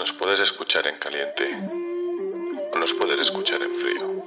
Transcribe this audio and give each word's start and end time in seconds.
Nos 0.00 0.14
puedes 0.14 0.40
escuchar 0.40 0.86
en 0.86 0.96
caliente 0.96 1.44
o 2.72 2.78
nos 2.78 2.94
puedes 2.94 3.20
escuchar 3.20 3.60
en 3.60 3.74
frío. 3.74 4.24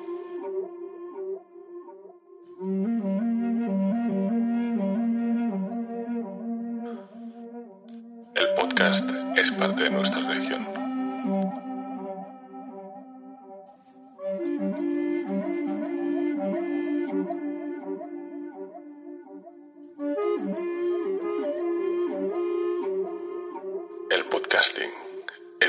El 8.36 8.54
podcast 8.54 9.10
es 9.36 9.52
parte 9.54 9.86
de 9.86 9.90
nuestra 9.90 10.22
región. 10.22 11.63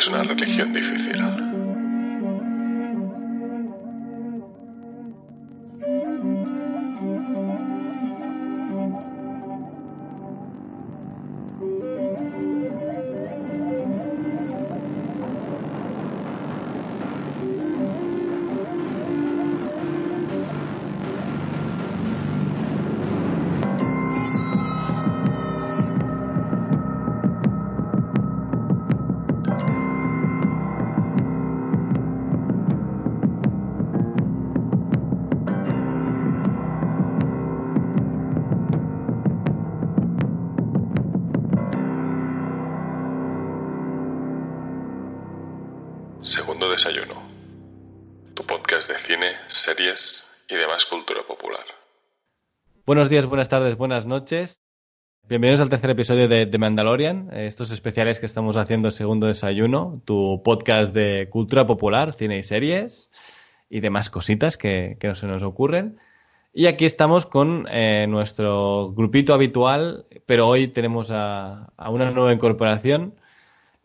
Es 0.04 0.08
una 0.08 0.22
religión 0.22 0.70
difícil. 0.70 1.43
Segundo 46.34 46.68
desayuno. 46.68 47.22
Tu 48.34 48.44
podcast 48.44 48.90
de 48.90 48.98
cine, 48.98 49.36
series 49.46 50.24
y 50.48 50.56
demás 50.56 50.84
cultura 50.84 51.22
popular. 51.22 51.64
Buenos 52.84 53.08
días, 53.08 53.26
buenas 53.26 53.48
tardes, 53.48 53.76
buenas 53.76 54.04
noches. 54.04 54.58
Bienvenidos 55.28 55.60
al 55.60 55.70
tercer 55.70 55.90
episodio 55.90 56.26
de 56.26 56.58
Mandalorian, 56.58 57.30
eh, 57.32 57.46
estos 57.46 57.70
especiales 57.70 58.18
que 58.18 58.26
estamos 58.26 58.56
haciendo 58.56 58.90
Segundo 58.90 59.28
Desayuno, 59.28 60.02
tu 60.04 60.42
podcast 60.44 60.92
de 60.92 61.28
cultura 61.30 61.68
popular, 61.68 62.14
cine 62.14 62.38
y 62.38 62.42
series 62.42 63.12
y 63.70 63.78
demás 63.78 64.10
cositas 64.10 64.56
que, 64.56 64.98
no 65.00 65.14
se 65.14 65.28
nos 65.28 65.44
ocurren. 65.44 66.00
Y 66.52 66.66
aquí 66.66 66.84
estamos 66.84 67.26
con 67.26 67.68
eh, 67.70 68.06
nuestro 68.08 68.90
grupito 68.90 69.34
habitual, 69.34 70.06
pero 70.26 70.48
hoy 70.48 70.66
tenemos 70.66 71.12
a 71.12 71.70
una 71.78 72.10
nueva 72.10 72.32
incorporación. 72.32 73.14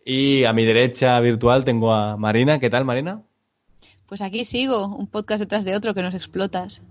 Y 0.06 0.44
a 0.46 0.54
mi 0.54 0.66
derecha 0.66 1.20
virtual 1.20 1.66
tengo 1.66 1.94
a 1.94 2.18
Marina. 2.18 2.60
¿Qué 2.60 2.70
tal, 2.70 2.86
Marina? 2.86 3.22
Pues 4.08 4.22
aquí 4.22 4.44
sigo, 4.46 4.88
un 4.88 5.08
podcast 5.08 5.40
detrás 5.40 5.66
de 5.66 5.76
otro 5.76 5.94
que 5.94 6.02
nos 6.02 6.16
explotas. 6.16 6.82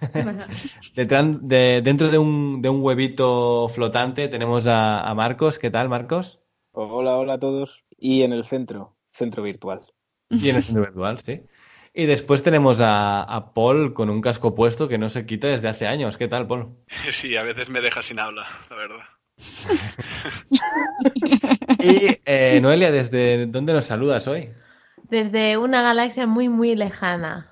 Detrás 0.94 1.26
de- 1.46 1.82
dentro 1.82 2.08
de 2.08 2.16
un, 2.18 2.62
de 2.62 2.68
un 2.70 2.82
huevito 2.82 3.68
flotante 3.68 4.28
tenemos 4.28 4.66
a, 4.66 5.00
a 5.00 5.14
Marcos. 5.14 5.58
¿Qué 5.58 5.70
tal, 5.70 5.88
Marcos? 5.88 6.40
Hola, 6.72 7.16
hola 7.16 7.34
a 7.34 7.38
todos. 7.38 7.84
Y 7.98 8.22
en 8.22 8.32
el 8.32 8.44
centro, 8.44 8.96
centro 9.10 9.42
virtual. 9.42 9.82
Y 10.30 10.48
en 10.48 10.56
el 10.56 10.62
centro 10.62 10.82
virtual, 10.84 11.18
sí. 11.20 11.42
Y 11.92 12.06
después 12.06 12.42
tenemos 12.42 12.80
a, 12.80 13.22
a 13.22 13.52
Paul 13.52 13.92
con 13.92 14.08
un 14.10 14.20
casco 14.22 14.54
puesto 14.54 14.88
que 14.88 14.96
no 14.96 15.08
se 15.10 15.26
quita 15.26 15.48
desde 15.48 15.68
hace 15.68 15.86
años. 15.86 16.16
¿Qué 16.16 16.28
tal, 16.28 16.46
Paul? 16.46 16.76
Sí, 17.12 17.36
a 17.36 17.42
veces 17.42 17.68
me 17.68 17.80
deja 17.80 18.02
sin 18.02 18.18
habla, 18.20 18.46
la 18.70 18.76
verdad. 18.76 19.04
Y 21.82 22.18
eh, 22.26 22.58
Noelia, 22.60 22.90
¿desde 22.90 23.46
dónde 23.46 23.72
nos 23.72 23.86
saludas 23.86 24.26
hoy? 24.28 24.50
Desde 25.08 25.56
una 25.56 25.82
galaxia 25.82 26.26
muy, 26.26 26.48
muy 26.48 26.74
lejana. 26.76 27.50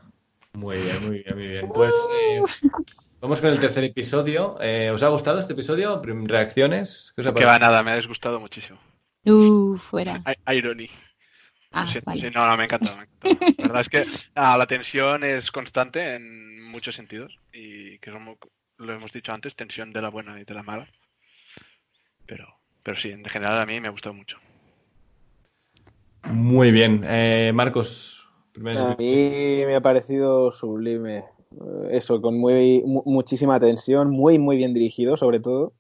Muy 0.53 0.77
bien, 0.78 1.06
muy 1.06 1.22
bien, 1.22 1.37
muy 1.37 1.48
bien. 1.48 1.69
Pues 1.72 1.94
eh, 2.21 2.43
vamos 3.21 3.41
con 3.41 3.50
el 3.50 3.60
tercer 3.60 3.84
episodio. 3.84 4.59
Eh, 4.60 4.91
¿Os 4.91 5.03
ha 5.03 5.09
gustado 5.09 5.38
este 5.41 5.53
episodio? 5.54 6.03
¿Reacciones? 6.04 7.12
¿Qué 7.15 7.22
os 7.22 7.27
ha 7.28 7.34
Que 7.34 7.44
va 7.44 7.59
nada, 7.59 7.82
me 7.82 7.93
ha 7.93 7.97
disgustado 7.97 8.38
muchísimo. 8.41 8.78
Uh, 9.25 9.77
fuera. 9.78 10.22
I- 10.47 10.56
Irony. 10.56 10.88
Ah, 11.72 11.87
Sí, 11.91 11.98
vale. 12.04 12.21
sí, 12.21 12.31
no, 12.34 12.47
no, 12.47 12.56
me 12.56 12.65
encanta, 12.65 12.97
me 12.97 13.03
encanta. 13.04 13.53
La 13.59 13.66
verdad 13.69 13.81
es 13.82 13.88
que 13.88 14.04
ah, 14.34 14.56
la 14.56 14.66
tensión 14.66 15.22
es 15.22 15.50
constante 15.50 16.15
en 16.15 16.62
muchos 16.62 16.94
sentidos 16.94 17.38
y 17.53 17.98
que 17.98 18.10
como 18.10 18.38
lo 18.78 18.93
hemos 18.94 19.12
dicho 19.12 19.32
antes, 19.32 19.54
tensión 19.54 19.93
de 19.93 20.00
la 20.00 20.09
buena 20.09 20.41
y 20.41 20.44
de 20.44 20.54
la 20.54 20.62
mala. 20.62 20.88
Pero, 22.28 22.47
pero 22.84 22.97
sí, 22.97 23.11
en 23.11 23.25
general 23.25 23.59
a 23.59 23.66
mí 23.66 23.81
me 23.81 23.89
ha 23.89 23.91
gustado 23.91 24.15
mucho. 24.15 24.37
Muy 26.31 26.71
bien. 26.71 27.03
Eh, 27.06 27.53
Marcos, 27.55 28.22
primero- 28.53 28.91
A 28.91 28.97
mí 28.97 29.62
me 29.66 29.75
ha 29.75 29.81
parecido 29.81 30.50
sublime. 30.50 31.25
Eso, 31.91 32.21
con 32.21 32.39
muy, 32.39 32.83
mu- 32.84 33.03
muchísima 33.06 33.59
tensión, 33.59 34.11
muy, 34.11 34.39
muy 34.39 34.56
bien 34.59 34.75
dirigido, 34.75 35.16
sobre 35.16 35.41
todo. 35.41 35.72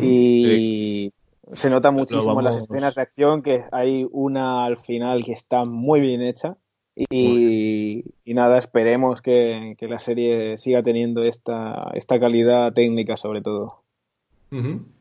Y 0.00 1.12
se 1.54 1.68
nota 1.68 1.90
muchísimo 1.90 2.38
en 2.38 2.44
las 2.44 2.54
escenas 2.70 2.94
de 2.94 3.02
acción 3.02 3.42
que 3.42 3.64
hay 3.72 4.06
una 4.12 4.64
al 4.64 4.76
final 4.76 5.24
que 5.24 5.32
está 5.32 5.64
muy 5.64 6.00
bien 6.00 6.22
hecha. 6.22 6.56
Y, 6.94 8.04
y 8.24 8.34
nada, 8.34 8.58
esperemos 8.58 9.20
que, 9.22 9.74
que 9.76 9.88
la 9.88 9.98
serie 9.98 10.56
siga 10.58 10.82
teniendo 10.82 11.24
esta, 11.24 11.90
esta 11.94 12.20
calidad 12.20 12.72
técnica, 12.72 13.16
sobre 13.16 13.42
todo. 13.42 13.79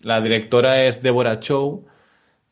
La 0.02 0.22
directora 0.22 0.86
es 0.86 1.02
Deborah 1.02 1.40
Chow, 1.40 1.86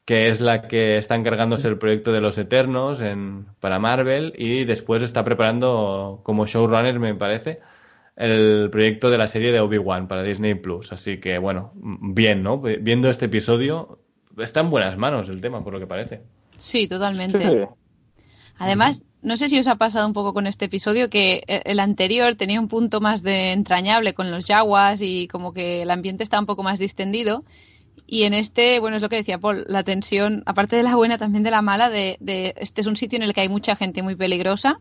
que 0.06 0.30
es 0.30 0.40
la 0.40 0.68
que 0.68 0.98
está 0.98 1.16
encargándose 1.16 1.68
del 1.68 1.78
proyecto 1.78 2.12
de 2.12 2.22
los 2.22 2.38
Eternos 2.38 3.02
en, 3.02 3.46
para 3.60 3.78
Marvel 3.78 4.34
y 4.38 4.64
después 4.64 5.04
está 5.04 5.24
preparando 5.24 6.22
como 6.24 6.48
showrunner, 6.48 7.00
me 7.00 7.14
parece, 7.14 7.60
el 8.16 8.70
proyecto 8.72 9.10
de 9.10 9.18
la 9.18 9.28
serie 9.28 9.52
de 9.52 9.60
Obi-Wan 9.60 10.08
para 10.08 10.24
Disney 10.24 10.56
Plus. 10.56 10.92
Así 10.92 11.20
que, 11.20 11.38
bueno, 11.38 11.72
bien, 11.76 12.42
¿no? 12.42 12.60
Viendo 12.60 13.10
este 13.10 13.26
episodio, 13.26 14.00
está 14.38 14.62
en 14.62 14.70
buenas 14.70 14.98
manos 14.98 15.30
el 15.30 15.42
tema, 15.42 15.64
por 15.64 15.74
lo 15.74 15.80
que 15.80 15.88
parece. 15.88 16.22
Sí, 16.56 16.88
totalmente. 16.88 17.38
Sí. 17.38 17.68
Además, 18.58 19.02
no 19.22 19.38
sé 19.38 19.50
si 19.50 19.60
os 19.60 19.68
ha 19.68 19.76
pasado 19.76 20.08
un 20.08 20.14
poco 20.14 20.34
con 20.34 20.48
este 20.48 20.66
episodio 20.66 21.10
que 21.10 21.44
e- 21.48 21.62
el 21.66 21.80
anterior 21.80 22.36
tenía 22.36 22.60
un 22.60 22.68
punto 22.68 23.02
más 23.02 23.24
de 23.24 23.52
entrañable 23.52 24.14
con 24.14 24.32
los 24.32 24.46
yaguas 24.48 25.02
y 25.02 25.28
como 25.28 25.54
que 25.54 25.82
el 25.84 25.92
ambiente 25.92 26.24
está 26.24 26.40
un 26.40 26.46
poco 26.46 26.64
más 26.64 26.80
distendido. 26.80 27.44
Y 28.06 28.24
en 28.24 28.34
este, 28.34 28.80
bueno, 28.80 28.96
es 28.96 29.02
lo 29.02 29.10
que 29.10 29.18
decía 29.18 29.38
Paul, 29.38 29.66
la 29.68 29.84
tensión, 29.84 30.44
aparte 30.46 30.76
de 30.78 30.84
la 30.84 30.96
buena, 30.96 31.18
también 31.18 31.44
de 31.44 31.52
la 31.52 31.62
mala, 31.62 31.90
de, 31.90 32.18
de 32.20 32.54
este 32.58 32.82
es 32.82 32.88
un 32.88 32.96
sitio 32.96 33.18
en 33.18 33.24
el 33.24 33.34
que 33.34 33.42
hay 33.42 33.50
mucha 33.50 33.76
gente 33.76 34.02
muy 34.02 34.16
peligrosa, 34.16 34.80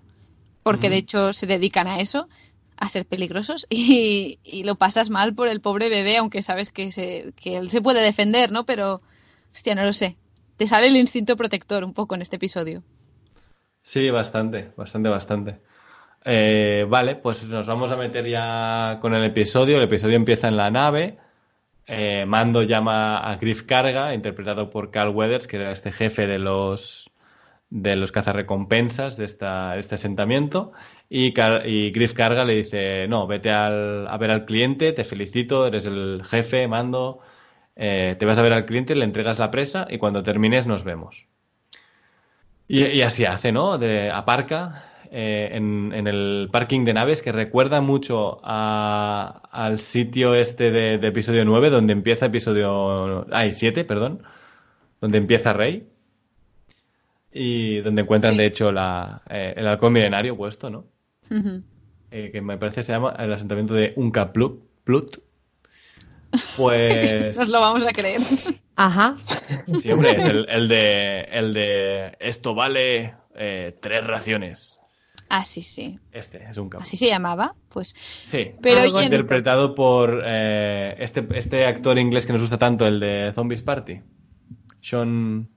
porque 0.62 0.90
de 0.90 0.96
hecho 0.98 1.32
se 1.32 1.46
dedican 1.46 1.86
a 1.88 2.00
eso, 2.00 2.28
a 2.76 2.88
ser 2.88 3.04
peligrosos, 3.06 3.66
y, 3.70 4.38
y 4.44 4.64
lo 4.64 4.76
pasas 4.76 5.10
mal 5.10 5.34
por 5.34 5.48
el 5.48 5.60
pobre 5.60 5.88
bebé, 5.88 6.18
aunque 6.18 6.42
sabes 6.42 6.70
que, 6.72 6.92
se, 6.92 7.32
que 7.36 7.56
él 7.56 7.70
se 7.70 7.82
puede 7.82 8.00
defender, 8.00 8.52
¿no? 8.52 8.64
Pero, 8.64 9.02
hostia, 9.52 9.74
no 9.74 9.84
lo 9.84 9.92
sé. 9.92 10.16
Te 10.56 10.68
sale 10.68 10.86
el 10.86 10.96
instinto 10.96 11.36
protector 11.36 11.82
un 11.84 11.94
poco 11.94 12.14
en 12.14 12.22
este 12.22 12.36
episodio. 12.36 12.82
Sí, 13.90 14.10
bastante, 14.10 14.72
bastante, 14.76 15.08
bastante. 15.08 15.60
Eh, 16.24 16.86
vale, 16.88 17.16
pues 17.16 17.44
nos 17.44 17.66
vamos 17.66 17.92
a 17.92 17.96
meter 17.96 18.26
ya 18.26 18.98
con 19.00 19.14
el 19.14 19.24
episodio. 19.24 19.78
El 19.78 19.84
episodio 19.84 20.16
empieza 20.16 20.48
en 20.48 20.56
la 20.56 20.70
nave. 20.70 21.18
Eh, 21.86 22.26
Mando 22.26 22.62
llama 22.64 23.18
a 23.18 23.36
Griff 23.38 23.64
Carga, 23.64 24.14
interpretado 24.14 24.70
por 24.70 24.90
Carl 24.92 25.10
Weathers, 25.14 25.48
que 25.48 25.56
era 25.58 25.72
este 25.72 25.92
jefe 25.92 26.26
de 26.28 26.38
los 26.40 27.10
de 27.70 27.96
los 27.96 28.12
cazarrecompensas 28.12 29.16
de, 29.16 29.26
esta, 29.26 29.74
de 29.74 29.80
este 29.80 29.96
asentamiento, 29.96 30.72
Y, 31.10 31.32
Griff 31.92 32.14
Carga 32.14 32.44
le 32.44 32.54
dice, 32.56 33.08
no, 33.08 33.26
vete 33.28 33.50
al- 33.50 34.08
a 34.08 34.16
ver 34.18 34.30
al 34.32 34.46
cliente, 34.46 34.92
te 34.94 35.04
felicito, 35.04 35.66
eres 35.66 35.86
el 35.86 36.22
jefe, 36.24 36.68
mando, 36.68 37.20
eh, 37.76 38.16
te 38.18 38.26
vas 38.26 38.38
a 38.38 38.42
ver 38.42 38.52
al 38.54 38.66
cliente, 38.66 38.94
le 38.96 39.04
entregas 39.04 39.38
la 39.40 39.50
presa 39.52 39.86
y 39.90 39.98
cuando 39.98 40.22
termines 40.24 40.66
nos 40.66 40.84
vemos. 40.84 41.26
Y, 42.68 42.84
y 42.84 43.02
así 43.02 43.24
hace, 43.24 43.52
¿no? 43.52 43.78
De, 43.78 44.10
aparca 44.10 44.84
eh, 45.10 45.50
en, 45.52 45.92
en 45.94 46.06
el 46.08 46.48
parking 46.50 46.84
de 46.84 46.94
naves 46.94 47.22
que 47.22 47.30
recuerda 47.32 47.80
mucho 47.80 48.40
a- 48.42 49.42
al 49.52 49.78
sitio 49.78 50.34
este 50.34 50.70
de, 50.72 50.98
de 50.98 51.06
episodio 51.08 51.44
9, 51.44 51.70
donde 51.70 51.92
empieza 51.92 52.26
episodio... 52.26 53.26
Ay, 53.32 53.54
7, 53.54 53.84
perdón. 53.84 54.22
Donde 55.00 55.18
empieza 55.18 55.52
Rey. 55.52 55.86
Y 57.32 57.78
donde 57.80 58.02
encuentran, 58.02 58.32
Sí. 58.32 58.38
de 58.38 58.46
hecho, 58.46 58.72
la, 58.72 59.22
eh, 59.28 59.54
el 59.56 59.68
halcón 59.68 59.92
milenario 59.92 60.36
puesto, 60.36 60.70
¿no? 60.70 60.86
Eh, 62.10 62.30
que 62.32 62.40
me 62.40 62.56
parece 62.56 62.82
se 62.82 62.92
llama 62.92 63.14
el 63.18 63.32
asentamiento 63.32 63.74
de 63.74 63.92
Unca 63.96 64.32
Plut. 64.32 64.62
Plut. 64.84 65.18
Pues... 66.56 67.36
Nos 67.36 67.48
lo 67.48 67.60
vamos 67.60 67.86
a 67.86 67.92
creer. 67.92 68.20
Ajá. 68.76 69.16
Sí, 69.82 69.90
hombre, 69.90 70.16
es 70.18 70.24
el, 70.24 70.46
el 70.48 70.68
de, 70.68 71.20
el 71.32 71.54
de 71.54 72.16
esto 72.20 72.54
vale 72.54 73.14
eh, 73.34 73.76
tres 73.80 74.06
raciones. 74.06 74.78
Ah, 75.28 75.44
sí, 75.44 75.62
sí. 75.62 75.98
Este 76.12 76.44
es 76.48 76.56
un 76.56 76.70
Así 76.78 76.96
se 76.96 77.06
llamaba. 77.06 77.54
Pues 77.70 77.96
Sí, 78.24 78.52
Pero 78.62 78.80
Algo 78.82 78.98
oye, 78.98 79.06
interpretado 79.06 79.74
por 79.74 80.22
eh, 80.24 80.94
este, 81.00 81.26
este 81.36 81.66
actor 81.66 81.98
inglés 81.98 82.26
que 82.26 82.32
nos 82.32 82.42
gusta 82.42 82.58
tanto, 82.58 82.86
el 82.86 83.00
de 83.00 83.32
Zombies 83.34 83.62
Party. 83.62 84.00
Sean... 84.80 85.48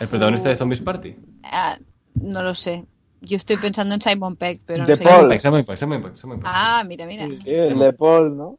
El 0.00 0.08
protagonista 0.08 0.48
de 0.48 0.56
Zombies 0.56 0.80
Party. 0.80 1.16
ah, 1.44 1.78
no 2.14 2.42
lo 2.42 2.54
sé. 2.54 2.86
Yo 3.20 3.36
estoy 3.36 3.56
pensando 3.56 3.94
en 3.94 4.00
Simon 4.00 4.36
Peck, 4.36 4.60
pero 4.64 4.80
no 4.82 4.86
De 4.86 4.96
sé. 4.96 5.02
Paul. 5.04 5.40
Simon 5.40 5.64
Pegg, 5.64 5.78
Simon 5.78 6.02
Pegg, 6.02 6.16
Simon 6.18 6.38
Pegg. 6.40 6.48
Ah, 6.52 6.84
mira, 6.86 7.04
mira. 7.06 7.26
Sí, 7.26 7.42
el 7.46 7.78
de 7.78 7.92
Paul, 7.92 8.36
¿no? 8.36 8.58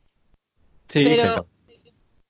Sí, 0.89 1.03
pero- 1.03 1.13
exacto. 1.15 1.47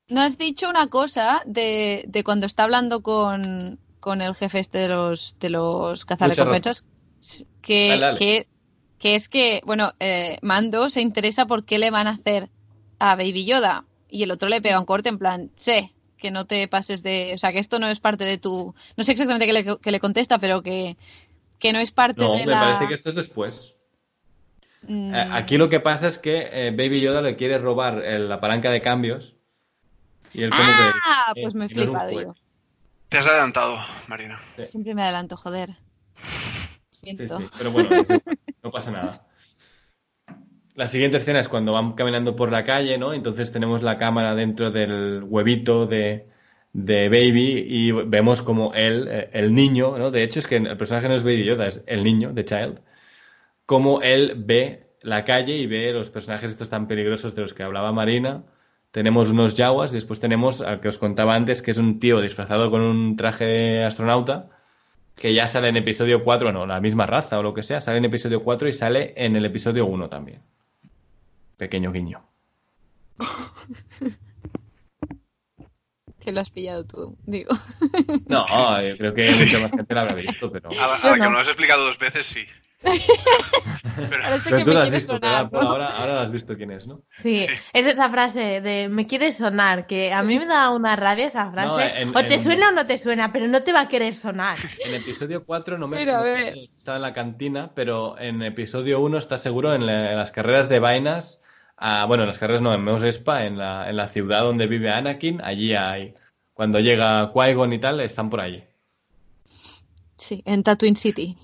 No 0.09 0.21
has 0.21 0.38
dicho 0.38 0.69
una 0.69 0.88
cosa 0.88 1.41
de, 1.45 2.03
de 2.07 2.23
cuando 2.23 2.45
está 2.47 2.63
hablando 2.63 3.01
con, 3.01 3.79
con 4.00 4.21
el 4.21 4.33
jefe 4.35 4.59
este 4.59 4.79
de 4.79 4.89
los, 4.89 5.38
de 5.39 5.50
los 5.50 6.06
cazarrecompensas, 6.06 6.85
que, 7.61 7.89
Dale, 7.89 8.01
dale. 8.01 8.17
que, 8.17 8.47
que 8.97 9.15
es 9.15 9.29
que, 9.29 9.61
bueno, 9.65 9.94
eh, 10.00 10.38
Mando 10.41 10.89
se 10.89 11.01
interesa 11.01 11.45
por 11.45 11.63
qué 11.65 11.77
le 11.79 11.91
van 11.91 12.07
a 12.07 12.11
hacer 12.11 12.50
a 13.00 13.15
Baby 13.15 13.45
Yoda 13.45 13.85
y 14.09 14.23
el 14.23 14.31
otro 14.31 14.50
le 14.50 14.61
pega 14.61 14.79
un 14.79 14.85
corte 14.85 15.09
en 15.09 15.19
plan, 15.19 15.51
sé, 15.56 15.94
que 16.17 16.31
no 16.31 16.45
te 16.45 16.67
pases 16.67 17.03
de, 17.03 17.31
o 17.35 17.38
sea, 17.38 17.53
que 17.53 17.59
esto 17.59 17.77
no 17.79 17.88
es 17.88 18.00
parte 18.00 18.25
de 18.25 18.38
tu, 18.38 18.73
no 18.97 19.03
sé 19.03 19.11
exactamente 19.11 19.45
qué 19.45 19.53
le, 19.53 19.77
qué 19.79 19.91
le 19.91 20.00
contesta, 20.00 20.39
pero 20.39 20.63
que, 20.63 20.97
que 21.59 21.71
no 21.73 21.79
es 21.79 21.91
parte 21.91 22.23
No, 22.23 22.33
de 22.33 22.45
me 22.45 22.51
la... 22.53 22.59
parece 22.61 22.88
que 22.88 22.95
esto 22.95 23.09
es 23.09 23.15
después. 23.15 23.75
Mm, 24.88 25.13
Eh, 25.13 25.27
Aquí 25.31 25.57
lo 25.57 25.69
que 25.69 25.79
pasa 25.79 26.07
es 26.07 26.17
que 26.17 26.50
eh, 26.51 26.71
Baby 26.71 27.01
Yoda 27.01 27.21
le 27.21 27.35
quiere 27.35 27.57
robar 27.59 28.03
el- 28.03 28.29
la 28.29 28.39
palanca 28.39 28.71
de 28.71 28.81
cambios. 28.81 29.35
Y 30.33 30.43
él 30.43 30.49
como 30.51 30.63
Ah, 30.63 31.31
que. 31.35 31.41
pues 31.41 31.55
me 31.55 31.65
he 31.65 31.67
no 31.69 31.73
flipado 31.83 32.11
yo. 32.21 32.35
Te 33.09 33.17
has 33.17 33.27
adelantado, 33.27 33.77
Marina. 34.07 34.39
Sí. 34.57 34.65
Siempre 34.65 34.93
me 34.93 35.03
adelanto, 35.03 35.35
joder. 35.37 35.69
Sí, 36.91 37.15
Siento. 37.15 37.39
sí, 37.39 37.47
pero 37.57 37.71
bueno, 37.71 37.89
no 38.63 38.71
pasa 38.71 38.91
nada. 38.91 39.25
La 40.75 40.87
siguiente 40.87 41.17
escena 41.17 41.39
es 41.39 41.47
cuando 41.49 41.73
van 41.73 41.93
caminando 41.93 42.35
por 42.35 42.51
la 42.51 42.63
calle, 42.63 42.97
¿no? 42.97 43.13
Entonces 43.13 43.51
tenemos 43.51 43.81
la 43.83 43.97
cámara 43.97 44.35
dentro 44.35 44.71
del 44.71 45.23
huevito 45.23 45.85
de, 45.87 46.27
de 46.73 47.09
Baby 47.09 47.65
y 47.67 47.91
vemos 47.91 48.41
como 48.41 48.73
él, 48.73 49.07
eh, 49.09 49.29
el 49.33 49.53
niño, 49.53 49.97
¿no? 49.97 50.11
De 50.11 50.23
hecho 50.23 50.39
es 50.39 50.47
que 50.47 50.57
el 50.57 50.77
personaje 50.77 51.09
no 51.09 51.15
es 51.15 51.23
Baby 51.23 51.43
Yoda, 51.43 51.67
es 51.67 51.83
el 51.87 52.03
niño, 52.03 52.31
The 52.33 52.45
Child, 52.45 52.79
como 53.65 54.01
él 54.01 54.33
ve 54.37 54.93
la 55.01 55.25
calle 55.25 55.55
y 55.57 55.67
ve 55.67 55.91
los 55.93 56.09
personajes 56.11 56.51
estos 56.51 56.69
tan 56.69 56.87
peligrosos 56.87 57.35
de 57.35 57.41
los 57.41 57.53
que 57.53 57.63
hablaba 57.63 57.91
Marina. 57.91 58.43
Tenemos 58.91 59.30
unos 59.30 59.56
yaguas 59.56 59.91
y 59.91 59.95
después 59.95 60.19
tenemos 60.19 60.62
al 60.62 60.81
que 60.81 60.88
os 60.88 60.97
contaba 60.97 61.36
antes, 61.36 61.62
que 61.62 61.71
es 61.71 61.77
un 61.77 62.00
tío 62.00 62.21
disfrazado 62.21 62.71
con 62.71 62.81
un 62.81 63.15
traje 63.15 63.45
de 63.45 63.83
astronauta, 63.83 64.50
que 65.15 65.33
ya 65.33 65.47
sale 65.47 65.69
en 65.69 65.77
episodio 65.77 66.24
4, 66.24 66.51
no, 66.51 66.65
la 66.65 66.80
misma 66.80 67.06
raza 67.06 67.39
o 67.39 67.44
lo 67.44 67.53
que 67.53 67.63
sea, 67.63 67.81
sale 67.81 68.00
en 68.00 68.06
episodio 68.06 68.44
4 68.44 68.68
y 68.68 68.74
sale 68.74 69.13
en 69.15 69.36
el 69.36 69.45
episodio 69.45 69.86
1 69.86 70.09
también. 70.09 70.41
Pequeño 71.57 71.91
guiño. 71.91 72.24
Que 76.19 76.33
lo 76.33 76.42
has 76.42 76.50
pillado 76.50 76.85
tú, 76.85 77.18
digo. 77.25 77.51
No, 78.27 78.45
yo 78.81 78.97
creo 78.97 79.13
que 79.13 79.31
mucha 79.39 79.59
más 79.59 79.71
gente 79.71 79.94
lo 79.94 80.00
habrá 80.01 80.13
visto, 80.15 80.51
pero... 80.51 80.69
A 80.77 80.95
a 80.95 81.12
la 81.12 81.13
que 81.13 81.19
no. 81.21 81.30
me 81.30 81.35
lo 81.35 81.39
has 81.39 81.47
explicado 81.47 81.85
dos 81.85 81.97
veces, 81.97 82.27
sí. 82.27 82.45
Pero, 82.81 84.21
Parece 84.21 84.43
Pero 84.45 84.57
que 84.57 84.63
tú 84.63 84.69
me 84.69 84.73
lo 84.75 84.81
has 84.81 84.91
visto, 84.91 85.13
sonar, 85.13 85.33
ahora, 85.35 85.49
¿no? 85.51 85.69
ahora, 85.69 85.87
ahora 85.97 86.13
lo 86.13 86.19
has 86.21 86.31
visto 86.31 86.55
quién 86.55 86.71
es, 86.71 86.87
¿no? 86.87 87.01
Sí, 87.17 87.45
es 87.73 87.85
esa 87.85 88.09
frase 88.09 88.61
de 88.61 88.87
me 88.87 89.05
quieres 89.07 89.37
sonar, 89.37 89.87
que 89.87 90.13
a 90.13 90.23
mí 90.23 90.39
me 90.39 90.45
da 90.45 90.69
una 90.69 90.95
rabia 90.95 91.25
esa 91.27 91.51
frase. 91.51 91.67
No, 91.67 91.79
en- 91.81 92.15
o 92.15 92.25
te 92.25 92.35
en- 92.35 92.43
suena 92.43 92.69
o 92.69 92.71
no 92.71 92.85
te 92.85 92.97
suena, 92.97 93.33
pero 93.33 93.47
no 93.47 93.61
te 93.63 93.73
va 93.73 93.81
a 93.81 93.87
querer 93.89 94.15
sonar. 94.15 94.57
En 94.85 94.95
episodio 94.95 95.43
4 95.45 95.77
no 95.77 95.87
me 95.87 95.97
Pero, 95.97 96.17
a 96.17 96.23
no 96.23 96.35
estaba 96.37 96.95
en 96.97 97.01
la 97.01 97.13
cantina, 97.13 97.71
pero 97.75 98.17
en 98.19 98.41
episodio 98.43 99.01
1 99.01 99.17
está 99.17 99.37
seguro 99.37 99.73
en, 99.73 99.85
la- 99.85 100.11
en 100.11 100.17
las 100.17 100.31
carreras 100.31 100.69
de 100.69 100.79
vainas. 100.79 101.41
ah, 101.77 102.05
bueno, 102.05 102.23
en 102.23 102.27
las 102.29 102.39
carreras 102.39 102.61
no, 102.61 102.73
en 102.73 102.83
Mos 102.83 103.03
Espa, 103.03 103.45
en 103.45 103.57
la, 103.57 103.89
en 103.89 103.97
la 103.97 104.07
ciudad 104.07 104.41
donde 104.43 104.67
vive 104.67 104.89
Anakin, 104.91 105.41
allí 105.43 105.73
hay. 105.75 106.13
Cuando 106.53 106.79
llega 106.79 107.31
Qui-Gon 107.33 107.73
y 107.73 107.79
tal, 107.79 107.99
están 108.01 108.29
por 108.29 108.41
allí. 108.41 108.63
Sí, 110.17 110.41
en 110.45 110.63
Tatooine 110.63 110.97
City, 110.97 111.37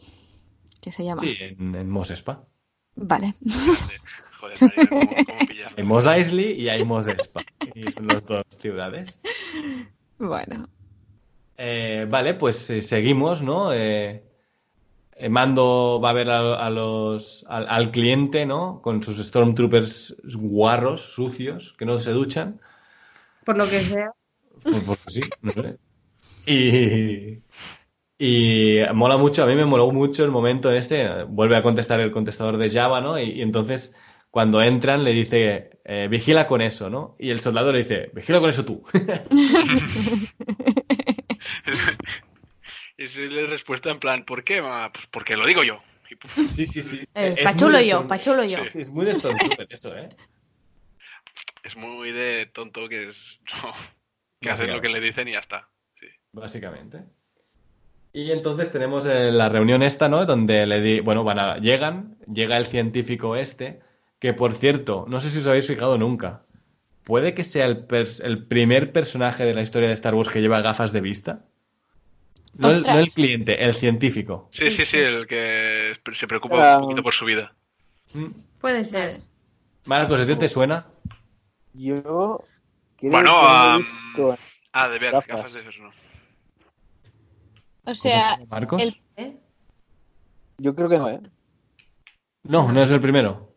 que 0.85 0.91
se 0.91 1.03
llama. 1.03 1.23
Sí, 1.23 1.35
en, 1.39 1.73
en 1.73 1.89
Mos 1.89 2.11
Espa. 2.11 2.45
Vale. 2.95 3.33
joder, 4.39 4.57
¿cómo, 4.87 5.01
cómo? 5.01 5.15
Hay 5.75 5.83
Mos 5.83 6.05
Eisley 6.05 6.61
y 6.61 6.69
hay 6.69 6.85
Mos 6.85 7.07
Espa. 7.07 7.41
Y 7.73 7.91
son 7.91 8.07
las 8.07 8.23
dos 8.23 8.45
ciudades. 8.59 9.19
Bueno. 10.19 10.69
Eh, 11.57 12.05
vale, 12.07 12.35
pues 12.35 12.69
eh, 12.69 12.83
seguimos, 12.83 13.41
¿no? 13.41 13.73
Eh, 13.73 14.23
Mando 15.27 15.99
va 16.03 16.11
a 16.11 16.13
ver 16.13 16.29
a, 16.29 16.53
a 16.53 16.69
los, 16.69 17.43
al, 17.49 17.67
al 17.67 17.89
cliente, 17.89 18.45
¿no? 18.45 18.79
Con 18.83 19.01
sus 19.01 19.17
Stormtroopers 19.17 20.15
guarros, 20.35 21.01
sucios, 21.01 21.73
que 21.79 21.85
no 21.85 21.99
se 21.99 22.11
duchan. 22.11 22.61
Por 23.43 23.57
lo 23.57 23.67
que 23.67 23.81
sea. 23.81 24.11
Pues 24.61 24.83
porque 24.83 25.11
sí, 25.11 25.21
no 25.41 25.51
sé. 25.51 25.77
Y, 26.45 27.41
y 28.17 28.79
mola 28.93 29.17
mucho, 29.17 29.43
a 29.43 29.45
mí 29.45 29.55
me 29.55 29.65
moló 29.65 29.91
mucho 29.91 30.23
el 30.23 30.31
momento 30.31 30.71
este, 30.71 31.23
vuelve 31.23 31.55
a 31.57 31.63
contestar 31.63 31.99
el 31.99 32.11
contestador 32.11 32.57
de 32.57 32.69
Java, 32.69 33.01
¿no? 33.01 33.19
Y, 33.19 33.31
y 33.31 33.41
entonces 33.41 33.93
cuando 34.31 34.61
entran 34.61 35.03
le 35.03 35.11
dice, 35.13 35.79
eh, 35.85 36.07
vigila 36.09 36.47
con 36.47 36.61
eso, 36.61 36.89
¿no? 36.89 37.15
Y 37.19 37.29
el 37.31 37.39
soldado 37.39 37.71
le 37.71 37.79
dice, 37.79 38.09
vigila 38.13 38.39
con 38.39 38.49
eso 38.49 38.65
tú. 38.65 38.83
Esa 42.97 43.21
es 43.21 43.31
la 43.31 43.45
respuesta 43.47 43.91
en 43.91 43.99
plan, 43.99 44.23
¿por 44.23 44.43
qué? 44.43 44.61
ma? 44.61 44.91
Pues 44.91 45.05
porque 45.07 45.35
lo 45.35 45.45
digo 45.45 45.63
yo. 45.63 45.81
Sí, 46.51 46.65
sí, 46.65 46.81
sí. 46.81 46.99
Eh, 47.13 47.33
Es 47.37 47.43
pa' 47.43 47.51
muy 47.51 47.59
chulo 47.59 47.77
de 47.77 47.87
yo, 47.87 47.99
Storm- 48.01 48.07
pa' 48.07 48.19
chulo 48.19 48.43
yo. 48.45 48.65
Sí, 48.65 48.79
es 48.81 48.89
muy 48.89 49.05
de 49.05 49.11
eso, 49.69 49.97
¿eh? 49.97 50.09
es 51.63 51.75
muy 51.75 52.11
de 52.11 52.45
tonto 52.47 52.87
que 52.87 53.09
es... 53.09 53.39
no, 53.63 53.73
que 54.39 54.49
haces 54.49 54.69
lo 54.69 54.79
que 54.81 54.89
le 54.89 55.01
dicen 55.01 55.27
y 55.27 55.31
ya 55.33 55.39
está. 55.39 55.67
Sí. 55.99 56.07
Básicamente. 56.31 57.03
Y 58.17 58.31
entonces 58.31 58.71
tenemos 58.71 59.05
eh, 59.05 59.29
la 59.29 59.49
reunión 59.49 59.83
esta, 59.83 60.07
¿no? 60.07 60.25
Donde 60.25 60.65
le 60.65 60.79
di, 60.79 61.01
bueno, 61.01 61.25
van 61.25 61.37
a, 61.37 61.57
llegan, 61.57 62.15
llega 62.33 62.55
el 62.55 62.65
científico 62.65 63.35
este, 63.35 63.81
que 64.19 64.33
por 64.33 64.53
cierto, 64.53 65.03
no 65.09 65.19
sé 65.19 65.29
si 65.29 65.39
os 65.39 65.47
habéis 65.47 65.67
fijado 65.67 65.97
nunca, 65.97 66.43
puede 67.03 67.33
que 67.33 67.43
sea 67.43 67.65
el, 67.65 67.85
el 68.23 68.45
primer 68.45 68.93
personaje 68.93 69.43
de 69.43 69.53
la 69.53 69.63
historia 69.63 69.89
de 69.89 69.95
Star 69.95 70.15
Wars 70.15 70.29
que 70.29 70.39
lleva 70.39 70.61
gafas 70.61 70.93
de 70.93 71.01
vista. 71.01 71.41
No 72.57 72.71
el, 72.71 72.83
no 72.83 72.99
el 72.99 73.11
cliente, 73.11 73.61
el 73.65 73.75
científico. 73.75 74.47
Sí, 74.53 74.71
sí, 74.71 74.85
sí, 74.85 74.95
el 74.95 75.27
que 75.27 75.97
se 76.13 76.25
preocupa 76.25 76.77
un 76.77 76.83
poquito 76.83 77.03
por 77.03 77.13
su 77.13 77.25
vida. 77.25 77.53
Mm. 78.13 78.27
Puede 78.61 78.85
ser. 78.85 79.19
Marcos, 79.87 80.21
¿ese 80.21 80.37
te 80.37 80.47
suena? 80.47 80.85
Yo 81.73 82.01
creo 82.95 83.11
Bueno, 83.11 83.29
que 83.41 83.41
no 83.41 83.43
he 83.43 83.69
am, 83.73 83.77
visto- 83.79 84.37
Ah, 84.71 84.87
de 84.87 84.99
ver, 84.99 85.11
Gafas. 85.11 85.27
gafas 85.27 85.53
de 85.53 85.61
ver, 85.63 85.79
no. 85.79 86.04
O 87.85 87.95
sea, 87.95 88.35
¿Cómo, 88.35 88.47
Marcos? 88.49 88.81
el- 88.81 89.01
¿eh? 89.17 89.37
Yo 90.57 90.75
creo 90.75 90.89
que 90.89 90.97
no, 90.97 91.09
¿eh? 91.09 91.19
No, 92.43 92.71
no 92.71 92.81
es 92.83 92.91
el 92.91 93.01
primero. 93.01 93.51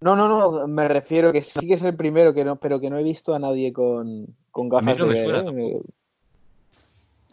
No, 0.00 0.14
no, 0.16 0.28
no, 0.28 0.66
me 0.68 0.88
refiero 0.88 1.32
que 1.32 1.40
sí 1.42 1.60
que 1.66 1.74
es 1.74 1.82
el 1.82 1.96
primero, 1.96 2.34
que 2.34 2.44
no, 2.44 2.56
pero 2.56 2.80
que 2.80 2.90
no 2.90 2.98
he 2.98 3.02
visto 3.02 3.34
a 3.34 3.38
nadie 3.38 3.72
con, 3.72 4.26
con 4.50 4.66
A 4.66 4.80
mí 4.80 4.86
gafas 4.86 4.98
no 4.98 5.06
de 5.06 5.08
me 5.08 5.14
ver, 5.14 5.24
suena. 5.24 5.50
¿eh? 5.62 5.80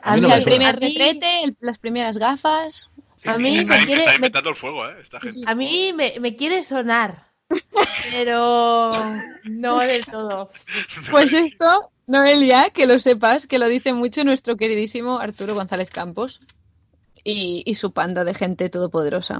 A 0.02 0.16
mí 0.16 0.22
no 0.22 0.28
o 0.28 0.30
me 0.30 0.36
sea, 0.36 0.38
el 0.38 0.44
primer 0.44 0.76
retrete, 0.80 1.44
el- 1.44 1.58
las 1.60 1.78
primeras 1.78 2.18
gafas. 2.18 2.90
Sí, 3.18 3.30
A 3.30 3.38
mí 3.38 3.58
está, 3.60 3.78
me 3.80 3.86
quiere- 3.86 4.06
está 4.06 4.42
me- 4.42 4.50
el 4.50 4.56
fuego, 4.56 4.88
¿eh? 4.88 4.96
Esta 5.02 5.20
gente. 5.20 5.40
A 5.46 5.56
mí 5.56 5.94
me, 5.94 6.20
me 6.20 6.36
quiere 6.36 6.64
sonar, 6.64 7.28
pero 8.12 8.92
no 9.44 9.80
del 9.80 10.06
todo. 10.06 10.50
Pues 11.12 11.34
esto, 11.34 11.92
Noelia, 12.08 12.70
que 12.70 12.88
lo 12.88 13.00
sepas, 13.00 13.48
que 13.48 13.60
lo 13.60 13.68
dice 13.68 13.94
mucho 13.94 14.24
nuestro 14.24 14.58
queridísimo 14.58 15.20
Arturo 15.20 15.54
González 15.54 15.92
Campos 15.92 16.40
y, 17.24 17.64
y 17.66 17.76
su 17.76 17.92
panda 17.92 18.24
de 18.24 18.34
gente 18.34 18.70
todopoderosa. 18.70 19.40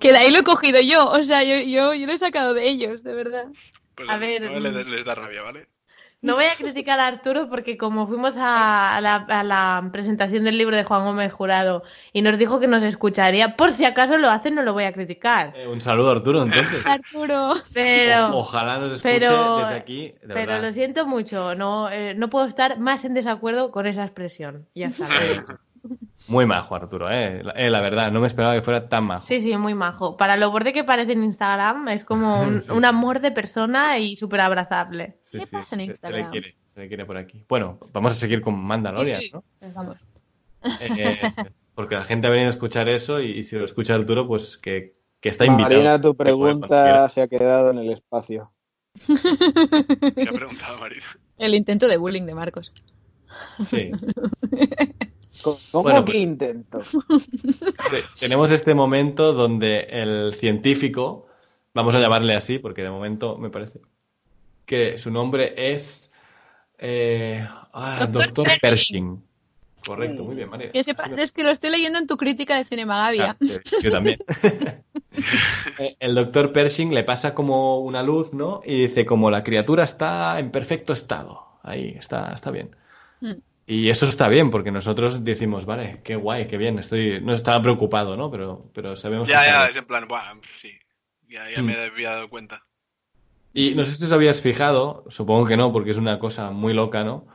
Que 0.00 0.12
de 0.12 0.18
ahí 0.18 0.32
lo 0.32 0.40
he 0.40 0.44
cogido 0.44 0.80
yo, 0.80 1.08
o 1.08 1.22
sea, 1.22 1.44
yo, 1.44 1.56
yo, 1.58 1.94
yo 1.94 2.06
lo 2.06 2.12
he 2.12 2.18
sacado 2.18 2.52
de 2.52 2.68
ellos, 2.68 3.04
de 3.04 3.14
verdad. 3.14 3.46
Pues 3.94 4.08
A 4.08 4.16
ver, 4.16 4.42
no 4.42 4.58
les, 4.58 4.88
les 4.88 5.04
da 5.04 5.14
rabia, 5.14 5.42
¿vale? 5.42 5.68
No 6.20 6.34
voy 6.34 6.46
a 6.46 6.56
criticar 6.56 6.98
a 6.98 7.06
Arturo 7.06 7.48
porque 7.48 7.76
como 7.78 8.08
fuimos 8.08 8.36
a, 8.36 8.96
a 8.96 9.00
la, 9.00 9.16
a 9.16 9.44
la 9.44 9.88
presentación 9.92 10.42
del 10.42 10.58
libro 10.58 10.74
de 10.74 10.82
Juan 10.82 11.04
Gómez 11.04 11.32
Jurado 11.32 11.84
y 12.12 12.22
nos 12.22 12.38
dijo 12.38 12.58
que 12.58 12.66
nos 12.66 12.82
escucharía, 12.82 13.54
por 13.56 13.70
si 13.70 13.84
acaso 13.84 14.18
lo 14.18 14.28
hace 14.28 14.50
no 14.50 14.62
lo 14.62 14.72
voy 14.72 14.82
a 14.84 14.92
criticar. 14.92 15.52
Eh, 15.56 15.68
un 15.68 15.80
saludo, 15.80 16.10
Arturo, 16.10 16.42
entonces. 16.42 16.84
Arturo. 16.84 17.52
Pero, 17.72 18.28
O- 18.30 18.38
ojalá 18.40 18.78
nos 18.78 18.94
escuche 18.94 19.20
pero- 19.20 19.58
desde 19.58 19.74
aquí. 19.76 20.08
de 20.08 20.18
pero 20.34 20.34
verdad. 20.34 20.62
lo 20.62 20.72
siento 20.72 21.06
mucho, 21.06 21.54
no, 21.54 21.88
eh, 21.88 22.14
no 22.16 22.28
puedo 22.30 22.46
estar 22.46 22.80
más 22.80 23.04
en 23.04 23.14
desacuerdo 23.14 23.70
con 23.70 23.86
esa 23.86 24.02
expresión. 24.02 24.66
Ya 24.74 24.88
está. 24.88 25.06
Muy 26.28 26.46
majo, 26.46 26.74
Arturo, 26.74 27.10
eh. 27.10 27.42
La, 27.42 27.52
eh, 27.52 27.70
la 27.70 27.80
verdad, 27.80 28.10
no 28.12 28.20
me 28.20 28.26
esperaba 28.26 28.54
que 28.54 28.62
fuera 28.62 28.88
tan 28.88 29.04
majo. 29.04 29.24
Sí, 29.26 29.40
sí, 29.40 29.56
muy 29.56 29.74
majo. 29.74 30.16
Para 30.16 30.36
lo 30.36 30.50
borde 30.50 30.72
que 30.72 30.84
parece 30.84 31.12
en 31.12 31.22
Instagram, 31.24 31.88
es 31.88 32.04
como 32.04 32.40
un, 32.42 32.62
Sí. 32.62 32.72
un 32.72 32.84
amor 32.84 33.20
de 33.20 33.30
persona 33.32 33.98
y 33.98 34.16
súper 34.16 34.40
abrazable. 34.40 35.18
Sí, 35.22 35.38
¿Qué 35.38 35.46
sí, 35.46 35.56
pasa 35.56 35.76
en 35.76 35.80
se- 35.80 35.84
Se, 35.86 35.90
Instagram? 35.92 36.24
le 36.24 36.30
quiere, 36.30 36.56
se 36.74 36.80
le 36.80 36.88
quiere 36.88 37.04
por 37.06 37.16
aquí. 37.16 37.44
Bueno, 37.48 37.78
vamos 37.92 38.12
a 38.12 38.14
seguir 38.16 38.40
con 38.42 38.58
Mandalorian, 38.58 39.20
Sí, 39.20 39.26
sí. 39.28 39.32
¿no? 39.34 39.44
Vamos. 39.74 39.96
Eh, 40.80 41.16
porque 41.74 41.94
la 41.94 42.04
gente 42.04 42.26
ha 42.26 42.30
venido 42.30 42.48
a 42.48 42.50
escuchar 42.50 42.88
eso 42.88 43.20
y, 43.20 43.30
y 43.38 43.42
si 43.44 43.56
lo 43.56 43.64
escucha 43.64 43.94
Arturo, 43.94 44.26
pues 44.26 44.58
que, 44.58 44.96
que 45.20 45.28
está 45.28 45.46
invitado. 45.46 45.70
Marina, 45.74 46.00
tu 46.00 46.14
pregunta 46.16 47.08
se 47.08 47.22
ha 47.22 47.28
quedado 47.28 47.70
en 47.70 47.78
el 47.78 47.90
espacio. 47.92 48.50
¿Qué 49.06 50.26
ha 50.28 50.32
preguntado 50.32 50.78
Marina? 50.80 51.04
El 51.38 51.54
intento 51.54 51.86
de 51.86 51.96
bullying 51.96 52.24
de 52.26 52.34
Marcos. 52.34 52.72
Sí. 53.64 53.92
¿Cómo 55.42 55.82
Bueno, 55.84 56.04
que 56.04 56.12
pues- 56.12 56.22
intento? 56.22 56.80
Te- 57.90 58.04
Tenemos 58.20 58.50
este 58.50 58.74
momento 58.74 59.32
donde 59.32 59.80
el 59.90 60.34
científico, 60.34 61.26
vamos 61.74 61.94
a 61.94 62.00
llamarle 62.00 62.34
así, 62.34 62.58
porque 62.58 62.82
de 62.82 62.90
momento 62.90 63.36
me 63.38 63.50
parece 63.50 63.80
que 64.66 64.98
su 64.98 65.10
nombre 65.10 65.54
es 65.74 66.12
eh, 66.78 67.46
ah, 67.72 67.96
Doctor 68.00 68.22
Doctor 68.26 68.44
Pershing. 68.46 68.60
Pershing. 68.60 69.28
Correcto, 69.86 70.24
muy 70.24 70.34
bien, 70.34 70.50
María. 70.50 70.72
Que 70.72 70.82
sepa- 70.82 71.04
Así 71.04 71.12
me- 71.14 71.22
es 71.22 71.32
que 71.32 71.44
lo 71.44 71.50
estoy 71.50 71.70
leyendo 71.70 71.98
en 71.98 72.06
tu 72.06 72.16
crítica 72.16 72.56
de 72.56 72.64
Cinemagavia. 72.64 73.30
Ah, 73.30 73.36
sí, 73.64 73.76
yo 73.82 73.90
también. 73.90 74.18
Eh, 75.80 75.96
El 75.98 76.14
doctor 76.14 76.52
Pershing 76.52 76.94
le 76.94 77.02
pasa 77.02 77.34
como 77.34 77.80
una 77.80 78.04
luz, 78.04 78.32
¿no? 78.32 78.60
Y 78.64 78.82
dice 78.86 79.04
como 79.04 79.30
la 79.32 79.42
criatura 79.42 79.82
está 79.82 80.38
en 80.38 80.52
perfecto 80.52 80.92
estado. 80.92 81.44
Ahí, 81.64 81.96
está, 81.98 82.32
está 82.32 82.52
bien. 82.52 82.70
Mm. 83.20 83.32
Y 83.70 83.90
eso 83.90 84.06
está 84.06 84.28
bien, 84.28 84.50
porque 84.50 84.70
nosotros 84.70 85.24
decimos, 85.24 85.66
vale, 85.66 86.00
qué 86.02 86.16
guay, 86.16 86.48
qué 86.48 86.56
bien, 86.56 86.78
estoy, 86.78 87.20
no 87.20 87.34
estaba 87.34 87.60
preocupado, 87.60 88.16
¿no? 88.16 88.30
Pero, 88.30 88.70
pero 88.72 88.96
sabemos 88.96 89.28
Ya, 89.28 89.40
que 89.44 89.50
ya, 89.50 89.58
bien. 89.58 89.70
es 89.70 89.76
en 89.76 89.84
plan, 89.84 90.08
buah, 90.08 90.34
sí. 90.58 90.72
Ya, 91.28 91.50
ya 91.50 91.60
Mm. 91.60 91.66
me 91.66 91.74
había 91.74 92.10
dado 92.12 92.30
cuenta. 92.30 92.64
Y 93.52 93.74
no 93.74 93.84
sé 93.84 93.92
si 93.96 94.04
os 94.06 94.12
habías 94.12 94.40
fijado, 94.40 95.04
supongo 95.08 95.44
que 95.46 95.58
no, 95.58 95.70
porque 95.70 95.90
es 95.90 95.98
una 95.98 96.18
cosa 96.18 96.50
muy 96.50 96.72
loca, 96.72 97.04
¿no? 97.04 97.26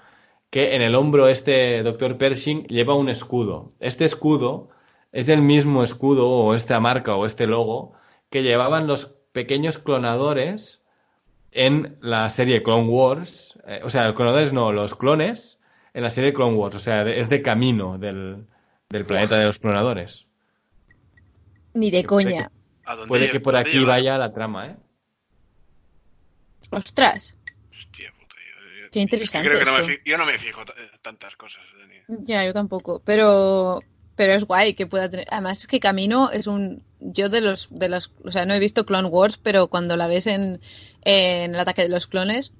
Que 0.49 0.75
en 0.75 0.81
el 0.81 0.95
hombro 0.95 1.27
este 1.27 1.83
doctor 1.83 2.17
Pershing 2.17 2.63
lleva 2.65 2.95
un 2.95 3.09
escudo. 3.09 3.69
Este 3.79 4.05
escudo 4.05 4.69
es 5.11 5.29
el 5.29 5.43
mismo 5.43 5.83
escudo 5.83 6.27
o 6.29 6.55
esta 6.55 6.79
marca 6.79 7.15
o 7.15 7.27
este 7.27 7.45
logo 7.45 7.93
que 8.31 8.41
llevaban 8.41 8.87
los 8.87 9.05
pequeños 9.33 9.77
clonadores 9.77 10.81
en 11.51 11.95
la 12.01 12.27
serie 12.31 12.63
Clone 12.63 12.89
Wars. 12.89 13.59
Eh, 13.67 13.81
o 13.83 13.91
sea, 13.91 14.05
los 14.07 14.15
clonadores 14.15 14.51
no, 14.51 14.71
los 14.71 14.95
clones 14.95 15.59
en 15.93 16.03
la 16.03 16.11
serie 16.11 16.33
Clone 16.33 16.55
Wars. 16.57 16.75
O 16.75 16.79
sea, 16.79 17.03
de- 17.03 17.19
es 17.19 17.29
de 17.29 17.41
camino 17.41 17.97
del, 17.97 18.45
del 18.89 19.05
planeta 19.05 19.37
de 19.37 19.45
los 19.45 19.59
clonadores. 19.59 20.25
Ni 21.73 21.91
de 21.91 22.03
puede 22.03 22.25
coña. 22.29 22.51
¿A 22.85 22.95
dónde 22.95 23.07
Puede 23.07 23.31
que 23.31 23.39
por 23.39 23.55
aquí 23.55 23.83
vaya 23.83 24.17
la 24.17 24.33
trama, 24.33 24.67
¿eh? 24.67 24.75
Ostras. 26.71 27.35
Hostia 27.71 28.11
puta, 28.19 28.35
yo- 28.35 28.83
yo- 28.85 28.91
Qué 28.91 28.99
interesante 28.99 29.47
creo 29.49 29.59
que 29.59 29.65
no 29.65 29.87
me 29.87 29.99
yo 30.05 30.17
no 30.17 30.25
me 30.25 30.37
fijo 30.37 30.65
ta- 30.65 30.73
tantas 31.01 31.35
cosas. 31.35 31.61
Dani. 31.79 32.23
Ya, 32.25 32.45
yo 32.45 32.53
tampoco. 32.53 33.01
Pero, 33.05 33.81
pero 34.15 34.33
es 34.33 34.43
guay 34.45 34.73
que 34.73 34.87
pueda 34.87 35.09
tener. 35.09 35.27
Además, 35.31 35.59
es 35.59 35.67
que 35.67 35.79
Camino 35.79 36.31
es 36.31 36.47
un. 36.47 36.83
Yo 36.99 37.29
de 37.29 37.41
los, 37.41 37.67
de 37.71 37.89
los. 37.89 38.11
O 38.23 38.31
sea, 38.31 38.45
no 38.45 38.53
he 38.53 38.59
visto 38.59 38.85
Clone 38.85 39.07
Wars, 39.09 39.37
pero 39.41 39.67
cuando 39.67 39.95
la 39.97 40.07
ves 40.07 40.27
en, 40.27 40.61
en 41.03 41.53
el 41.53 41.59
ataque 41.59 41.83
de 41.83 41.89
los 41.89 42.07
clones, 42.07 42.53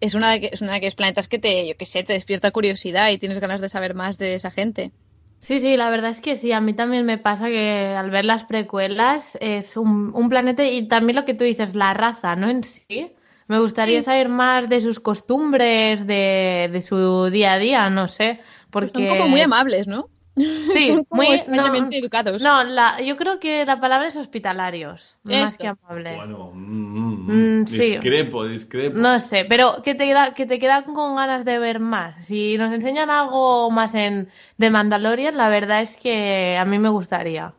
es 0.00 0.14
una 0.14 0.30
de, 0.32 0.50
es 0.52 0.60
una 0.62 0.72
de 0.72 0.78
aquellos 0.78 0.94
planetas 0.94 1.28
que 1.28 1.38
te, 1.38 1.66
yo 1.66 1.76
qué 1.76 1.86
sé, 1.86 2.02
te 2.02 2.12
despierta 2.12 2.50
curiosidad 2.50 3.10
y 3.10 3.18
tienes 3.18 3.40
ganas 3.40 3.60
de 3.60 3.68
saber 3.68 3.94
más 3.94 4.18
de 4.18 4.34
esa 4.34 4.50
gente. 4.50 4.92
Sí, 5.40 5.58
sí, 5.58 5.76
la 5.76 5.88
verdad 5.88 6.10
es 6.10 6.20
que 6.20 6.36
sí, 6.36 6.52
a 6.52 6.60
mí 6.60 6.74
también 6.74 7.06
me 7.06 7.16
pasa 7.16 7.46
que 7.48 7.94
al 7.96 8.10
ver 8.10 8.26
las 8.26 8.44
precuelas 8.44 9.38
es 9.40 9.76
un, 9.76 10.12
un 10.14 10.28
planeta 10.28 10.64
y 10.64 10.86
también 10.86 11.16
lo 11.16 11.24
que 11.24 11.34
tú 11.34 11.44
dices, 11.44 11.74
la 11.74 11.94
raza, 11.94 12.36
¿no? 12.36 12.50
En 12.50 12.62
sí. 12.62 13.12
Me 13.46 13.58
gustaría 13.58 14.00
saber 14.02 14.28
más 14.28 14.68
de 14.68 14.80
sus 14.80 15.00
costumbres, 15.00 16.06
de, 16.06 16.68
de 16.70 16.80
su 16.80 17.30
día 17.30 17.54
a 17.54 17.58
día, 17.58 17.90
no 17.90 18.06
sé, 18.06 18.40
porque... 18.70 18.90
Son 18.92 19.08
como 19.08 19.28
muy 19.28 19.40
amables, 19.40 19.88
¿no? 19.88 20.08
Sí, 20.36 20.88
Son 20.88 21.04
como 21.04 21.22
muy 21.22 21.34
extrañamente 21.34 21.96
no, 21.96 22.02
educados. 22.04 22.42
No, 22.42 22.64
la, 22.64 23.00
yo 23.02 23.16
creo 23.16 23.40
que 23.40 23.64
la 23.64 23.80
palabra 23.80 24.08
es 24.08 24.16
hospitalarios, 24.16 25.16
más 25.24 25.58
que 25.58 25.66
amables. 25.68 26.16
Bueno, 26.16 26.52
mm, 26.54 26.60
mm, 26.60 27.60
Mm, 27.62 27.66
sí. 27.66 27.78
discrepo, 27.92 28.44
discrepo. 28.46 28.96
No 28.98 29.18
sé, 29.18 29.44
pero 29.48 29.82
que 29.82 29.94
te 29.94 30.06
queda, 30.06 30.34
que 30.34 30.46
te 30.46 30.58
quedan 30.58 30.84
con 30.94 31.16
ganas 31.16 31.44
de 31.44 31.58
ver 31.58 31.80
más. 31.80 32.24
Si 32.26 32.56
nos 32.58 32.72
enseñan 32.72 33.10
algo 33.10 33.70
más 33.70 33.94
en 33.94 34.28
de 34.56 34.70
Mandalorian, 34.70 35.36
la 35.36 35.48
verdad 35.48 35.82
es 35.82 35.96
que 35.96 36.56
a 36.56 36.64
mí 36.64 36.78
me 36.78 36.88
gustaría. 36.88 37.54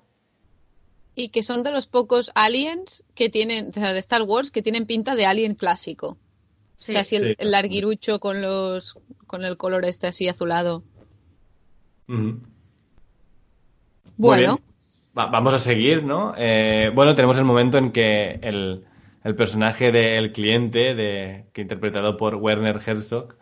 Y 1.14 1.30
que 1.30 1.44
son 1.44 1.62
de 1.64 1.72
los 1.72 1.88
pocos 1.88 2.32
aliens 2.36 3.04
que 3.16 3.30
tienen, 3.30 3.70
o 3.70 3.74
sea, 3.74 3.94
de 3.94 4.00
Star 4.00 4.24
Wars, 4.24 4.50
que 4.50 4.62
tienen 4.62 4.86
pinta 4.86 5.16
de 5.16 5.26
alien 5.26 5.56
clásico. 5.56 6.18
Sí. 6.78 6.94
o 6.94 6.96
sea, 6.96 7.02
así 7.02 7.16
el, 7.18 7.24
Sí. 7.28 7.36
el 7.38 7.52
larguirucho 7.52 8.20
con 8.20 8.42
los 8.42 8.98
con 9.28 9.44
el 9.46 9.56
color 9.58 9.86
este 9.86 10.08
así 10.08 10.28
azulado. 10.28 10.84
Bueno. 14.22 14.60
Va- 15.18 15.26
vamos 15.28 15.54
a 15.54 15.60
seguir, 15.60 16.04
¿no? 16.04 16.34
Eh, 16.38 16.92
bueno, 16.94 17.16
tenemos 17.16 17.38
el 17.38 17.44
momento 17.44 17.78
en 17.78 17.92
que 17.92 18.40
el, 18.42 18.86
el 19.24 19.36
personaje 19.36 19.92
del 19.92 20.32
cliente, 20.32 20.96
de, 20.96 21.46
que 21.54 21.62
interpretado 21.62 22.16
por 22.18 22.36
Werner 22.36 22.80
Herzog, 22.86 23.36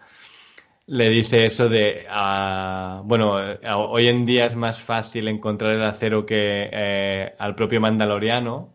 le 0.88 1.10
dice 1.10 1.46
eso 1.46 1.70
de, 1.70 2.06
ah, 2.10 3.02
bueno, 3.06 3.40
eh, 3.40 3.60
hoy 3.76 4.08
en 4.08 4.26
día 4.26 4.46
es 4.48 4.56
más 4.56 4.82
fácil 4.82 5.28
encontrar 5.28 5.72
el 5.74 5.84
acero 5.84 6.26
que 6.26 6.70
eh, 6.72 7.36
al 7.38 7.54
propio 7.56 7.80
Mandaloriano, 7.80 8.70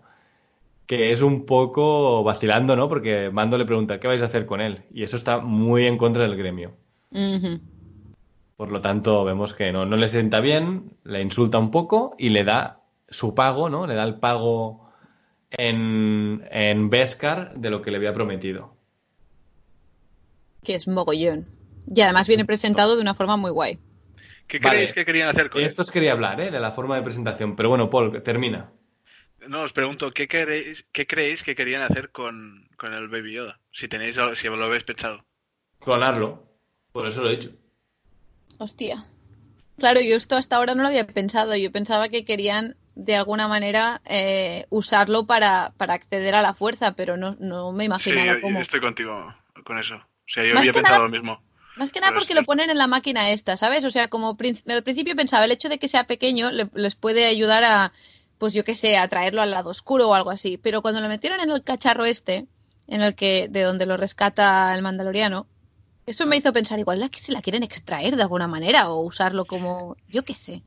que 0.87 1.13
es 1.13 1.23
un 1.23 1.47
poco 1.47 2.23
vacilando, 2.23 2.77
¿no? 2.77 2.89
Porque 2.89 3.31
Mando 3.31 3.59
le 3.59 3.65
pregunta, 3.67 3.99
¿qué 3.99 4.07
vais 4.07 4.23
a 4.23 4.27
hacer 4.27 4.47
con 4.47 4.61
él? 4.61 4.83
Y 4.93 5.03
eso 5.03 5.17
está 5.17 5.39
muy 5.41 5.87
en 5.87 5.99
contra 5.99 6.23
del 6.23 6.37
gremio. 6.37 6.73
Por 8.57 8.71
lo 8.71 8.81
tanto, 8.81 9.25
vemos 9.25 9.55
que 9.55 9.73
no, 9.73 9.85
no 9.87 9.97
le 9.97 10.09
sienta 10.09 10.41
bien, 10.41 10.97
le 11.05 11.21
insulta 11.23 11.59
un 11.59 11.71
poco 11.71 12.15
y 12.19 12.29
le 12.31 12.45
da 12.45 12.81
su 13.09 13.35
pago, 13.35 13.69
¿no? 13.69 13.87
Le 13.87 13.95
da 13.95 14.05
el 14.05 14.19
pago 14.21 14.89
en, 15.51 16.47
en 16.51 16.91
Beskar 16.91 17.55
de 17.57 17.71
lo 17.71 17.83
que 17.83 17.91
le 17.91 17.99
había 17.99 18.15
prometido. 18.15 18.77
que 20.63 20.75
es 20.75 20.89
mogollón. 20.89 21.47
Y 21.87 22.01
además 22.01 22.27
viene 22.27 22.45
presentado 22.45 22.97
de 22.97 23.03
una 23.03 23.15
forma 23.15 23.37
muy 23.37 23.51
guay. 23.51 23.79
¿Qué 24.47 24.59
Vale. 24.59 24.77
creéis 24.77 24.93
que 24.93 25.05
querían 25.05 25.29
hacer 25.29 25.51
con 25.51 25.63
Esto 25.63 25.83
os 25.83 25.91
quería 25.91 26.13
hablar, 26.13 26.41
¿eh? 26.41 26.51
De 26.51 26.61
la 26.61 26.73
forma 26.73 26.97
de 26.97 27.03
presentación. 27.03 27.57
Pero 27.57 27.69
bueno, 27.71 27.91
Paul, 27.91 28.23
termina. 28.23 28.73
No, 29.49 29.63
os 29.63 29.73
pregunto, 29.73 30.11
¿qué 30.13 30.27
creéis, 30.27 30.87
qué 30.93 31.07
creéis 31.07 31.43
que 31.43 31.55
querían 31.55 31.83
hacer 31.83 32.11
con, 32.11 32.69
con 32.77 32.93
el 32.95 33.09
Baby 33.09 33.35
Yoda? 33.35 33.61
Si 33.73 33.89
tenéis, 33.89 34.19
si 34.37 34.49
lo 34.49 34.65
habéis 34.65 34.85
pensado. 34.85 35.25
Clonarlo. 35.79 36.49
Por 36.93 37.07
eso 37.07 37.23
lo 37.23 37.29
he 37.31 37.37
dicho. 37.37 37.51
Hostia. 38.59 39.05
Claro, 39.79 40.01
yo 40.01 40.17
esto 40.17 40.37
hasta 40.37 40.57
ahora 40.57 40.75
no 40.75 40.83
lo 40.83 40.89
había 40.89 41.07
pensado. 41.07 41.57
Yo 41.57 41.73
pensaba 41.73 42.09
que 42.09 42.25
querían 42.25 42.77
de 42.95 43.17
alguna 43.17 43.49
manera 43.49 44.01
eh, 44.05 44.67
usarlo 44.71 45.27
para, 45.27 45.73
para 45.77 45.95
acceder 45.95 46.35
a 46.37 46.43
la 46.43 46.55
fuerza, 46.55 46.93
pero 46.93 47.17
no, 47.17 47.37
no 47.41 47.73
me 47.73 47.85
imaginaba 47.85 48.35
yo 48.35 48.41
cómo. 48.41 48.61
estoy 48.61 48.81
contigo 48.81 49.35
con 49.65 49.79
eso. 49.79 49.97
O 49.97 50.01
sea, 50.29 50.45
yo 50.45 50.55
Más 50.55 50.61
había 50.61 50.73
que 50.73 50.79
pensado 50.79 50.99
nada- 50.99 51.09
lo 51.09 51.13
mismo. 51.13 51.43
Más 51.77 51.91
que 51.91 51.99
nada 51.99 52.13
Pero 52.13 52.21
porque 52.21 52.35
lo 52.35 52.45
ponen 52.45 52.71
en 52.71 52.79
la 52.79 52.87
máquina 52.87 53.31
esta, 53.31 53.57
¿sabes? 53.57 53.85
O 53.85 53.91
sea, 53.91 54.07
como 54.07 54.37
al 54.69 54.83
principio 54.85 55.17
pensaba, 55.17 55.45
el 55.45 55.51
hecho 55.51 55.69
de 55.69 55.79
que 55.79 55.89
sea 55.89 56.05
pequeño 56.07 56.53
le- 56.53 56.71
les 56.73 56.95
puede 56.95 57.25
ayudar 57.27 57.65
a, 57.65 57.93
pues 58.39 58.55
yo 58.55 58.63
qué 58.65 58.77
sé, 58.77 58.97
a 58.97 59.09
traerlo 59.09 59.43
al 59.43 59.51
lado 59.51 59.71
oscuro 59.71 60.09
o 60.09 60.15
algo 60.15 60.31
así. 60.31 60.57
Pero 60.57 60.83
cuando 60.83 61.01
lo 61.01 61.09
metieron 61.09 61.41
en 61.41 61.51
el 61.51 61.65
cacharro 61.65 62.05
este, 62.05 62.47
en 62.87 63.03
el 63.03 63.17
que, 63.17 63.49
de 63.51 63.63
donde 63.63 63.87
lo 63.87 63.97
rescata 63.97 64.73
el 64.73 64.83
mandaloriano, 64.83 65.49
eso 66.07 66.27
me 66.27 66.37
hizo 66.37 66.53
pensar, 66.53 66.79
igual 66.79 67.01
la 67.01 67.09
que 67.09 67.19
se 67.19 67.33
la 67.33 67.43
quieren 67.43 67.63
extraer 67.63 68.17
de 68.17 68.23
alguna 68.23 68.47
manera 68.49 68.91
o 68.91 69.01
usarlo 69.03 69.45
como, 69.45 69.97
yo 70.09 70.25
qué 70.25 70.35
sé. 70.35 70.63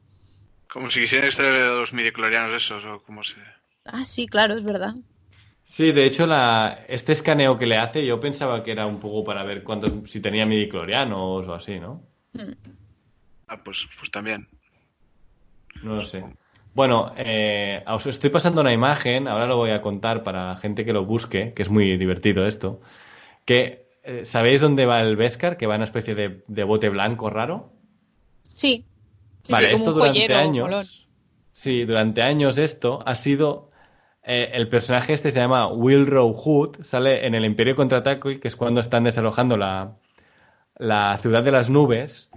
Como 0.70 0.90
si 0.90 1.02
quisieran 1.02 1.28
extraer 1.28 1.54
de 1.54 1.80
los 1.80 1.94
midiclorianos 1.94 2.64
esos, 2.64 2.84
o 2.86 3.02
como 3.04 3.24
se... 3.24 3.36
Ah, 3.86 4.04
sí, 4.04 4.28
claro, 4.28 4.56
es 4.56 4.64
verdad. 4.64 4.96
Sí, 5.64 5.92
de 5.92 6.06
hecho, 6.06 6.26
la, 6.26 6.86
este 6.88 7.12
escaneo 7.12 7.58
que 7.58 7.68
le 7.68 7.78
hace, 7.78 8.06
yo 8.06 8.20
pensaba 8.20 8.64
que 8.64 8.72
era 8.72 8.86
un 8.86 9.00
poco 9.00 9.24
para 9.24 9.44
ver 9.44 9.64
cuántos, 9.64 10.10
si 10.10 10.22
tenía 10.22 10.46
midiclorianos 10.46 11.48
o 11.48 11.54
así, 11.54 11.80
¿no? 11.80 12.04
Ah, 13.48 13.62
pues, 13.64 13.88
pues 13.98 14.10
también. 14.12 14.48
No 15.82 15.96
lo 15.96 16.06
sé. 16.06 16.24
Bueno, 16.74 17.14
eh, 17.18 17.84
os 17.88 18.06
estoy 18.06 18.30
pasando 18.30 18.62
una 18.62 18.72
imagen, 18.72 19.28
ahora 19.28 19.48
lo 19.48 19.58
voy 19.58 19.72
a 19.72 19.82
contar 19.82 20.24
para 20.24 20.50
la 20.50 20.58
gente 20.58 20.86
que 20.86 20.94
lo 20.94 21.06
busque, 21.06 21.54
que 21.54 21.64
es 21.64 21.70
muy 21.70 21.98
divertido 21.98 22.46
esto. 22.46 22.82
Que, 23.46 23.87
eh, 24.08 24.26
¿Sabéis 24.26 24.62
dónde 24.62 24.86
va 24.86 25.02
el 25.02 25.16
Beskar? 25.16 25.58
Que 25.58 25.68
va 25.68 25.76
en 25.76 25.80
una 25.82 25.86
especie 25.86 26.16
de, 26.16 26.44
de 26.48 26.64
bote 26.64 26.90
blanco 26.90 27.30
raro. 27.30 27.72
Sí. 28.44 28.86
Sí, 29.44 29.54
vale, 29.54 29.70
sí, 29.70 29.76
esto 29.76 29.94
durante 29.94 30.20
joyero, 30.20 30.36
años. 30.36 31.08
Sí, 31.54 31.86
durante 31.86 32.22
años 32.22 32.58
esto 32.58 33.00
ha 33.06 33.16
sido. 33.16 33.72
eh, 34.24 34.52
el 34.54 34.68
personaje 34.70 35.14
este 35.14 35.32
se 35.32 35.40
llama 35.40 35.68
Wilrow 35.68 36.34
Hood, 36.34 36.84
sale 36.84 37.26
en 37.26 37.34
el 37.36 37.46
Imperio 37.46 37.76
Contraataque, 37.76 38.40
que 38.40 38.48
es 38.48 38.56
cuando 38.56 38.82
están 38.82 39.04
desalojando 39.06 39.58
la, 39.58 39.96
la 40.78 41.18
ciudad 41.20 41.44
de 41.44 41.52
las 41.52 41.70
nubes, 41.70 42.30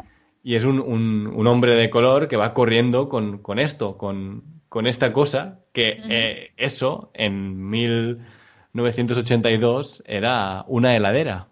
y 0.42 0.54
es 0.56 0.64
un, 0.64 0.80
un- 0.80 1.26
un 1.26 1.46
hombre 1.48 1.74
de 1.74 1.90
color 1.90 2.28
que 2.28 2.36
va 2.36 2.54
corriendo 2.54 3.08
con, 3.08 3.38
con 3.38 3.58
esto, 3.58 3.96
con, 3.98 4.44
con 4.68 4.86
esta 4.86 5.12
cosa, 5.12 5.58
que 5.72 5.96
Ujú. 5.98 6.08
eh, 6.10 6.52
eso 6.56 7.10
en 7.14 7.68
1982 7.68 10.02
era 10.06 10.64
una 10.68 10.94
heladera, 10.96 11.48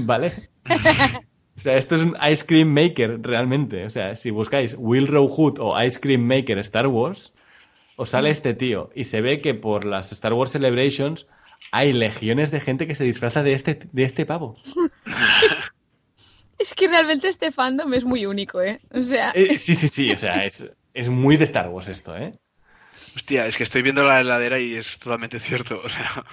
¿vale? 0.06 0.32
O 1.56 1.60
sea, 1.60 1.78
esto 1.78 1.96
es 1.96 2.02
un 2.02 2.16
Ice 2.30 2.44
Cream 2.44 2.68
Maker 2.68 3.20
realmente. 3.22 3.84
O 3.86 3.90
sea, 3.90 4.14
si 4.14 4.30
buscáis 4.30 4.74
Wilrow 4.78 5.28
Hood 5.28 5.58
o 5.60 5.80
Ice 5.82 5.98
Cream 6.00 6.22
Maker 6.22 6.58
Star 6.58 6.86
Wars, 6.86 7.32
os 7.96 8.10
sale 8.10 8.30
este 8.30 8.54
tío. 8.54 8.90
Y 8.94 9.04
se 9.04 9.20
ve 9.22 9.40
que 9.40 9.54
por 9.54 9.84
las 9.84 10.12
Star 10.12 10.34
Wars 10.34 10.52
Celebrations 10.52 11.26
hay 11.72 11.92
legiones 11.92 12.50
de 12.50 12.60
gente 12.60 12.86
que 12.86 12.94
se 12.94 13.04
disfraza 13.04 13.42
de 13.42 13.54
este, 13.54 13.78
de 13.92 14.02
este 14.04 14.26
pavo. 14.26 14.56
Es 16.58 16.74
que 16.74 16.88
realmente 16.88 17.28
este 17.28 17.52
fandom 17.52 17.92
es 17.94 18.04
muy 18.04 18.26
único, 18.26 18.62
¿eh? 18.62 18.80
O 18.90 19.02
sea, 19.02 19.30
Eh, 19.34 19.58
sí, 19.58 19.74
sí, 19.74 19.88
sí. 19.88 20.12
O 20.12 20.18
sea, 20.18 20.44
es, 20.44 20.70
es 20.94 21.08
muy 21.08 21.36
de 21.36 21.44
Star 21.44 21.68
Wars 21.68 21.88
esto, 21.88 22.16
¿eh? 22.16 22.32
Hostia, 22.94 23.46
es 23.46 23.56
que 23.56 23.62
estoy 23.64 23.82
viendo 23.82 24.02
la 24.04 24.20
heladera 24.20 24.58
y 24.58 24.74
es 24.74 24.98
totalmente 24.98 25.38
cierto. 25.38 25.80
O 25.84 25.88
sea, 25.88 26.24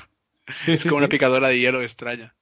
Sí, 0.59 0.73
es 0.73 0.81
sí, 0.81 0.89
como 0.89 0.99
sí. 0.99 1.03
una 1.03 1.09
picadora 1.09 1.47
de 1.49 1.59
hielo 1.59 1.81
extraña. 1.83 2.35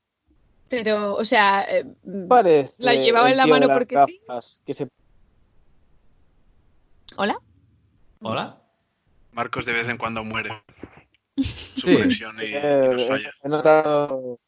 Pero, 0.71 1.13
o 1.15 1.25
sea, 1.25 1.63
eh, 1.69 1.85
Parece 2.27 2.81
La 2.81 2.95
llevaba 2.95 3.29
en 3.29 3.37
la 3.37 3.45
mano 3.45 3.67
porque 3.67 3.97
sí. 4.07 4.19
que 4.65 4.73
se 4.73 4.87
¿hola? 7.17 7.37
Hola. 8.21 8.57
Marcos 9.33 9.65
de 9.65 9.73
vez 9.73 9.87
en 9.89 9.97
cuando 9.97 10.23
muere. 10.23 10.63
Su 11.37 11.81
Sí. 11.81 11.93
conexión 11.93 12.35
y, 12.41 12.45
y 12.45 12.53
nos 12.53 12.63
Eh, 12.63 13.05
falla. 13.09 13.31
he 13.43 13.49
notado 13.49 14.39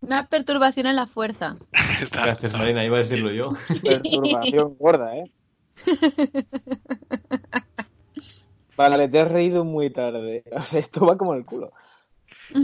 Una 0.00 0.26
perturbación 0.28 0.86
en 0.86 0.96
la 0.96 1.06
fuerza. 1.06 1.56
Está- 2.02 2.22
Gracias, 2.24 2.44
está- 2.52 2.58
Marina. 2.58 2.84
Iba 2.84 2.96
a 2.96 3.00
decirlo 3.02 3.30
yo. 3.30 3.50
perturbación 3.82 4.76
gorda, 4.78 5.14
¿eh? 5.16 5.24
Vale, 8.76 9.08
te 9.08 9.20
has 9.20 9.30
reído 9.30 9.64
muy 9.64 9.90
tarde. 9.90 10.44
O 10.52 10.62
sea, 10.62 10.78
esto 10.80 11.04
va 11.04 11.18
como 11.18 11.34
el 11.34 11.44
culo. 11.44 11.72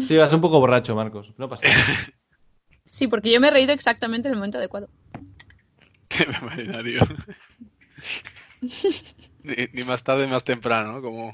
Sí, 0.07 0.17
vas 0.17 0.33
un 0.33 0.41
poco 0.41 0.61
borracho, 0.61 0.95
Marcos. 0.95 1.33
No 1.39 1.49
pasa 1.49 1.69
nada. 1.69 1.85
Sí, 2.87 3.09
porque 3.09 3.33
yo 3.33 3.41
me 3.41 3.49
he 3.49 3.51
reído 3.51 3.73
exactamente 3.73 4.29
en 4.29 4.35
el 4.35 4.39
momento 4.39 4.59
adecuado. 4.59 4.89
Qué 6.09 6.25
barbaridad, 6.27 6.83
ni, 9.43 9.55
ni 9.73 9.85
más 9.85 10.05
tarde 10.05 10.27
ni 10.27 10.33
más 10.33 10.45
temprano, 10.45 10.93
¿no? 10.93 11.03
Como 11.03 11.33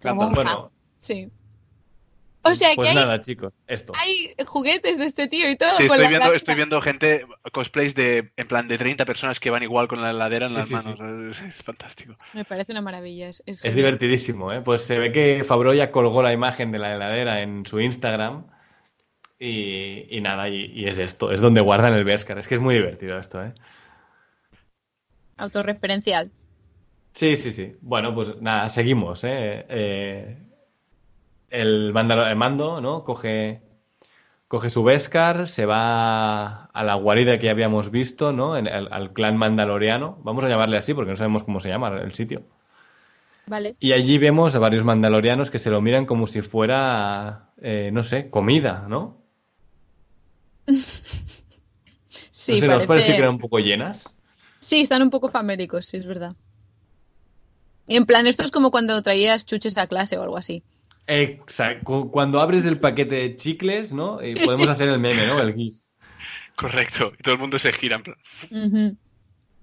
Como- 0.00 0.20
cantando. 0.20 0.30
Bueno, 0.34 0.72
Sí. 1.00 1.30
O 2.52 2.54
sea, 2.54 2.70
que 2.70 2.76
pues 2.76 2.88
hay, 2.90 2.94
nada, 2.94 3.20
chicos. 3.22 3.52
Esto. 3.66 3.92
hay 4.00 4.34
juguetes 4.46 4.98
de 4.98 5.04
este 5.06 5.28
tío 5.28 5.50
y 5.50 5.56
todo. 5.56 5.76
Sí, 5.76 5.84
estoy 5.84 5.98
viendo, 6.08 6.18
gracia. 6.18 6.36
estoy 6.36 6.54
viendo 6.54 6.80
gente, 6.80 7.26
cosplays 7.52 7.94
de, 7.94 8.32
en 8.36 8.48
plan 8.48 8.68
de 8.68 8.78
30 8.78 9.04
personas 9.04 9.40
que 9.40 9.50
van 9.50 9.62
igual 9.62 9.88
con 9.88 10.00
la 10.02 10.10
heladera 10.10 10.46
en 10.46 10.52
Sí, 10.52 10.56
las 10.56 10.68
sí, 10.68 10.74
manos. 10.74 11.36
Es, 11.36 11.42
es 11.42 11.62
fantástico. 11.62 12.16
Me 12.32 12.44
parece 12.44 12.72
una 12.72 12.80
maravilla. 12.82 13.28
Es, 13.28 13.42
es 13.46 13.64
Es 13.64 13.74
genial. 13.74 13.76
divertidísimo, 13.76 14.52
¿eh? 14.52 14.60
Pues 14.62 14.82
se 14.82 14.98
ve 14.98 15.12
que 15.12 15.44
Fabro 15.44 15.74
ya 15.74 15.90
colgó 15.90 16.22
la 16.22 16.32
imagen 16.32 16.72
de 16.72 16.78
la 16.78 16.94
heladera 16.94 17.40
en 17.42 17.64
su 17.66 17.80
Instagram 17.80 18.46
y, 19.38 20.06
y 20.16 20.20
nada, 20.20 20.48
y, 20.48 20.66
y 20.74 20.86
es 20.86 20.98
esto, 20.98 21.30
es 21.32 21.40
donde 21.40 21.60
guardan 21.60 21.92
el 21.94 22.04
Beskar. 22.04 22.38
Es 22.38 22.48
que 22.48 22.54
es 22.54 22.60
muy 22.60 22.74
divertido 22.74 23.18
esto, 23.18 23.42
¿eh? 23.44 23.52
Autorreferencial. 25.36 26.30
Sí, 27.14 27.36
sí, 27.36 27.50
sí. 27.52 27.76
Bueno, 27.80 28.14
pues 28.14 28.40
nada, 28.40 28.68
seguimos, 28.68 29.24
¿eh? 29.24 29.64
Eh, 29.68 30.36
el, 31.50 31.92
el 31.96 32.36
mando, 32.36 32.80
¿no? 32.80 33.04
Coge, 33.04 33.62
coge 34.48 34.70
su 34.70 34.84
Beskar, 34.84 35.48
se 35.48 35.66
va 35.66 36.66
a 36.66 36.84
la 36.84 36.94
guarida 36.96 37.38
que 37.38 37.46
ya 37.46 37.52
habíamos 37.52 37.90
visto, 37.90 38.32
¿no? 38.32 38.56
En- 38.56 38.68
al, 38.68 38.88
al 38.92 39.12
clan 39.12 39.36
mandaloriano. 39.38 40.18
Vamos 40.22 40.44
a 40.44 40.48
llamarle 40.48 40.78
así 40.78 40.94
porque 40.94 41.12
no 41.12 41.16
sabemos 41.18 41.44
cómo 41.44 41.60
se 41.60 41.68
llama 41.70 41.88
el 42.00 42.14
sitio. 42.14 42.44
Vale. 43.46 43.76
Y 43.78 43.92
allí 43.92 44.18
vemos 44.18 44.54
a 44.54 44.58
varios 44.58 44.84
mandalorianos 44.84 45.50
que 45.50 45.58
se 45.58 45.70
lo 45.70 45.80
miran 45.80 46.04
como 46.06 46.26
si 46.26 46.42
fuera, 46.42 47.52
eh, 47.62 47.90
no 47.92 48.02
sé, 48.04 48.28
comida, 48.30 48.84
¿no? 48.88 49.22
Sí, 52.32 52.52
no 52.52 52.58
sé, 52.58 52.68
¿nos 52.68 52.86
parece... 52.86 52.86
parece 52.88 53.14
que 53.14 53.20
eran 53.20 53.34
un 53.34 53.38
poco 53.38 53.58
llenas? 53.58 54.04
Sí, 54.60 54.82
están 54.82 55.00
un 55.02 55.08
poco 55.10 55.28
famélicos, 55.30 55.86
sí, 55.86 55.96
es 55.96 56.06
verdad. 56.06 56.36
Y 57.88 57.96
en 57.96 58.06
plan, 58.06 58.28
esto 58.28 58.44
es 58.44 58.52
como 58.52 58.70
cuando 58.70 59.02
traías 59.02 59.44
chuches 59.44 59.76
a 59.76 59.88
clase 59.88 60.16
o 60.18 60.22
algo 60.22 60.36
así. 60.36 60.62
Exacto. 61.06 62.10
Cuando 62.10 62.40
abres 62.40 62.66
el 62.66 62.80
paquete 62.80 63.16
de 63.16 63.36
chicles, 63.36 63.92
¿no? 63.92 64.22
Y 64.24 64.34
podemos 64.34 64.68
hacer 64.68 64.88
el 64.88 64.98
meme, 64.98 65.26
¿no? 65.26 65.40
El 65.40 65.54
GIF. 65.54 65.76
Correcto. 66.56 67.12
Y 67.18 67.22
todo 67.22 67.34
el 67.34 67.40
mundo 67.40 67.58
se 67.58 67.72
gira 67.72 67.96
en 67.96 68.02
plan. 68.02 68.98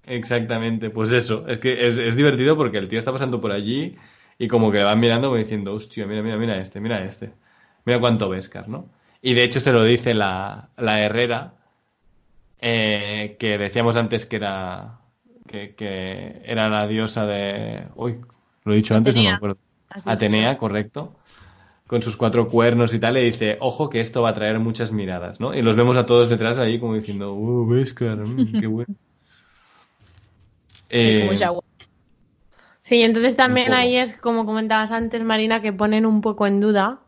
Exactamente, 0.06 0.90
pues 0.90 1.12
eso. 1.12 1.48
Es 1.48 1.60
que 1.60 1.88
es, 1.88 1.98
es 1.98 2.16
divertido 2.16 2.56
porque 2.56 2.78
el 2.78 2.88
tío 2.88 3.00
está 3.00 3.12
pasando 3.12 3.42
por 3.42 3.52
allí 3.52 3.96
y 4.38 4.48
como 4.48 4.72
que 4.72 4.84
van 4.84 5.00
mirando 5.00 5.30
como 5.30 5.38
diciendo, 5.38 5.74
hostia, 5.74 6.06
mira, 6.06 6.22
mira, 6.22 6.38
mira 6.38 6.58
este, 6.58 6.80
mira 6.80 7.04
este. 7.04 7.34
Mira 7.86 8.00
cuánto 8.00 8.30
Beskar, 8.30 8.70
¿no? 8.70 8.90
Y 9.22 9.34
de 9.34 9.44
hecho 9.44 9.60
se 9.60 9.72
lo 9.72 9.84
dice 9.84 10.14
la, 10.14 10.70
la 10.78 11.02
Herrera, 11.02 11.56
eh, 12.60 13.36
que 13.40 13.58
decíamos 13.58 13.96
antes 13.96 14.26
que 14.26 14.38
era 14.38 15.00
que, 15.48 15.76
que 15.76 16.42
era 16.46 16.70
la 16.70 16.88
diosa 16.88 17.26
de... 17.26 17.88
Uy, 17.96 18.20
lo 18.64 18.74
he 18.74 18.78
dicho 18.78 18.96
antes, 18.96 19.16
no 19.16 19.24
me 19.24 19.30
acuerdo. 19.30 19.58
Atenea, 20.06 20.58
correcto. 20.58 21.16
Con 21.88 22.02
sus 22.02 22.18
cuatro 22.18 22.48
cuernos 22.48 22.94
y 22.94 23.00
tal, 23.00 23.16
le 23.16 23.24
dice, 23.24 23.58
ojo 23.60 23.90
que 23.90 24.02
esto 24.02 24.22
va 24.22 24.30
a 24.30 24.34
traer 24.34 24.60
muchas 24.60 24.92
miradas, 24.92 25.40
¿no? 25.40 25.54
Y 25.54 25.62
los 25.62 25.76
vemos 25.76 25.98
a 25.98 26.06
todos 26.06 26.30
detrás 26.30 26.58
ahí 26.58 26.80
como 26.80 26.96
diciendo, 26.96 27.34
uh, 27.34 27.68
Beskar, 27.68 28.18
mm, 28.18 28.60
qué 28.60 28.68
bueno. 28.68 28.96
Eh. 30.90 31.30
Sí, 32.82 33.02
entonces 33.02 33.36
también 33.36 33.74
ahí 33.74 33.96
es, 33.96 34.16
como 34.18 34.46
comentabas 34.46 34.92
antes, 34.92 35.24
Marina, 35.24 35.62
que 35.62 35.74
ponen 35.74 36.06
un 36.06 36.22
poco 36.22 36.46
en 36.46 36.60
duda 36.60 37.00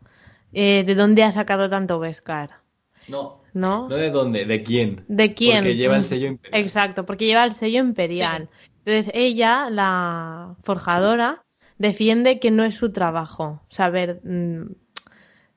eh, 0.52 0.84
de 0.86 0.94
dónde 0.94 1.22
ha 1.22 1.30
sacado 1.30 1.70
tanto 1.70 1.98
Beskar, 2.00 2.62
no, 3.08 3.42
¿no? 3.52 3.88
no 3.88 3.94
de 3.94 4.10
dónde, 4.10 4.44
de 4.44 4.62
quién. 4.62 5.04
¿De 5.06 5.34
quién? 5.34 5.58
Porque 5.58 5.76
lleva 5.76 5.96
el 5.96 6.04
sello 6.04 6.26
imperial. 6.28 6.60
Exacto, 6.60 7.06
porque 7.06 7.26
lleva 7.26 7.44
el 7.44 7.52
sello 7.52 7.78
imperial. 7.80 8.48
Entonces 8.84 9.10
ella, 9.14 9.70
la 9.70 10.56
forjadora, 10.62 11.44
defiende 11.78 12.38
que 12.40 12.50
no 12.50 12.64
es 12.64 12.74
su 12.74 12.92
trabajo 12.92 13.62
saber 13.68 14.20
mm, 14.24 14.62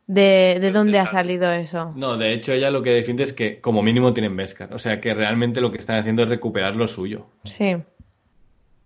de, 0.07 0.57
de 0.59 0.71
dónde 0.71 0.99
ha 0.99 1.05
salido 1.05 1.51
eso. 1.51 1.93
No, 1.95 2.17
de 2.17 2.33
hecho 2.33 2.53
ella 2.53 2.71
lo 2.71 2.81
que 2.81 2.91
defiende 2.91 3.23
es 3.23 3.33
que 3.33 3.61
como 3.61 3.83
mínimo 3.83 4.13
tienen 4.13 4.35
Beskar. 4.35 4.73
O 4.73 4.79
sea 4.79 4.99
que 4.99 5.13
realmente 5.13 5.61
lo 5.61 5.71
que 5.71 5.77
están 5.77 5.97
haciendo 5.97 6.23
es 6.23 6.29
recuperar 6.29 6.75
lo 6.75 6.87
suyo. 6.87 7.27
Sí. 7.43 7.77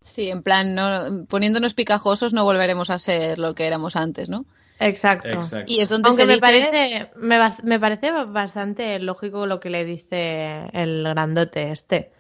Sí, 0.01 0.29
en 0.29 0.43
plan, 0.43 0.75
no, 0.75 1.25
poniéndonos 1.29 1.73
picajosos 1.73 2.33
no 2.33 2.43
volveremos 2.43 2.89
a 2.89 2.99
ser 2.99 3.39
lo 3.39 3.55
que 3.55 3.65
éramos 3.65 3.95
antes, 3.95 4.29
¿no? 4.29 4.45
Exacto. 4.79 5.29
Exacto. 5.29 5.71
Y 5.71 5.79
es 5.79 5.87
donde 5.87 6.09
Aunque 6.09 6.23
se 6.23 6.27
me 6.27 6.33
dice... 6.33 6.41
parece, 6.41 7.09
me, 7.15 7.39
bas- 7.39 7.63
me 7.63 7.79
parece 7.79 8.11
bastante 8.11 8.99
lógico 8.99 9.45
lo 9.45 9.61
que 9.61 9.69
le 9.69 9.85
dice 9.85 10.65
el 10.73 11.03
grandote 11.03 11.71
este. 11.71 12.11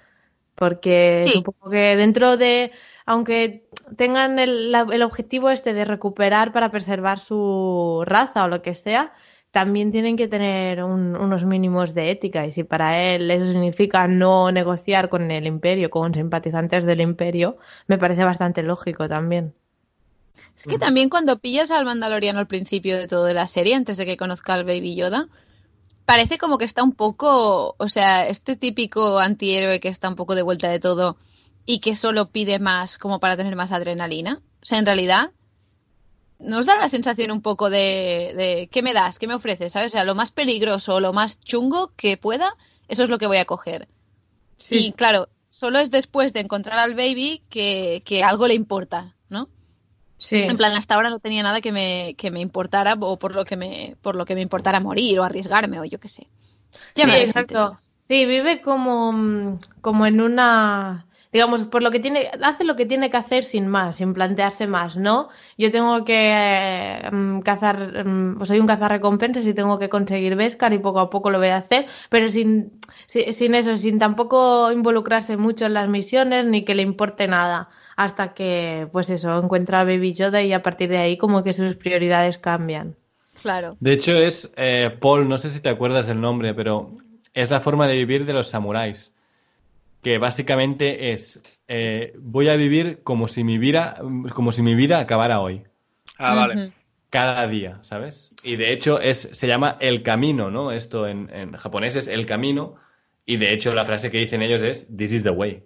Porque 0.55 1.19
Sí. 1.21 1.31
supongo 1.33 1.71
que 1.71 1.97
dentro 1.97 2.37
de, 2.37 2.71
aunque 3.05 3.65
tengan 3.97 4.39
el, 4.39 4.73
el 4.75 5.01
objetivo 5.03 5.49
este 5.49 5.73
de 5.73 5.85
recuperar 5.85 6.51
para 6.53 6.71
preservar 6.71 7.19
su 7.19 8.03
raza 8.05 8.45
o 8.45 8.47
lo 8.47 8.61
que 8.61 8.75
sea, 8.75 9.13
también 9.51 9.91
tienen 9.91 10.17
que 10.17 10.27
tener 10.27 10.83
un- 10.83 11.15
unos 11.15 11.45
mínimos 11.45 11.93
de 11.93 12.09
ética. 12.11 12.45
Y 12.45 12.51
si 12.51 12.63
para 12.63 13.01
él 13.13 13.29
eso 13.29 13.51
significa 13.51 14.07
no 14.07 14.51
negociar 14.51 15.09
con 15.09 15.29
el 15.31 15.45
imperio, 15.45 15.89
con 15.89 16.13
simpatizantes 16.13 16.85
del 16.85 17.01
imperio, 17.01 17.57
me 17.87 17.97
parece 17.97 18.23
bastante 18.23 18.63
lógico 18.63 19.07
también. 19.07 19.53
Es 20.57 20.65
que 20.65 20.79
también 20.79 21.09
cuando 21.09 21.37
pillas 21.39 21.69
al 21.71 21.85
Mandaloriano 21.85 22.39
al 22.39 22.47
principio 22.47 22.97
de 22.97 23.07
todo 23.07 23.25
de 23.25 23.35
la 23.35 23.47
serie, 23.47 23.75
antes 23.75 23.97
de 23.97 24.05
que 24.05 24.17
conozca 24.17 24.55
al 24.55 24.65
Baby 24.65 24.95
Yoda, 24.95 25.27
parece 26.05 26.37
como 26.37 26.57
que 26.57 26.65
está 26.65 26.83
un 26.83 26.93
poco, 26.93 27.75
o 27.77 27.87
sea, 27.87 28.27
este 28.27 28.55
típico 28.55 29.19
antihéroe 29.19 29.79
que 29.79 29.89
está 29.89 30.09
un 30.09 30.15
poco 30.15 30.35
de 30.35 30.41
vuelta 30.41 30.69
de 30.69 30.79
todo 30.79 31.17
y 31.65 31.79
que 31.79 31.95
solo 31.95 32.29
pide 32.29 32.59
más 32.59 32.97
como 32.97 33.19
para 33.19 33.37
tener 33.37 33.55
más 33.55 33.71
adrenalina. 33.71 34.41
O 34.61 34.65
sea, 34.65 34.79
en 34.79 34.85
realidad, 34.85 35.31
nos 36.39 36.65
da 36.65 36.77
la 36.77 36.89
sensación 36.89 37.31
un 37.31 37.41
poco 37.41 37.69
de, 37.69 38.33
de 38.35 38.69
¿qué 38.71 38.81
me 38.81 38.93
das? 38.93 39.19
¿Qué 39.19 39.27
me 39.27 39.33
ofreces? 39.33 39.71
¿Sabes? 39.71 39.87
O 39.87 39.91
sea, 39.91 40.03
lo 40.03 40.15
más 40.15 40.31
peligroso, 40.31 40.99
lo 40.99 41.13
más 41.13 41.39
chungo 41.39 41.91
que 41.95 42.17
pueda, 42.17 42.55
eso 42.87 43.03
es 43.03 43.09
lo 43.09 43.17
que 43.17 43.27
voy 43.27 43.37
a 43.37 43.45
coger. 43.45 43.87
Sí, 44.57 44.87
y 44.87 44.93
claro, 44.93 45.29
solo 45.49 45.79
es 45.79 45.91
después 45.91 46.33
de 46.33 46.41
encontrar 46.41 46.79
al 46.79 46.95
baby 46.95 47.41
que, 47.49 48.01
que 48.05 48.23
algo 48.23 48.47
le 48.47 48.53
importa, 48.53 49.15
¿no? 49.29 49.49
Sí. 50.17 50.37
En 50.37 50.57
plan, 50.57 50.73
hasta 50.73 50.95
ahora 50.95 51.09
no 51.09 51.19
tenía 51.19 51.43
nada 51.43 51.59
que 51.59 51.71
me, 51.71 52.15
que 52.17 52.31
me 52.31 52.39
importara 52.39 52.95
o 52.99 53.19
por 53.19 53.35
lo 53.35 53.45
que 53.45 53.57
me, 53.57 53.97
por 54.01 54.15
lo 54.15 54.25
que 54.25 54.35
me 54.35 54.41
importara 54.41 54.79
morir 54.79 55.19
o 55.19 55.23
arriesgarme 55.23 55.79
o 55.79 55.85
yo 55.85 55.99
qué 55.99 56.07
sé. 56.07 56.27
Ya 56.95 57.05
sí, 57.05 57.11
me 57.11 57.23
exacto. 57.23 57.77
Sí, 58.07 58.25
vive 58.25 58.61
como, 58.61 59.11
mm, 59.11 59.59
como 59.81 60.05
en 60.05 60.21
una, 60.21 61.05
digamos, 61.33 61.63
por 61.63 61.83
lo 61.83 61.91
que 61.91 61.99
tiene, 61.99 62.29
hace 62.41 62.63
lo 62.63 62.75
que 62.75 62.85
tiene 62.85 63.09
que 63.09 63.17
hacer 63.17 63.43
sin 63.43 63.67
más, 63.67 63.97
sin 63.97 64.13
plantearse 64.13 64.67
más, 64.67 64.95
¿no? 64.95 65.29
Yo 65.57 65.71
tengo 65.71 66.05
que 66.05 66.31
eh, 66.33 67.09
mm, 67.11 67.39
cazar, 67.41 68.05
mm, 68.05 68.41
o 68.41 68.45
soy 68.45 68.59
un 68.59 68.67
cazarrecompensas 68.67 69.45
y 69.45 69.53
tengo 69.53 69.79
que 69.79 69.89
conseguir 69.89 70.35
Beskar 70.35 70.71
y 70.73 70.77
poco 70.79 70.99
a 70.99 71.09
poco 71.09 71.29
lo 71.31 71.39
voy 71.39 71.49
a 71.49 71.57
hacer, 71.57 71.87
pero 72.09 72.27
sin, 72.29 72.79
si- 73.07 73.33
sin 73.33 73.55
eso, 73.55 73.75
sin 73.77 73.99
tampoco 73.99 74.71
involucrarse 74.71 75.37
mucho 75.37 75.65
en 75.65 75.73
las 75.73 75.89
misiones 75.89 76.45
ni 76.45 76.63
que 76.63 76.75
le 76.75 76.83
importe 76.83 77.27
nada. 77.27 77.69
Hasta 77.95 78.33
que, 78.33 78.87
pues 78.91 79.09
eso, 79.11 79.37
encuentra 79.39 79.81
a 79.81 79.83
Baby 79.83 80.13
Yoda 80.13 80.41
y 80.41 80.51
a 80.51 80.63
partir 80.63 80.89
de 80.89 80.97
ahí 80.97 81.17
como 81.17 81.43
que 81.43 81.53
sus 81.53 81.75
prioridades 81.75 82.39
cambian. 82.39 82.95
Claro. 83.41 83.77
De 83.79 83.93
hecho, 83.93 84.13
es 84.13 84.51
eh, 84.57 84.89
Paul, 84.99 85.29
no 85.29 85.37
sé 85.37 85.49
si 85.51 85.59
te 85.59 85.69
acuerdas 85.69 86.07
del 86.07 86.19
nombre, 86.19 86.53
pero 86.55 86.91
es 87.35 87.51
la 87.51 87.59
forma 87.59 87.87
de 87.87 87.97
vivir 87.97 88.25
de 88.25 88.33
los 88.33 88.47
samuráis. 88.47 89.12
Que 90.03 90.17
básicamente 90.17 91.13
es, 91.13 91.59
eh, 91.67 92.13
voy 92.19 92.49
a 92.49 92.55
vivir 92.55 93.01
como 93.03 93.27
si 93.27 93.43
mi 93.43 93.57
vida, 93.57 93.97
como 94.33 94.51
si 94.51 94.61
mi 94.61 94.75
vida 94.75 94.99
acabara 94.99 95.39
hoy. 95.39 95.63
Ah, 96.17 96.35
vale. 96.35 96.73
Cada 97.09 97.47
día, 97.47 97.79
¿sabes? 97.83 98.31
Y 98.43 98.57
de 98.57 98.73
hecho 98.73 98.99
es, 98.99 99.29
se 99.31 99.47
llama 99.47 99.77
el 99.79 100.03
camino, 100.03 100.51
¿no? 100.51 100.71
Esto 100.71 101.07
en, 101.07 101.29
en 101.33 101.53
japonés 101.53 101.95
es 101.95 102.07
el 102.07 102.25
camino. 102.25 102.75
Y 103.25 103.37
de 103.37 103.53
hecho 103.53 103.73
la 103.73 103.85
frase 103.85 104.11
que 104.11 104.19
dicen 104.19 104.41
ellos 104.41 104.61
es 104.61 104.87
This 104.95 105.13
is 105.13 105.23
the 105.23 105.29
way. 105.29 105.63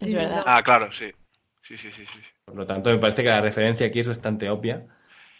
Es 0.00 0.12
verdad. 0.12 0.42
Ah, 0.44 0.62
claro, 0.62 0.90
sí. 0.92 1.12
Sí, 1.62 1.76
sí, 1.76 1.92
sí, 1.92 2.04
sí. 2.04 2.18
Por 2.46 2.56
lo 2.56 2.66
tanto, 2.66 2.90
me 2.90 2.98
parece 2.98 3.22
que 3.22 3.28
la 3.28 3.40
referencia 3.40 3.86
aquí 3.86 4.00
es 4.00 4.08
bastante 4.08 4.48
obvia. 4.48 4.86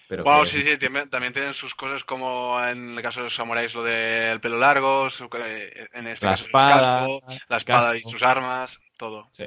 Pero 0.08 0.24
Bueno, 0.24 0.42
que- 0.44 0.48
sí, 0.48 0.62
sí, 0.62 0.78
también 1.10 1.32
tienen 1.34 1.52
sus 1.52 1.74
cosas 1.74 2.02
como 2.02 2.58
en 2.66 2.96
el 2.96 3.02
caso 3.02 3.20
de 3.20 3.24
los 3.24 3.34
samuráis 3.34 3.74
lo 3.74 3.82
del 3.84 4.40
pelo 4.40 4.58
largo, 4.58 5.10
su- 5.10 5.28
eh, 5.36 5.86
en 5.92 6.06
este 6.06 6.24
La 6.24 6.32
caso 6.32 6.44
el 6.44 6.48
espada, 6.48 6.98
casco, 7.00 7.22
la 7.48 7.56
espada 7.58 7.96
y 7.96 8.02
sus 8.02 8.22
armas, 8.22 8.78
todo. 8.96 9.28
Sí. 9.32 9.44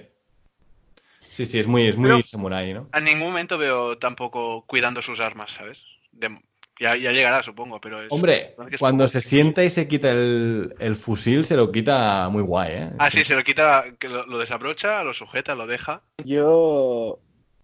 Sí, 1.19 1.45
sí, 1.45 1.59
es 1.59 1.67
muy, 1.67 1.87
es 1.87 1.97
muy 1.97 2.09
Pero- 2.09 2.21
samurái, 2.27 2.73
¿no? 2.73 2.89
En 2.93 3.03
ningún 3.05 3.27
momento 3.29 3.57
veo 3.57 3.97
tampoco 3.97 4.63
cuidando 4.67 5.01
sus 5.01 5.19
armas, 5.19 5.51
¿sabes? 5.51 5.81
De- 6.11 6.39
ya, 6.79 6.95
ya 6.95 7.11
llegará, 7.11 7.41
supongo, 7.43 7.79
pero 7.79 8.01
es... 8.01 8.11
Hombre, 8.11 8.55
es 8.71 8.79
cuando 8.79 9.07
se 9.07 9.21
sienta 9.21 9.63
y 9.63 9.69
se 9.69 9.87
quita 9.87 10.09
el, 10.11 10.75
el 10.79 10.95
fusil, 10.95 11.45
se 11.45 11.55
lo 11.55 11.71
quita 11.71 12.27
muy 12.29 12.41
guay, 12.43 12.71
¿eh? 12.71 12.89
Ah, 12.99 13.09
sí, 13.11 13.23
se 13.23 13.35
lo 13.35 13.43
quita, 13.43 13.85
que 13.99 14.09
lo, 14.09 14.25
lo 14.25 14.37
desabrocha, 14.39 15.03
lo 15.03 15.13
sujeta, 15.13 15.53
lo 15.55 15.67
deja. 15.67 16.01
Yo, 16.25 17.19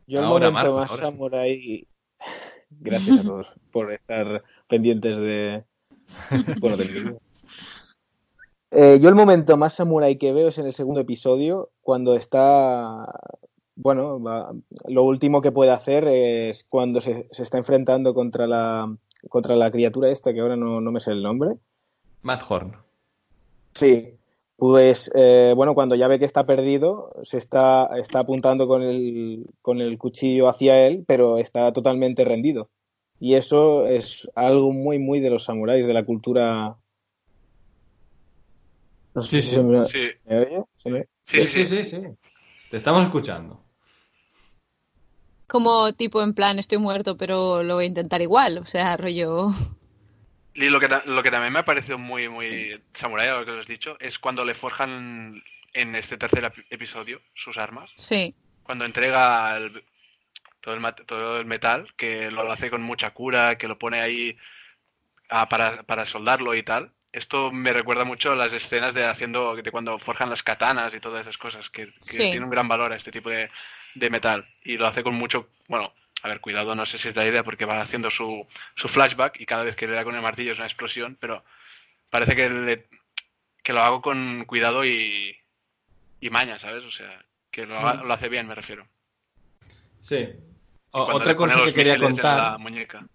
yo 0.08 0.20
el 0.20 0.26
Ahora, 0.26 0.50
momento 0.52 0.74
Marcos, 0.76 1.02
más 1.02 1.10
sí. 1.10 1.16
Gracias 2.70 3.20
a 3.20 3.24
todos 3.28 3.52
por 3.72 3.92
estar 3.92 4.44
pendientes 4.68 5.18
de. 5.18 5.64
Bueno, 6.60 6.78
del 6.78 6.88
vídeo. 6.90 7.22
Eh, 8.72 9.00
yo 9.02 9.10
el 9.10 9.16
momento 9.16 9.56
más 9.58 9.74
samurái 9.74 10.18
que 10.18 10.34
veo 10.34 10.50
es 10.50 10.58
en 10.58 10.66
el 10.68 10.74
segundo 10.74 11.00
episodio, 11.02 11.70
cuando 11.82 12.16
está. 12.16 13.08
Bueno, 13.76 14.22
va- 14.22 14.54
lo 14.88 15.04
último 15.04 15.42
que 15.42 15.52
puede 15.52 15.72
hacer 15.72 16.08
es 16.08 16.66
cuando 16.68 17.00
se, 17.00 17.28
se 17.32 17.44
está 17.44 17.58
enfrentando 17.60 18.14
contra 18.14 18.48
la, 18.48 18.94
contra 19.30 19.56
la 19.56 19.72
criatura 19.72 20.10
esta, 20.10 20.34
que 20.34 20.40
ahora 20.42 20.56
no, 20.56 20.82
no 20.82 20.92
me 20.92 21.00
sé 21.00 21.12
el 21.12 21.24
nombre. 21.24 21.56
Matt 22.24 22.42
Horn. 22.50 22.76
Sí, 23.74 24.16
pues 24.58 25.12
eh, 25.16 25.54
bueno, 25.56 25.76
cuando 25.76 25.96
ya 25.96 26.08
ve 26.08 26.20
que 26.20 26.26
está 26.26 26.46
perdido, 26.46 27.12
se 27.24 27.38
está, 27.38 27.90
está 28.00 28.20
apuntando 28.20 28.68
con 28.68 28.84
el, 28.84 29.46
con 29.62 29.82
el 29.82 29.98
cuchillo 30.00 30.50
hacia 30.50 30.88
él, 30.88 31.06
pero 31.08 31.38
está 31.38 31.72
totalmente 31.74 32.26
rendido. 32.26 32.70
Y 33.20 33.36
eso 33.36 33.88
es 33.88 34.30
algo 34.36 34.72
muy, 34.74 35.00
muy 35.00 35.20
de 35.20 35.30
los 35.32 35.46
samuráis, 35.46 35.88
de 35.88 35.94
la 35.94 36.06
cultura. 36.06 36.78
No 39.16 39.22
sé 39.24 39.30
Sí, 39.32 39.42
si 39.42 39.48
sí. 39.50 39.56
se 39.56 39.64
me, 39.64 39.86
Sí, 39.86 40.00
¿me 40.24 40.38
oye? 40.46 40.64
¿Se 40.78 40.90
me- 40.90 41.08
sí, 41.26 41.42
sí. 41.44 41.66
sí. 41.66 41.66
sí, 41.66 41.84
sí. 41.84 42.02
Te 42.70 42.78
estamos 42.78 43.04
escuchando. 43.06 43.60
Como 45.48 45.92
tipo 45.94 46.22
en 46.22 46.34
plan, 46.34 46.58
estoy 46.60 46.78
muerto, 46.78 47.18
pero 47.18 47.62
lo 47.64 47.76
voy 47.76 47.84
a 47.86 47.88
intentar 47.88 48.22
igual. 48.22 48.58
O 48.60 48.66
sea, 48.66 48.96
rollo. 48.98 49.50
Y 50.58 50.70
lo 50.70 50.80
que, 50.80 50.90
lo 51.06 51.22
que 51.24 51.30
también 51.32 51.54
me 51.54 51.60
ha 51.60 51.66
parecido 51.66 51.98
muy, 52.00 52.28
muy 52.30 52.82
samurái, 52.94 53.30
lo 53.30 53.46
que 53.46 53.52
os 53.52 53.70
he 53.70 53.74
dicho, 53.74 53.96
es 54.00 54.18
cuando 54.18 54.44
le 54.44 54.56
forjan 54.56 55.42
en 55.74 55.96
este 55.96 56.18
tercer 56.18 56.44
ep- 56.46 56.66
episodio 56.72 57.22
sus 57.36 57.58
armas. 57.58 57.92
Sí. 57.96 58.34
Cuando 58.64 58.84
entrega 58.84 59.56
el- 59.56 59.84
todo, 60.62 60.74
el, 60.74 60.94
todo 61.06 61.40
el 61.40 61.46
metal, 61.46 61.88
que 61.96 62.32
lo 62.32 62.52
hace 62.52 62.72
con 62.72 62.82
mucha 62.82 63.12
cura, 63.12 63.58
que 63.58 63.68
lo 63.68 63.78
pone 63.78 64.02
ahí 64.02 64.36
ah, 65.30 65.48
para, 65.48 65.84
para 65.84 66.06
soldarlo 66.08 66.56
y 66.56 66.64
tal. 66.64 66.92
Esto 67.12 67.52
me 67.52 67.72
recuerda 67.72 68.04
mucho 68.04 68.32
a 68.32 68.36
las 68.36 68.52
escenas 68.54 68.94
de 68.96 69.06
haciendo, 69.06 69.56
de 69.56 69.72
cuando 69.72 69.98
forjan 70.00 70.30
las 70.30 70.42
katanas 70.44 70.94
y 70.94 71.00
todas 71.00 71.22
esas 71.22 71.38
cosas, 71.38 71.70
que, 71.70 71.86
que 71.88 71.94
Sí. 72.02 72.18
tiene 72.18 72.44
un 72.46 72.50
gran 72.52 72.68
valor 72.68 72.92
a 72.92 72.96
este 72.96 73.12
tipo 73.12 73.30
de, 73.30 73.50
de 73.96 74.10
metal. 74.10 74.48
Y 74.64 74.78
lo 74.78 74.88
hace 74.88 75.04
con 75.04 75.14
mucho, 75.14 75.50
bueno, 75.68 75.94
a 76.28 76.30
ver, 76.30 76.42
cuidado, 76.42 76.76
no 76.76 76.86
sé 76.86 76.98
si 76.98 77.08
es 77.08 77.16
la 77.16 77.26
idea 77.26 77.44
porque 77.44 77.66
va 77.66 77.82
haciendo 77.82 78.10
su, 78.12 78.46
su 78.76 78.88
flashback 78.90 79.40
y 79.40 79.46
cada 79.46 79.64
vez 79.64 79.76
que 79.76 79.88
le 79.88 79.94
da 79.96 80.04
con 80.04 80.14
el 80.16 80.22
martillo 80.22 80.52
es 80.52 80.58
una 80.58 80.68
explosión, 80.68 81.18
pero 81.20 81.44
parece 82.10 82.36
que, 82.36 82.50
le- 82.50 82.88
que 83.64 83.74
lo 83.74 83.82
hago 83.82 84.02
con 84.02 84.44
cuidado 84.46 84.86
y, 84.86 85.36
y 86.20 86.30
maña, 86.30 86.60
¿sabes? 86.60 86.84
O 86.84 86.92
sea, 86.92 87.24
que 87.50 87.66
lo, 87.66 87.80
ha- 87.80 88.04
lo 88.04 88.14
hace 88.14 88.30
bien, 88.30 88.48
me 88.48 88.56
refiero. 88.56 88.86
Sí. 90.02 90.30
O- 90.92 91.14
otra 91.14 91.36
cosa 91.36 91.64
que 91.64 91.74
quería 91.74 91.94
en 91.96 92.02
la 92.02 92.08
contar. 92.08 92.60
muñeca. 92.60 93.08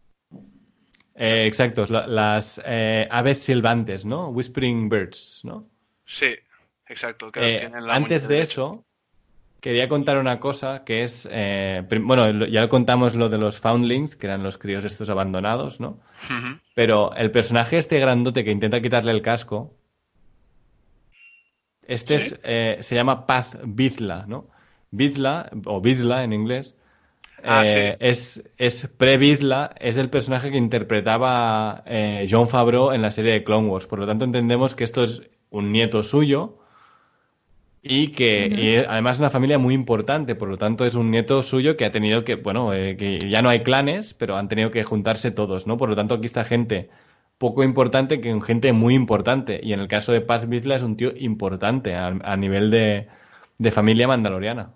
Eh, 1.15 1.45
exacto, 1.47 1.87
la- 1.91 2.07
las 2.07 2.61
eh, 2.65 3.07
aves 3.11 3.43
silbantes, 3.43 4.05
¿no? 4.07 4.29
Whispering 4.29 4.89
Birds, 4.89 5.41
¿no? 5.45 5.69
Sí, 6.07 6.35
exacto. 6.87 7.31
que 7.31 7.57
Eh, 7.57 7.71
la 7.71 7.95
antes 7.95 8.27
de 8.27 8.41
eso, 8.41 8.85
quería 9.63 9.89
contar 9.89 10.19
una 10.19 10.41
cosa 10.41 10.83
que 10.85 11.05
es, 11.05 11.27
eh, 11.31 11.87
bueno, 12.03 12.47
ya 12.47 12.69
contamos 12.69 13.15
lo 13.15 13.29
de 13.29 13.39
los 13.39 13.61
foundlings, 13.61 14.17
que 14.17 14.27
eran 14.27 14.43
los 14.43 14.59
críos 14.59 14.85
estos 14.85 15.09
abandonados, 15.09 15.79
¿no? 15.79 16.01
Pero 16.75 17.15
el 17.15 17.31
personaje 17.31 17.79
este 17.79 18.01
grandote 18.01 18.45
que 18.45 18.51
intenta 18.51 18.83
quitarle 18.83 19.13
el 19.13 19.23
casco, 19.23 19.73
este 21.87 22.19
¿Sí? 22.19 22.35
es, 22.35 22.41
eh, 22.43 22.79
se 22.81 22.97
llama 22.97 23.25
Paz 23.25 23.57
Bizla, 23.65 24.25
¿no? 24.27 24.49
Bizla, 24.91 25.49
o 25.65 25.81
Bizla 25.81 26.25
en 26.25 26.33
inglés, 26.33 26.75
Ah, 27.45 27.65
eh, 27.67 27.97
es, 27.99 28.41
es 28.57 28.87
pre-Bizla, 28.87 29.75
es 29.81 29.97
el 29.97 30.11
personaje 30.11 30.53
que 30.53 30.59
interpretaba 30.59 31.83
John 32.31 32.49
Favreau 32.49 32.93
en 32.93 33.03
la 33.03 33.11
serie 33.11 33.33
de 33.33 33.43
Clone 33.43 33.67
Wars. 33.69 33.87
Por 33.87 33.99
lo 33.99 34.07
tanto, 34.07 34.25
entendemos 34.25 34.77
que 34.77 34.85
esto 34.85 35.03
es 35.03 35.23
un 35.51 35.73
nieto 35.73 36.05
suyo 36.05 36.62
y 37.83 38.09
que 38.09 38.47
y 38.47 38.77
además 38.77 39.17
es 39.17 39.21
una 39.21 39.31
familia 39.31 39.59
muy 39.59 39.75
importante. 39.75 40.35
Por 40.35 40.49
lo 40.49 40.57
tanto, 40.57 40.87
es 40.87 40.95
un 40.95 41.11
nieto 41.11 41.43
suyo 41.43 41.77
que 41.77 41.85
ha 41.85 41.91
tenido 41.91 42.25
que, 42.25 42.37
bueno, 42.37 42.73
eh, 42.73 42.97
que 42.97 43.19
ya 43.29 43.43
no 43.43 43.49
hay 43.49 43.63
clanes, 43.63 44.15
pero 44.15 44.37
han 44.37 44.49
tenido 44.49 44.71
que 44.71 44.85
juntarse 44.85 45.33
todos, 45.33 45.67
¿no? 45.67 45.77
Por 45.77 45.89
lo 45.89 45.97
tanto, 45.97 46.15
aquí 46.15 46.27
está 46.27 46.45
gente 46.45 46.91
poco 47.39 47.65
importante 47.65 48.21
que 48.21 48.41
gente 48.41 48.73
muy 48.73 48.95
importante. 48.95 49.61
Y 49.61 49.73
en 49.73 49.81
el 49.81 49.89
caso 49.89 50.13
de 50.13 50.21
Paz 50.21 50.49
Vizla 50.49 50.77
es 50.77 50.83
un 50.83 50.97
tío 50.97 51.13
importante 51.17 51.97
a, 51.97 52.07
a 52.07 52.37
nivel 52.37 52.71
de, 52.71 53.09
de 53.59 53.71
familia 53.73 54.07
mandaloriana. 54.07 54.71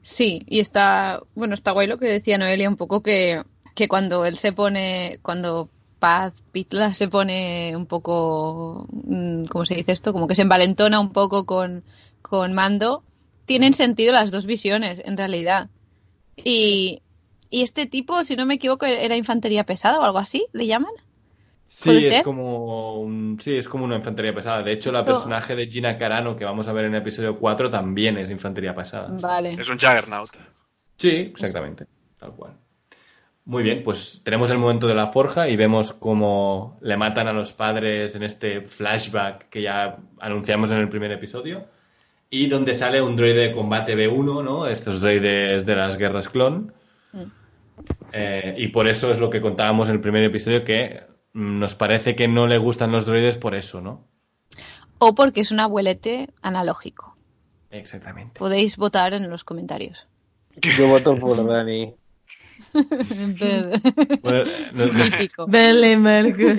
Sí, 0.00 0.42
y 0.46 0.60
está, 0.60 1.20
bueno, 1.34 1.52
está 1.52 1.72
guay 1.72 1.86
lo 1.86 1.98
que 1.98 2.06
decía 2.06 2.38
Noelia 2.38 2.68
un 2.68 2.76
poco 2.76 3.02
que, 3.02 3.42
que 3.74 3.88
cuando 3.88 4.24
él 4.24 4.38
se 4.38 4.54
pone, 4.54 5.18
cuando 5.20 5.68
Paz 5.98 6.42
Pitla 6.52 6.94
se 6.94 7.08
pone 7.08 7.72
un 7.76 7.86
poco, 7.86 8.86
mm, 8.90 9.44
¿cómo 9.44 9.64
se 9.64 9.74
dice 9.74 9.92
esto? 9.92 10.12
Como 10.12 10.26
que 10.28 10.34
se 10.34 10.42
envalentona 10.42 11.00
un 11.00 11.12
poco 11.12 11.44
con, 11.44 11.82
con 12.22 12.52
Mando, 12.52 13.02
tienen 13.46 13.74
sentido 13.74 14.12
las 14.12 14.30
dos 14.30 14.46
visiones, 14.46 15.02
en 15.04 15.16
realidad. 15.16 15.68
Y, 16.36 17.02
y 17.50 17.62
este 17.62 17.86
tipo, 17.86 18.22
si 18.24 18.36
no 18.36 18.46
me 18.46 18.54
equivoco, 18.54 18.86
era 18.86 19.16
infantería 19.16 19.64
pesada 19.64 19.98
o 20.00 20.02
algo 20.04 20.18
así, 20.18 20.46
¿le 20.52 20.66
llaman? 20.66 20.92
Sí, 21.66 21.90
¿Puede 21.90 22.08
es 22.08 22.14
ser? 22.14 22.24
como 22.24 23.00
un- 23.00 23.38
sí, 23.42 23.56
es 23.56 23.68
como 23.68 23.84
una 23.84 23.96
infantería 23.96 24.34
pesada. 24.34 24.62
De 24.62 24.72
hecho, 24.72 24.90
la 24.92 25.00
Esto- 25.00 25.12
personaje 25.12 25.54
de 25.54 25.66
Gina 25.66 25.98
Carano 25.98 26.36
que 26.36 26.44
vamos 26.44 26.66
a 26.68 26.72
ver 26.72 26.86
en 26.86 26.94
el 26.94 27.02
episodio 27.02 27.38
4 27.38 27.70
también 27.70 28.16
es 28.16 28.30
infantería 28.30 28.74
pesada. 28.74 29.08
Vale. 29.20 29.52
Es 29.58 29.68
un 29.68 29.78
Juggernaut. 29.78 30.30
Sí, 30.96 31.10
exactamente, 31.10 31.86
tal 32.18 32.32
cual. 32.32 32.54
Muy 33.48 33.62
bien, 33.62 33.82
pues 33.82 34.20
tenemos 34.24 34.50
el 34.50 34.58
momento 34.58 34.86
de 34.86 34.94
la 34.94 35.06
forja 35.06 35.48
y 35.48 35.56
vemos 35.56 35.94
cómo 35.94 36.76
le 36.82 36.98
matan 36.98 37.28
a 37.28 37.32
los 37.32 37.54
padres 37.54 38.14
en 38.14 38.22
este 38.22 38.60
flashback 38.60 39.48
que 39.48 39.62
ya 39.62 39.96
anunciamos 40.20 40.70
en 40.70 40.76
el 40.76 40.90
primer 40.90 41.10
episodio 41.12 41.64
y 42.28 42.48
donde 42.48 42.74
sale 42.74 43.00
un 43.00 43.16
droide 43.16 43.48
de 43.48 43.54
combate 43.54 43.96
B1, 43.96 44.44
¿no? 44.44 44.66
Estos 44.66 45.00
droides 45.00 45.64
de 45.64 45.74
las 45.74 45.96
guerras 45.96 46.28
clon. 46.28 46.74
Mm. 47.14 47.22
Eh, 48.12 48.54
y 48.58 48.68
por 48.68 48.86
eso 48.86 49.10
es 49.12 49.18
lo 49.18 49.30
que 49.30 49.40
contábamos 49.40 49.88
en 49.88 49.94
el 49.94 50.02
primer 50.02 50.24
episodio 50.24 50.62
que 50.62 51.04
nos 51.32 51.74
parece 51.74 52.14
que 52.14 52.28
no 52.28 52.48
le 52.48 52.58
gustan 52.58 52.92
los 52.92 53.06
droides 53.06 53.38
por 53.38 53.54
eso, 53.54 53.80
¿no? 53.80 54.04
O 54.98 55.14
porque 55.14 55.40
es 55.40 55.52
un 55.52 55.60
abuelete 55.60 56.28
analógico. 56.42 57.16
Exactamente. 57.70 58.38
Podéis 58.38 58.76
votar 58.76 59.14
en 59.14 59.30
los 59.30 59.42
comentarios. 59.42 60.06
Yo 60.76 60.86
voto 60.88 61.18
por 61.18 61.46
Dani. 61.46 61.94
Vele, 65.46 65.96
Marcos. 65.96 66.58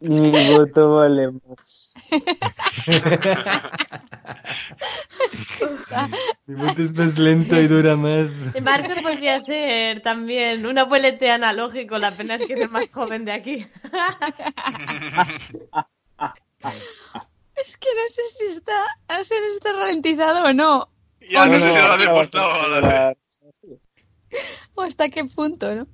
Mi 0.00 0.30
voto 0.30 0.94
vale 0.94 1.30
más. 1.32 1.92
Mi 6.46 6.54
voto 6.54 6.82
es 6.82 6.94
más 6.94 7.18
lento 7.18 7.60
y 7.60 7.66
dura 7.66 7.96
más. 7.96 8.28
Marcos 8.62 9.00
podría 9.02 9.40
ser 9.42 10.00
también 10.02 10.66
un 10.66 10.78
abuelete 10.78 11.30
analógico, 11.30 11.98
la 11.98 12.12
pena 12.12 12.36
es 12.36 12.46
que 12.46 12.54
es 12.54 12.60
el 12.60 12.68
más 12.70 12.90
joven 12.90 13.24
de 13.24 13.32
aquí. 13.32 13.66
Es 17.54 17.76
que 17.76 17.88
no 17.94 18.08
sé 18.08 18.22
si 18.30 18.46
está, 18.46 18.84
no 19.08 19.24
sé 19.24 19.34
si 19.34 19.56
está 19.56 19.72
ralentizado 19.72 20.44
o 20.44 20.52
no. 20.52 20.88
Ya 21.30 21.46
no, 21.46 21.58
No, 21.58 21.60
sé 21.60 21.70
si 21.72 21.76
lo 21.76 21.82
has 21.84 21.90
no, 21.90 21.96
despostado 21.98 22.80
no, 22.80 23.14
o 24.74 24.82
hasta 24.82 25.08
qué 25.08 25.24
punto, 25.24 25.74
¿no? 25.74 25.86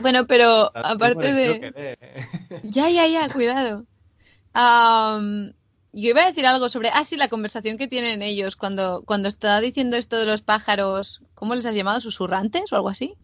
Bueno, 0.00 0.26
pero 0.26 0.70
aparte 0.74 1.32
de... 1.32 1.96
Ya, 2.64 2.90
ya, 2.90 3.06
ya, 3.06 3.28
cuidado. 3.28 3.84
Am, 4.52 5.52
yo 5.92 6.10
iba 6.10 6.22
a 6.22 6.26
decir 6.26 6.46
algo 6.46 6.68
sobre... 6.68 6.90
Ah, 6.92 7.04
sí, 7.04 7.16
la 7.16 7.28
conversación 7.28 7.78
que 7.78 7.86
tienen 7.88 8.22
ellos 8.22 8.56
cuando, 8.56 9.02
cuando 9.06 9.28
está 9.28 9.60
diciendo 9.60 9.96
esto 9.96 10.18
de 10.18 10.26
los 10.26 10.42
pájaros... 10.42 11.22
¿Cómo 11.34 11.54
les 11.54 11.64
has 11.66 11.74
llamado? 11.76 12.00
¿Susurrantes 12.00 12.72
o 12.72 12.76
algo 12.76 12.88
así? 12.88 13.14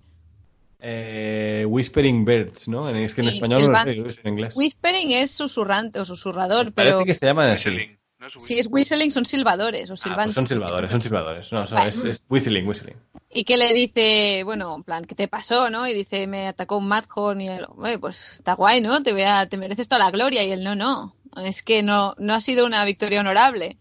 Eh, 0.81 1.65
Whispering 1.69 2.25
Birds, 2.25 2.69
¿no? 2.69 2.89
En- 2.89 2.97
Es 2.97 3.15
que 3.15 3.23
en 3.23 3.31
Sí, 3.31 3.37
español 3.39 3.63
no 3.63 3.69
lo 3.73 3.79
sé, 3.79 3.91
en 4.23 4.29
inglés. 4.29 4.55
Whispering 4.57 5.11
es 5.13 5.31
susurrante 5.31 5.99
o 5.99 6.05
susurrador, 6.05 6.73
Parece 6.73 6.93
pero... 6.95 7.05
que 7.05 7.15
se 7.15 7.27
llaman 7.27 7.51
así. 7.51 7.99
Whistling, 8.25 8.33
¿no 8.33 8.39
es 8.39 8.47
Si 8.47 8.59
es 8.59 8.69
whistling 8.71 9.11
son 9.13 9.27
silbadores 9.27 9.91
o 9.91 9.95
Ah, 9.95 9.97
silbantes. 9.97 10.25
pues 10.27 10.35
son 10.35 10.47
silbadores, 10.47 10.91
son 10.91 11.01
silbadores. 11.03 11.53
No, 11.53 11.67
son- 11.67 11.79
Vale. 11.79 11.91
es, 11.91 12.05
es 12.05 12.25
whistling, 12.29 12.67
whistling. 12.67 12.97
Y 13.31 13.45
que 13.45 13.57
le 13.57 13.73
dice, 13.73 14.43
bueno, 14.45 14.75
en 14.77 14.83
plan, 14.85 15.05
¿qué 15.05 15.15
te 15.15 15.29
pasó, 15.29 15.71
no? 15.71 15.87
Y 15.89 15.95
dice, 15.95 16.27
me 16.27 16.47
atacó 16.49 16.77
un 16.79 16.87
Madhorn 16.89 17.41
y 17.41 17.49
él, 17.49 17.67
"Oye, 17.77 17.99
pues 17.99 18.35
está 18.35 18.55
guay, 18.55 18.81
¿no? 18.81 19.03
Te, 19.03 19.13
voy 19.13 19.23
a- 19.23 19.47
te 19.47 19.57
mereces 19.57 19.89
toda 19.89 19.99
la 20.05 20.11
gloria. 20.11 20.45
Y 20.45 20.53
él, 20.53 20.63
no, 20.65 20.75
no, 20.77 21.17
es 21.45 21.63
que 21.63 21.83
no, 21.83 22.15
no 22.19 22.35
ha 22.35 22.41
sido 22.41 22.65
una 22.67 22.85
victoria 22.85 23.21
honorable. 23.21 23.77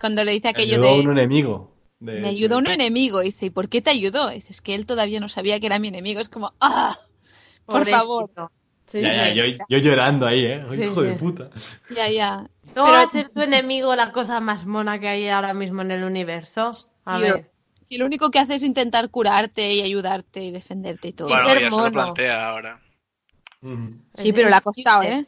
Cuando 0.00 0.24
le 0.24 0.32
dice 0.32 0.48
aquello 0.48 0.74
Ayudó 0.76 0.88
a 0.88 0.92
de, 0.94 1.00
un 1.00 1.10
enemigo. 1.18 1.74
de- 2.00 2.20
me 2.20 2.28
ayudó 2.28 2.58
un 2.58 2.68
enemigo. 2.68 3.20
Dice, 3.20 3.46
¿y 3.46 3.50
por 3.50 3.68
qué 3.68 3.82
te 3.82 3.90
ayudó? 3.90 4.30
Dice, 4.30 4.52
es 4.52 4.60
que 4.60 4.74
él 4.74 4.86
todavía 4.86 5.20
no 5.20 5.28
sabía 5.28 5.58
que 5.60 5.66
era 5.66 5.78
mi 5.78 5.88
enemigo. 5.88 6.20
Es 6.20 6.28
como, 6.28 6.54
¡ah! 6.60 6.98
Por 7.66 7.80
Pobrecito. 7.80 7.98
favor. 7.98 8.30
Sí, 8.90 9.02
Ya, 9.02 9.32
ya, 9.32 9.44
sí. 9.44 9.52
yo, 9.58 9.64
yo 9.68 9.78
llorando 9.78 10.26
ahí, 10.26 10.44
¿eh? 10.46 10.64
Ay, 10.68 10.78
Sí, 10.78 10.84
hijo 10.84 11.02
de 11.02 11.12
puta. 11.12 11.50
Ya, 11.94 12.08
ya. 12.08 12.36
¿No 12.38 12.48
Pero- 12.84 12.86
va 12.86 13.02
a 13.02 13.06
ser 13.06 13.28
tu 13.28 13.42
enemigo 13.42 13.94
la 13.94 14.12
cosa 14.12 14.40
más 14.40 14.64
mona 14.64 14.98
que 14.98 15.08
hay 15.08 15.28
ahora 15.28 15.52
mismo 15.52 15.82
en 15.82 15.90
el 15.90 16.04
universo? 16.04 16.70
A 17.04 17.18
ver. 17.18 17.50
Y 17.90 17.98
lo 17.98 18.06
único 18.06 18.30
que 18.30 18.38
hace 18.38 18.54
es 18.54 18.62
intentar 18.62 19.10
curarte 19.10 19.70
y 19.72 19.82
ayudarte 19.82 20.42
y 20.42 20.50
defenderte 20.50 21.08
y 21.08 21.12
todo. 21.12 21.28
Bueno, 21.28 21.44
ser 21.48 21.58
ya 21.60 21.64
se 21.66 21.70
lo 21.70 21.76
mono. 21.78 21.92
plantea 21.92 22.48
ahora. 22.48 22.80
Sí, 24.14 24.32
pero 24.32 24.48
le 24.48 24.54
ha 24.54 24.60
costado, 24.60 25.02
¿eh? 25.02 25.24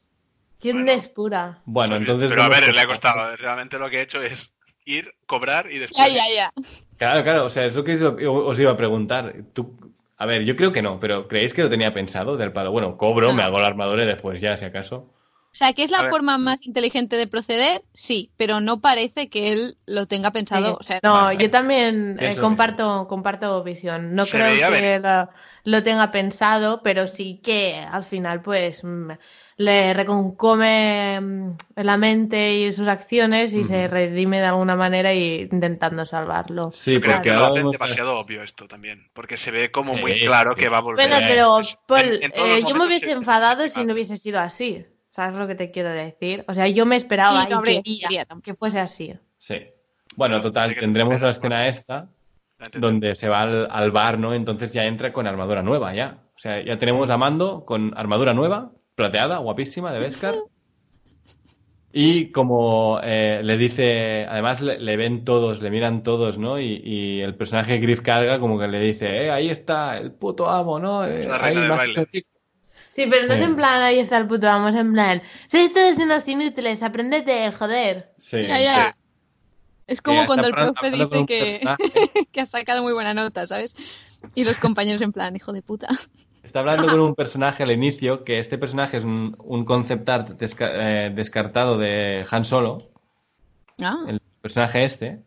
¿Quién 0.60 0.76
Bueno. 0.84 0.92
despura? 0.92 1.58
Bueno, 1.64 1.92
Pues 1.96 2.00
entonces. 2.02 2.28
Pero 2.30 2.42
a 2.42 2.48
ver, 2.48 2.74
le 2.74 2.80
ha 2.80 2.86
costado. 2.86 3.36
Realmente 3.36 3.78
lo 3.78 3.88
que 3.90 3.98
he 3.98 4.02
hecho 4.02 4.22
es 4.22 4.50
ir, 4.84 5.12
cobrar 5.26 5.70
y 5.70 5.78
después. 5.78 5.98
Ya, 5.98 6.08
ya, 6.08 6.24
ya. 6.34 6.52
Claro, 6.98 7.22
claro, 7.24 7.44
o 7.46 7.50
sea, 7.50 7.64
es 7.64 7.74
lo 7.74 7.82
que 7.82 7.94
os- 7.94 8.14
os 8.28 8.60
iba 8.60 8.70
a 8.72 8.76
preguntar. 8.76 9.34
Tú, 9.54 9.74
a 10.20 10.26
ver, 10.26 10.44
yo 10.44 10.56
creo 10.56 10.72
que 10.72 10.82
no, 10.82 11.00
pero 11.00 11.26
¿creéis 11.28 11.54
que 11.54 11.62
lo 11.62 11.70
tenía 11.70 11.92
pensado 11.92 12.36
del 12.36 12.52
palo? 12.52 12.70
Bueno, 12.72 12.96
cobro, 12.96 13.32
me 13.32 13.42
hago 13.42 13.58
la 13.60 13.68
armadura 13.68 14.04
y 14.04 14.06
después 14.06 14.40
ya, 14.40 14.56
si 14.56 14.64
acaso. 14.64 14.96
O 15.52 15.56
sea, 15.56 15.72
que 15.72 15.82
es 15.82 15.90
A 15.90 15.96
la 15.96 16.02
ver. 16.04 16.10
forma 16.10 16.38
más 16.38 16.64
inteligente 16.64 17.16
de 17.16 17.26
proceder, 17.26 17.82
sí, 17.92 18.30
pero 18.36 18.60
no 18.60 18.80
parece 18.80 19.28
que 19.28 19.50
él 19.52 19.78
lo 19.84 20.06
tenga 20.06 20.30
pensado. 20.30 20.68
Sí. 20.68 20.76
O 20.78 20.82
sea, 20.84 21.00
No, 21.02 21.12
Vale. 21.24 21.42
yo 21.42 21.50
también 21.50 22.16
eh, 22.20 22.36
comparto, 22.40 23.08
comparto 23.08 23.62
visión. 23.64 24.14
No 24.14 24.26
Se 24.26 24.38
creo 24.38 24.70
que 24.70 25.00
lo, 25.00 25.28
lo 25.64 25.82
tenga 25.82 26.12
pensado, 26.12 26.82
pero 26.84 27.08
sí 27.08 27.40
que 27.42 27.74
al 27.78 28.04
final, 28.04 28.42
pues, 28.42 28.84
mm, 28.84 29.10
le 29.60 29.92
reconcome 29.92 31.20
mm, 31.20 31.56
la 31.76 31.96
mente 31.98 32.54
y 32.54 32.72
sus 32.72 32.88
acciones 32.88 33.52
y 33.52 33.64
se 33.64 33.88
redime 33.88 34.40
de 34.40 34.46
alguna 34.46 34.74
manera 34.74 35.12
y 35.12 35.48
intentando 35.52 36.06
salvarlo. 36.06 36.70
Sí, 36.70 36.98
creo 37.00 37.16
porque 37.16 37.28
que 37.30 37.36
lo 37.36 37.44
hacen 37.44 37.70
demasiado 37.70 38.18
obvio 38.18 38.42
esto 38.42 38.66
también. 38.66 39.08
Porque 39.12 39.36
se 39.36 39.50
ve 39.50 39.70
como 39.70 39.94
muy 39.94 40.14
Sí, 40.14 40.24
claro 40.26 40.54
sí. 40.54 40.60
que 40.60 40.68
va 40.70 40.78
a 40.78 40.80
volver. 40.80 41.08
Bueno, 41.08 41.26
pero 41.28 41.58
Paul, 41.86 42.00
en- 42.14 42.22
en 42.24 42.30
todos 42.32 42.48
eh, 42.48 42.62
yo 42.66 42.74
me 42.74 42.86
hubiese 42.86 43.06
se- 43.06 43.12
enfadado 43.12 43.68
si 43.68 43.84
no 43.84 43.92
hubiese 43.92 44.16
sido 44.16 44.40
así. 44.40 44.86
¿Sabes 45.12 45.34
lo 45.34 45.46
que 45.46 45.56
te 45.56 45.70
quiero 45.70 45.90
decir? 45.90 46.44
O 46.48 46.54
sea, 46.54 46.66
yo 46.68 46.86
me 46.86 46.96
esperaba 46.96 47.42
Sí, 47.42 47.48
no 47.50 47.60
tampoco. 48.26 48.42
que 48.42 48.54
fuese 48.54 48.80
así. 48.80 49.12
Sí. 49.36 49.56
Bueno, 50.16 50.40
total, 50.40 50.72
que 50.74 50.80
tendremos 50.80 51.20
la 51.20 51.30
escena 51.30 51.66
esta 51.68 52.08
donde 52.74 53.14
se 53.14 53.28
va 53.28 53.42
al, 53.42 53.68
al 53.70 53.90
bar, 53.90 54.18
¿no? 54.18 54.32
Entonces 54.32 54.72
ya 54.72 54.84
entra 54.84 55.12
con 55.12 55.26
armadura 55.26 55.62
nueva, 55.62 55.92
ya. 55.94 56.18
O 56.34 56.38
sea, 56.38 56.62
ya 56.64 56.78
tenemos 56.78 57.10
a 57.10 57.16
Mando 57.18 57.64
con 57.66 57.92
armadura 57.96 58.32
nueva, 58.34 58.72
plateada, 59.00 59.38
guapísima, 59.38 59.92
de 59.92 59.98
Beskar. 59.98 60.36
Y 61.92 62.30
como 62.30 63.00
eh, 63.02 63.40
le 63.42 63.56
dice, 63.56 64.24
además 64.28 64.60
le, 64.60 64.78
le 64.78 64.96
ven 64.96 65.24
todos, 65.24 65.60
le 65.60 65.70
miran 65.70 66.04
todos, 66.04 66.38
¿no? 66.38 66.60
Y, 66.60 66.80
y 66.84 67.20
el 67.20 67.34
personaje 67.34 67.78
Griff 67.78 68.00
carga 68.00 68.38
como 68.38 68.60
que 68.60 68.68
le 68.68 68.78
dice, 68.78 69.24
eh, 69.24 69.30
ahí 69.30 69.50
está 69.50 69.98
el 69.98 70.12
puto 70.12 70.48
amo, 70.48 70.78
¿no? 70.78 71.04
Eh, 71.04 71.20
Es 71.20 71.26
la 71.26 71.38
reina 71.38 71.62
del 71.62 71.70
baile. 71.70 72.06
Sí, 72.92 73.06
pero 73.10 73.26
no 73.26 73.34
es 73.34 73.40
en 73.40 73.56
plan, 73.56 73.82
ahí 73.82 73.98
está 73.98 74.18
el 74.18 74.26
puto, 74.28 74.46
vamos 74.46 74.74
en 74.74 74.92
plan, 74.92 75.22
sois 75.48 75.72
todos 75.72 75.96
unos 75.98 76.26
inútiles, 76.28 76.82
aprendete, 76.82 77.50
joder. 77.52 78.12
Sí, 78.18 78.42
Ya, 78.46 78.60
ya. 78.60 78.96
Es 79.86 80.00
como 80.02 80.20
Ya, 80.20 80.26
cuando 80.26 80.46
el 80.46 80.54
profe 80.54 80.90
dice 80.90 81.26
que, 81.26 81.60
que 82.32 82.40
ha 82.40 82.46
sacado 82.46 82.82
muy 82.82 82.92
buena 82.92 83.14
nota, 83.14 83.46
¿sabes? 83.46 83.74
Y 84.36 84.44
los 84.44 84.58
compañeros 84.60 85.02
en 85.02 85.12
plan, 85.12 85.34
hijo 85.34 85.52
de 85.52 85.62
puta. 85.62 85.88
Está 86.42 86.60
hablando 86.60 86.88
con 86.88 87.00
un 87.00 87.14
personaje 87.14 87.62
al 87.62 87.70
inicio, 87.70 88.24
que 88.24 88.38
este 88.38 88.58
personaje 88.58 88.96
es 88.96 89.04
un, 89.04 89.36
un 89.38 89.64
concept 89.64 90.08
art 90.08 90.30
desca- 90.40 90.70
eh, 90.74 91.10
descartado 91.14 91.78
de 91.78 92.24
Han 92.30 92.44
Solo, 92.44 92.88
Ah, 93.82 94.04
el 94.08 94.20
personaje 94.42 94.84
este, 94.84 95.22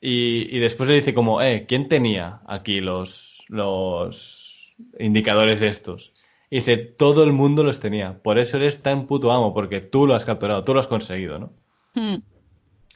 y, 0.00 0.54
y 0.56 0.60
después 0.60 0.88
le 0.88 0.94
dice 0.96 1.14
como, 1.14 1.42
eh, 1.42 1.66
¿quién 1.66 1.88
tenía 1.88 2.40
aquí 2.46 2.80
los, 2.80 3.44
los 3.48 4.74
indicadores 4.98 5.60
estos? 5.62 6.12
Y 6.50 6.56
dice, 6.56 6.76
todo 6.76 7.24
el 7.24 7.32
mundo 7.32 7.64
los 7.64 7.80
tenía, 7.80 8.22
por 8.22 8.38
eso 8.38 8.56
eres 8.58 8.82
tan 8.82 9.06
puto 9.06 9.32
amo, 9.32 9.52
porque 9.54 9.80
tú 9.80 10.06
lo 10.06 10.14
has 10.14 10.24
capturado, 10.24 10.64
tú 10.64 10.74
lo 10.74 10.80
has 10.80 10.86
conseguido, 10.86 11.38
¿no? 11.38 11.52
hmm. 11.94 12.16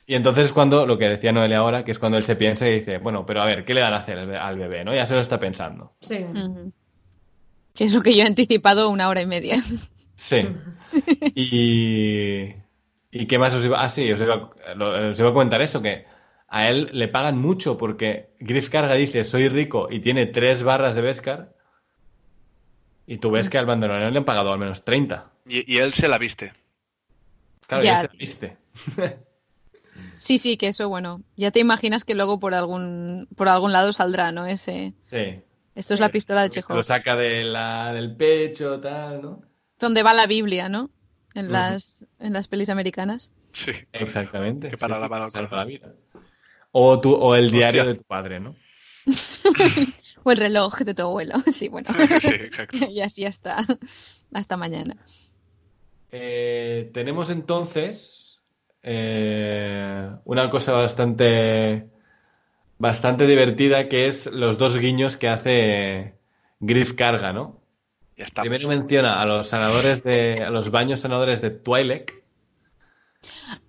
Y 0.06 0.14
entonces 0.14 0.46
es 0.46 0.52
cuando, 0.52 0.86
lo 0.86 0.98
que 0.98 1.08
decía 1.08 1.32
Noelia 1.32 1.58
ahora, 1.58 1.84
que 1.84 1.90
es 1.90 1.98
cuando 1.98 2.16
él 2.16 2.24
se 2.24 2.36
piensa 2.36 2.68
y 2.68 2.74
dice, 2.78 2.98
bueno, 2.98 3.26
pero 3.26 3.42
a 3.42 3.46
ver, 3.46 3.64
¿qué 3.64 3.74
le 3.74 3.80
van 3.82 3.92
a 3.92 3.96
hacer 3.96 4.18
al 4.18 4.26
be- 4.28 4.36
al 4.36 4.56
bebé, 4.56 4.84
no? 4.84 4.94
Ya 4.94 5.04
se 5.06 5.14
lo 5.14 5.20
está 5.20 5.40
pensando. 5.40 5.94
Sí. 6.00 6.24
Que 7.76 7.84
es 7.84 7.92
lo 7.94 8.02
que 8.02 8.14
yo 8.14 8.22
he 8.24 8.26
anticipado 8.26 8.88
una 8.90 9.08
hora 9.08 9.20
y 9.20 9.26
media. 9.26 9.62
Sí. 10.16 10.48
Y, 11.34 12.54
¿y 13.10 13.26
qué 13.26 13.38
más 13.38 13.54
os 13.54 13.64
iba? 13.64 13.82
Ah, 13.82 13.90
sí, 13.90 14.10
os 14.10 14.20
iba, 14.20 14.50
lo- 14.76 15.10
os 15.10 15.18
iba 15.18 15.28
a 15.28 15.32
comentar 15.32 15.60
eso, 15.62 15.82
que 15.82 16.06
a 16.48 16.68
él 16.70 16.88
le 16.92 17.08
pagan 17.08 17.38
mucho 17.38 17.76
porque 17.76 18.30
Griff 18.40 18.70
Carga 18.70 18.94
dice, 18.94 19.24
soy 19.24 19.48
rico 19.48 19.88
y 19.90 20.00
tiene 20.00 20.26
tres 20.26 20.62
barras 20.62 20.94
de 20.94 21.02
Beskar. 21.02 21.54
Y 23.06 23.18
tú 23.18 23.30
ves 23.30 23.50
que 23.50 23.58
al 23.58 23.66
bandoneón 23.66 24.12
le 24.12 24.18
han 24.18 24.24
pagado 24.24 24.52
al 24.52 24.58
menos 24.58 24.84
30. 24.84 25.30
Y, 25.46 25.70
y 25.72 25.78
él 25.78 25.92
se 25.94 26.08
la 26.08 26.18
viste. 26.18 26.52
Claro, 27.66 27.84
Ya. 27.84 27.94
ya 27.94 28.00
se 28.02 28.08
lo 28.08 28.18
viste. 28.18 28.56
Sí, 30.12 30.36
sí, 30.36 30.58
que 30.58 30.68
eso, 30.68 30.90
bueno, 30.90 31.22
ya 31.36 31.50
te 31.50 31.60
imaginas 31.60 32.04
que 32.04 32.14
luego 32.14 32.38
por 32.38 32.52
algún, 32.52 33.28
por 33.34 33.48
algún 33.48 33.72
lado 33.72 33.94
saldrá, 33.94 34.30
¿no? 34.30 34.44
Ese, 34.44 34.92
Sí. 35.10 35.40
Esto 35.76 35.92
es 35.92 36.00
la 36.00 36.08
pistola 36.08 36.42
de 36.42 36.50
Chekhov. 36.50 36.78
lo 36.78 36.82
saca 36.82 37.14
de 37.16 37.44
la, 37.44 37.92
del 37.92 38.16
pecho, 38.16 38.80
tal, 38.80 39.20
¿no? 39.20 39.42
Donde 39.78 40.02
va 40.02 40.14
la 40.14 40.26
Biblia, 40.26 40.70
¿no? 40.70 40.90
En 41.34 41.52
las, 41.52 42.06
en 42.18 42.32
las 42.32 42.48
pelis 42.48 42.70
americanas. 42.70 43.30
Sí. 43.52 43.72
Exactamente. 43.92 44.70
Que 44.70 44.78
para 44.78 44.96
sí, 44.96 45.02
la 45.02 45.08
corazón. 45.08 45.48
la 45.50 45.64
vida. 45.66 45.92
O, 46.72 46.98
tu, 46.98 47.12
o 47.12 47.34
el 47.34 47.50
diario 47.50 47.82
Hostia. 47.82 47.92
de 47.92 47.98
tu 47.98 48.04
padre, 48.04 48.40
¿no? 48.40 48.56
O 50.24 50.32
el 50.32 50.38
reloj 50.38 50.78
de 50.78 50.94
tu 50.94 51.02
abuelo. 51.02 51.34
Sí, 51.52 51.68
bueno. 51.68 51.88
sí, 52.20 52.28
exacto. 52.28 52.78
y 52.90 53.00
así 53.00 53.26
hasta, 53.26 53.64
hasta 54.32 54.56
mañana. 54.56 54.96
Eh, 56.10 56.90
tenemos 56.94 57.28
entonces 57.28 58.40
eh, 58.82 60.10
una 60.24 60.48
cosa 60.48 60.72
bastante 60.72 61.90
bastante 62.78 63.26
divertida 63.26 63.88
que 63.88 64.06
es 64.06 64.26
los 64.26 64.58
dos 64.58 64.78
guiños 64.78 65.16
que 65.16 65.28
hace 65.28 66.14
Griff 66.60 66.92
Carga, 66.94 67.32
¿no? 67.32 67.60
Ya 68.16 68.24
está. 68.24 68.42
Primero 68.42 68.68
menciona 68.68 69.20
a 69.20 69.26
los 69.26 69.48
sanadores 69.48 70.02
de 70.02 70.42
a 70.42 70.50
los 70.50 70.70
baños 70.70 71.00
sanadores 71.00 71.40
de 71.42 71.50
Twi'lek. 71.50 72.14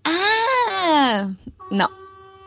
¡Ah! 0.03 1.29
No. 1.71 1.89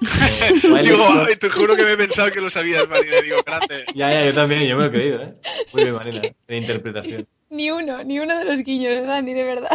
Eh, 0.03 0.59
Twi'lek 0.62 0.83
Digo, 0.85 0.96
son- 0.96 1.27
ay, 1.29 1.37
te 1.37 1.51
juro 1.51 1.77
que 1.77 1.85
me 1.85 1.92
he 1.92 1.96
pensado 1.96 2.31
que 2.31 2.40
lo 2.40 2.51
sabías, 2.51 2.88
Marina. 2.88 3.20
Digo, 3.23 3.37
grande. 3.44 3.85
Ya, 3.94 4.11
ya, 4.11 4.25
yo 4.25 4.35
también, 4.35 4.62
yo 4.64 4.77
me 4.77 4.85
lo 4.85 4.88
he 4.88 4.92
creído, 4.92 5.23
¿eh? 5.23 5.35
Muy 5.73 5.83
bien, 5.85 5.94
Marina, 5.96 6.23
de 6.49 6.57
interpretación. 6.57 7.27
Ni 7.51 7.70
uno, 7.70 8.03
ni 8.05 8.18
uno 8.18 8.38
de 8.38 8.44
los 8.44 8.62
guiños, 8.62 9.05
Dani, 9.07 9.35
de 9.35 9.44
verdad. 9.44 9.70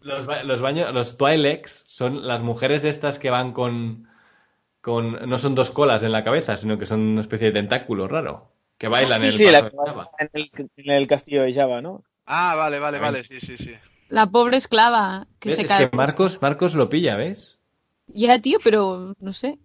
Los, 0.00 0.26
ba- 0.26 0.42
los 0.44 0.60
baños, 0.60 0.92
los 0.94 1.16
Twi'leks 1.18 1.84
son 1.86 2.26
las 2.26 2.40
mujeres 2.42 2.84
estas 2.84 3.18
que 3.18 3.30
van 3.30 3.52
con, 3.52 4.08
con, 4.82 5.28
no 5.28 5.38
son 5.38 5.54
dos 5.54 5.70
colas 5.70 6.02
en 6.02 6.12
la 6.12 6.24
cabeza, 6.24 6.58
sino 6.58 6.76
que 6.78 6.84
son 6.86 7.00
una 7.00 7.20
especie 7.22 7.46
de 7.46 7.52
tentáculo 7.60 8.06
raro, 8.08 8.52
que 8.76 8.88
bailan 8.88 9.20
Sí, 9.20 9.26
en 9.26 9.32
el 9.32 9.38
sí, 9.38 9.44
la 9.50 9.60
paso 9.62 9.70
que 9.70 9.76
de 9.78 9.86
Java. 9.86 10.04
va 10.04 10.10
en 10.18 10.30
el, 10.34 10.50
en 10.76 10.90
el 10.92 11.06
castillo 11.06 11.42
de 11.44 11.54
Java, 11.54 11.80
¿no? 11.80 12.04
Ah, 12.26 12.54
vale, 12.56 12.78
vale, 12.78 12.98
vale, 12.98 13.24
sí, 13.24 13.40
sí, 13.40 13.56
sí. 13.56 13.70
La 14.08 14.26
pobre 14.26 14.58
esclava 14.58 15.26
que 15.40 15.48
¿Ves? 15.50 15.56
se 15.56 15.62
Es 15.62 15.68
cae. 15.68 15.88
que 15.90 15.96
Marcos, 15.96 16.38
Marcos 16.42 16.74
lo 16.74 16.90
pilla, 16.90 17.16
¿ves? 17.16 17.58
Ya, 18.08 18.38
tío, 18.40 18.58
pero 18.62 19.14
no 19.20 19.32
sé. 19.32 19.58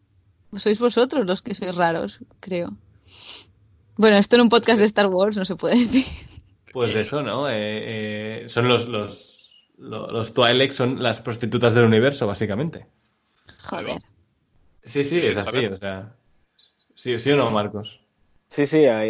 Sois 0.56 0.80
vosotros 0.80 1.26
los 1.26 1.42
que 1.42 1.54
sois 1.54 1.76
raros, 1.76 2.20
creo. 2.40 2.78
Bueno, 3.98 4.16
esto 4.18 4.36
en 4.38 4.44
un 4.44 4.50
podcast 4.50 4.80
de 4.80 4.86
Star 4.86 5.08
Wars 5.08 5.36
no 5.36 5.44
se 5.46 5.56
puede 5.56 5.76
decir. 5.86 6.06
Pues 6.72 6.96
eso, 6.96 7.22
¿no? 7.24 7.50
Eh, 7.50 8.44
eh, 8.44 8.50
son 8.50 8.68
los, 8.70 8.88
los, 8.88 9.50
los, 9.78 10.12
los 10.12 10.34
Twi'leks 10.34 10.76
son 10.76 11.02
las 11.04 11.20
prostitutas 11.22 11.74
del 11.74 11.86
universo, 11.86 12.28
básicamente. 12.28 12.88
Joder. 13.64 14.00
Sí, 14.88 15.04
sí, 15.04 15.20
es 15.20 15.38
así, 15.38 15.66
o 15.66 15.78
sea. 15.78 16.14
Sí, 16.96 17.18
sí 17.20 17.32
o 17.32 17.36
no, 17.38 17.52
Marcos. 17.52 18.00
Sí, 18.50 18.66
sí, 18.66 18.86
a, 18.86 19.02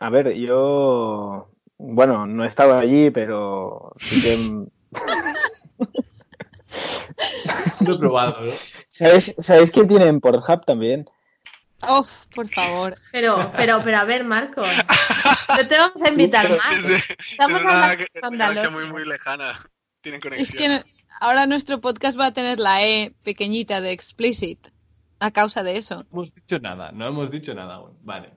a 0.00 0.10
ver, 0.10 0.32
yo, 0.34 1.50
bueno, 1.78 2.26
no 2.26 2.44
estaba 2.44 2.78
allí, 2.80 3.10
pero 3.10 3.92
sí 3.98 4.22
que... 4.22 4.66
Lo 7.86 7.94
he 7.94 7.98
probado, 7.98 8.42
¿no? 8.44 8.52
¿Sabéis, 8.90 9.34
¿Sabéis 9.38 9.70
que 9.70 9.84
tienen 9.84 10.20
Pornhub 10.20 10.64
también? 10.64 11.08
Oh, 11.82 12.04
por 12.34 12.48
favor. 12.48 12.94
Pero, 13.12 13.52
pero, 13.56 13.80
pero 13.84 13.98
a 13.98 14.04
ver, 14.04 14.24
Marcos. 14.24 14.66
No 15.48 15.68
te 15.68 15.76
vamos 15.76 16.02
a 16.02 16.08
invitar 16.08 16.48
más. 16.56 16.76
Estamos 17.30 17.60
desde 17.60 17.66
una 17.66 17.84
hablando 17.84 17.96
de 17.96 17.96
galaxia 17.96 18.20
Mandalorian. 18.22 18.72
muy, 18.72 18.86
muy 18.86 19.04
lejana. 19.06 19.60
Tienen 20.00 20.18
Es 20.18 20.22
conexión. 20.22 20.62
que 20.62 20.68
no- 20.70 20.80
ahora 21.20 21.46
nuestro 21.46 21.80
podcast 21.80 22.18
va 22.18 22.26
a 22.26 22.34
tener 22.34 22.58
la 22.58 22.82
E 22.82 23.14
pequeñita 23.22 23.80
de 23.80 23.92
explicit 23.92 24.68
a 25.18 25.30
causa 25.30 25.62
de 25.62 25.76
eso. 25.78 26.04
No 26.04 26.22
hemos 26.22 26.34
dicho 26.34 26.58
nada, 26.58 26.92
no 26.92 27.06
hemos 27.06 27.30
dicho 27.30 27.54
nada 27.54 27.74
aún. 27.76 27.96
Vale, 28.02 28.30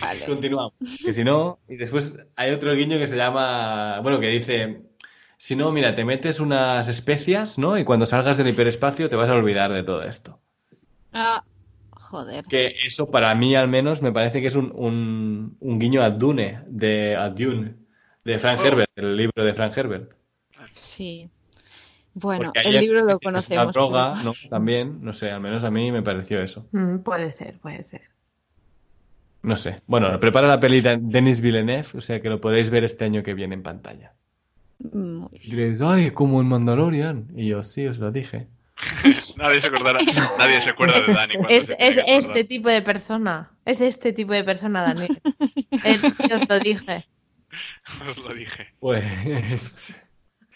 Vale. 0.00 0.24
continuamos. 0.26 0.74
Que 1.04 1.12
si 1.12 1.24
no, 1.24 1.58
y 1.68 1.76
después 1.76 2.16
hay 2.36 2.50
otro 2.52 2.74
guiño 2.74 2.98
que 2.98 3.08
se 3.08 3.16
llama, 3.16 4.00
bueno, 4.00 4.18
que 4.20 4.28
dice, 4.28 4.82
si 5.38 5.54
no, 5.56 5.70
mira, 5.72 5.94
te 5.94 6.04
metes 6.04 6.40
unas 6.40 6.88
especias, 6.88 7.58
¿no? 7.58 7.78
Y 7.78 7.84
cuando 7.84 8.06
salgas 8.06 8.36
del 8.38 8.48
hiperespacio 8.48 9.08
te 9.08 9.16
vas 9.16 9.28
a 9.28 9.34
olvidar 9.34 9.72
de 9.72 9.82
todo 9.82 10.02
esto. 10.02 10.40
Ah, 11.12 11.44
joder. 11.92 12.44
Que 12.46 12.74
eso 12.86 13.10
para 13.10 13.34
mí 13.34 13.54
al 13.54 13.68
menos 13.68 14.02
me 14.02 14.12
parece 14.12 14.40
que 14.40 14.48
es 14.48 14.56
un, 14.56 14.72
un, 14.74 15.56
un 15.60 15.78
guiño 15.78 16.02
a 16.02 16.10
Dune, 16.10 16.60
de, 16.66 17.16
a 17.16 17.28
Dune, 17.30 17.74
de 18.24 18.38
Frank 18.38 18.60
Oh. 18.60 18.66
Herbert, 18.66 18.90
el 18.96 19.16
libro 19.16 19.44
de 19.44 19.54
Frank 19.54 19.76
Herbert. 19.76 20.12
Sí. 20.72 21.30
Bueno, 22.18 22.50
el 22.54 22.80
libro 22.80 23.04
lo 23.04 23.18
conocemos. 23.18 23.74
droga, 23.74 24.12
pero- 24.14 24.24
¿no? 24.24 24.32
También, 24.48 25.02
no 25.02 25.12
sé, 25.12 25.30
al 25.30 25.40
menos 25.42 25.64
a 25.64 25.70
mí 25.70 25.92
me 25.92 26.02
pareció 26.02 26.42
eso. 26.42 26.66
Mm, 26.72 27.00
puede 27.00 27.30
ser, 27.30 27.58
puede 27.58 27.84
ser. 27.84 28.02
No 29.42 29.54
sé. 29.56 29.82
Bueno, 29.86 30.18
prepara 30.18 30.48
la 30.48 30.58
pelita 30.58 30.96
Denis 30.98 31.42
Villeneuve, 31.42 31.86
o 31.94 32.00
sea 32.00 32.22
que 32.22 32.30
lo 32.30 32.40
podréis 32.40 32.70
ver 32.70 32.84
este 32.84 33.04
año 33.04 33.22
que 33.22 33.34
viene 33.34 33.54
en 33.54 33.62
pantalla. 33.62 34.14
Muy 34.78 35.28
Y 35.32 35.50
diréis, 35.50 35.80
ay, 35.82 36.10
como 36.10 36.40
en 36.40 36.48
Mandalorian. 36.48 37.28
Y 37.36 37.48
yo, 37.48 37.62
sí, 37.62 37.86
os 37.86 37.98
lo 37.98 38.10
dije. 38.10 38.48
Nadie 39.36 39.60
se 39.60 39.66
acordará. 39.68 39.98
Nadie 40.38 40.62
se 40.62 40.70
acuerda 40.70 41.00
de 41.00 41.12
Dani. 41.12 41.34
Es, 41.50 41.70
este 41.78 42.44
tipo 42.44 42.70
de 42.70 42.80
persona. 42.80 43.50
Es 43.66 43.82
este 43.82 44.14
tipo 44.14 44.32
de 44.32 44.42
persona, 44.42 44.82
Daniel. 44.82 45.20
Él 45.84 46.00
sí 46.12 46.32
os 46.32 46.48
lo 46.48 46.58
dije. 46.58 47.06
Os 48.08 48.16
lo 48.18 48.34
dije. 48.34 48.68
Pues. 48.80 49.96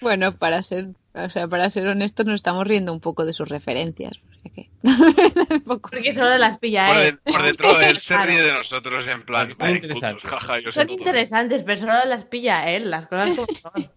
Bueno, 0.01 0.33
para 0.33 0.63
ser, 0.63 0.89
o 1.15 1.29
sea, 1.31 1.49
para 1.49 1.69
ser 1.71 1.87
honestos, 1.89 2.25
nos 2.27 2.37
estamos 2.37 2.67
riendo 2.67 2.93
un 2.93 3.01
poco 3.01 3.25
de 3.27 3.33
sus 3.33 3.49
referencias. 3.49 4.19
o 4.19 4.43
sea 4.43 4.53
que- 4.53 4.71
un 5.55 5.61
poco. 5.63 5.91
Porque 5.91 6.13
solo 6.15 6.37
las 6.39 6.59
pilla 6.59 6.87
Por, 6.89 6.97
él. 6.99 7.21
de- 7.25 7.33
por 7.33 7.43
dentro 7.43 7.81
él 7.81 7.99
se 7.99 8.15
Claro. 8.15 8.31
ríe 8.31 8.43
de 8.43 8.53
nosotros 8.53 9.09
en 9.09 9.25
plan. 9.25 9.55
Son 9.57 9.67
"Ay, 9.67 9.75
interesantes. 9.75 10.23
putos, 10.25 10.39
jaja, 10.41 10.59
yo 10.61 10.73
Son 10.73 10.73
soy 10.73 10.87
puto". 10.87 10.99
interesantes, 11.01 11.63
pero 11.65 11.81
solo 11.81 12.05
las 12.07 12.25
pilla 12.25 12.71
él. 12.71 12.91
Las 12.91 13.07
cosas 13.07 13.37
como 13.37 13.47
son. 13.61 13.91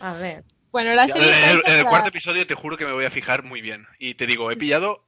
A 0.00 0.12
ver. 0.14 0.44
Bueno, 0.72 0.94
la 0.94 1.08
serie 1.08 1.28
En 1.28 1.50
el, 1.58 1.62
en 1.66 1.78
el 1.80 1.84
cuarto 1.84 2.08
episodio 2.10 2.46
te 2.46 2.54
juro 2.54 2.76
que 2.76 2.86
me 2.86 2.92
voy 2.92 3.04
a 3.04 3.10
fijar 3.10 3.42
muy 3.42 3.60
bien. 3.60 3.86
Y 3.98 4.14
te 4.14 4.26
digo, 4.26 4.50
he 4.52 4.56
pillado 4.56 5.04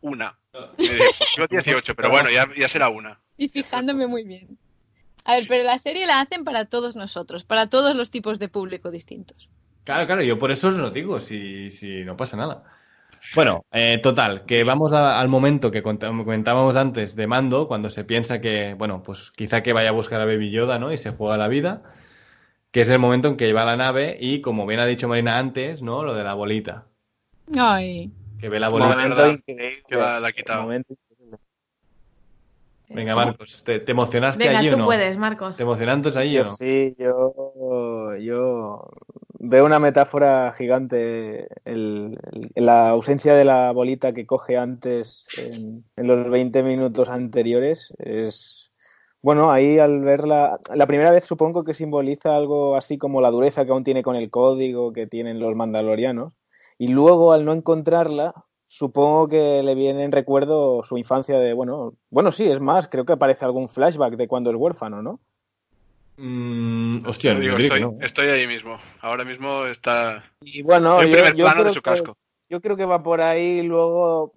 una. 0.00 0.36
Digo, 0.78 1.04
yo 1.36 1.46
18, 1.50 1.94
pero 1.94 2.10
bueno, 2.10 2.28
ya, 2.30 2.48
ya 2.58 2.68
será 2.68 2.88
una. 2.88 3.20
y 3.38 3.48
fijándome 3.48 4.06
muy 4.08 4.24
bien. 4.24 4.58
A 5.24 5.36
ver, 5.36 5.46
pero 5.48 5.62
la 5.64 5.78
serie 5.78 6.06
la 6.06 6.20
hacen 6.20 6.44
para 6.44 6.64
todos 6.66 6.96
nosotros, 6.96 7.44
para 7.44 7.68
todos 7.68 7.94
los 7.96 8.10
tipos 8.10 8.38
de 8.38 8.48
público 8.48 8.90
distintos. 8.90 9.48
Claro, 9.86 10.06
claro, 10.06 10.22
yo 10.22 10.38
por 10.38 10.50
eso 10.50 10.68
os 10.68 10.74
lo 10.74 10.90
digo, 10.90 11.20
si, 11.20 11.70
si 11.70 12.04
no 12.04 12.16
pasa 12.16 12.36
nada. 12.36 12.64
Bueno, 13.36 13.64
eh, 13.72 13.98
total, 14.02 14.44
que 14.44 14.64
vamos 14.64 14.92
a- 14.92 15.20
al 15.20 15.28
momento 15.28 15.70
que 15.70 15.82
comentábamos 15.82 16.74
antes 16.76 17.14
de 17.16 17.26
Mando, 17.28 17.68
cuando 17.68 17.88
se 17.88 18.04
piensa 18.04 18.40
que, 18.40 18.74
bueno, 18.74 19.02
pues 19.04 19.30
quizá 19.36 19.62
que 19.62 19.72
vaya 19.72 19.90
a 19.90 19.92
buscar 19.92 20.20
a 20.20 20.24
Baby 20.24 20.50
Yoda, 20.50 20.78
¿no? 20.80 20.92
Y 20.92 20.98
se 20.98 21.12
juega 21.12 21.36
la 21.36 21.48
vida, 21.48 21.82
que 22.72 22.80
es 22.82 22.90
el 22.90 22.98
momento 22.98 23.28
en 23.28 23.36
que 23.36 23.52
va 23.52 23.62
a 23.62 23.66
la 23.66 23.76
nave 23.76 24.16
y, 24.20 24.40
como 24.40 24.66
bien 24.66 24.80
ha 24.80 24.86
dicho 24.86 25.08
Marina 25.08 25.38
antes, 25.38 25.82
¿no? 25.82 26.02
Lo 26.02 26.14
de 26.14 26.24
la 26.24 26.34
bolita. 26.34 26.86
Ay, 27.56 28.10
Que 28.40 28.48
ve 28.48 28.58
la 28.58 28.68
bolita. 28.68 28.96
verdad, 28.96 29.30
increíble. 29.30 29.82
que 29.88 29.96
la- 29.96 30.18
la 30.20 30.28
ha 30.28 30.32
quitado. 30.32 30.62
Momento 30.62 30.94
increíble. 30.94 31.38
Venga, 32.88 33.14
Marcos, 33.14 33.62
¿te, 33.64 33.80
te 33.80 33.92
emocionaste 33.92 34.48
Venga, 34.48 34.58
allí 34.58 34.70
tú 34.70 34.74
o 34.76 34.78
no? 34.78 34.86
puedes, 34.86 35.16
Marcos. 35.18 35.56
¿Te 35.56 35.62
emocionaste 35.62 36.18
allí 36.18 36.38
o 36.38 36.44
Yo 36.44 36.50
no? 36.50 36.56
sí, 36.56 36.94
yo, 36.98 38.16
yo 38.16 38.88
veo 39.38 39.64
una 39.64 39.78
metáfora 39.78 40.52
gigante 40.52 41.48
la 41.64 42.88
ausencia 42.90 43.34
de 43.34 43.44
la 43.44 43.72
bolita 43.72 44.12
que 44.12 44.26
coge 44.26 44.56
antes 44.56 45.26
en, 45.38 45.84
en 45.96 46.06
los 46.06 46.30
20 46.30 46.62
minutos 46.62 47.10
anteriores 47.10 47.92
es 47.98 48.66
bueno, 49.26 49.50
ahí 49.50 49.80
al 49.80 50.02
verla, 50.02 50.60
la 50.72 50.86
primera 50.86 51.10
vez 51.10 51.24
supongo 51.24 51.64
que 51.64 51.74
simboliza 51.74 52.36
algo 52.36 52.76
así 52.76 52.96
como 52.96 53.20
la 53.20 53.32
dureza 53.32 53.64
que 53.64 53.72
aún 53.72 53.82
tiene 53.82 54.04
con 54.04 54.14
el 54.14 54.30
código 54.30 54.92
que 54.92 55.08
tienen 55.08 55.40
los 55.40 55.56
mandalorianos 55.56 56.34
y 56.78 56.88
luego 56.88 57.32
al 57.32 57.44
no 57.44 57.52
encontrarla 57.52 58.34
supongo 58.68 59.26
que 59.26 59.64
le 59.64 59.74
viene 59.74 60.04
en 60.04 60.12
recuerdo 60.12 60.84
su 60.84 60.96
infancia 60.96 61.40
de 61.40 61.54
bueno, 61.54 61.94
bueno 62.08 62.30
sí, 62.30 62.48
es 62.48 62.60
más, 62.60 62.86
creo 62.86 63.04
que 63.04 63.14
aparece 63.14 63.44
algún 63.44 63.68
flashback 63.68 64.14
de 64.14 64.28
cuando 64.28 64.50
es 64.50 64.56
huérfano, 64.56 65.02
¿no? 65.02 65.20
Mm, 66.18 67.06
hostia, 67.06 67.34
digo, 67.34 67.56
estoy, 67.58 67.80
no. 67.80 67.96
estoy 68.00 68.28
ahí 68.28 68.46
mismo. 68.46 68.78
Ahora 69.00 69.24
mismo 69.24 69.66
está 69.66 70.24
Y 70.40 70.62
bueno, 70.62 71.02
en 71.02 71.08
yo, 71.08 71.14
primer 71.14 71.36
yo 71.36 71.44
plano 71.44 71.64
de 71.64 71.70
creo 71.70 71.74
su 71.74 71.82
que- 71.82 71.90
casco. 71.90 72.16
yo 72.48 72.60
creo 72.60 72.76
que 72.76 72.84
va 72.84 73.02
por 73.02 73.20
ahí, 73.20 73.62
luego 73.62 74.32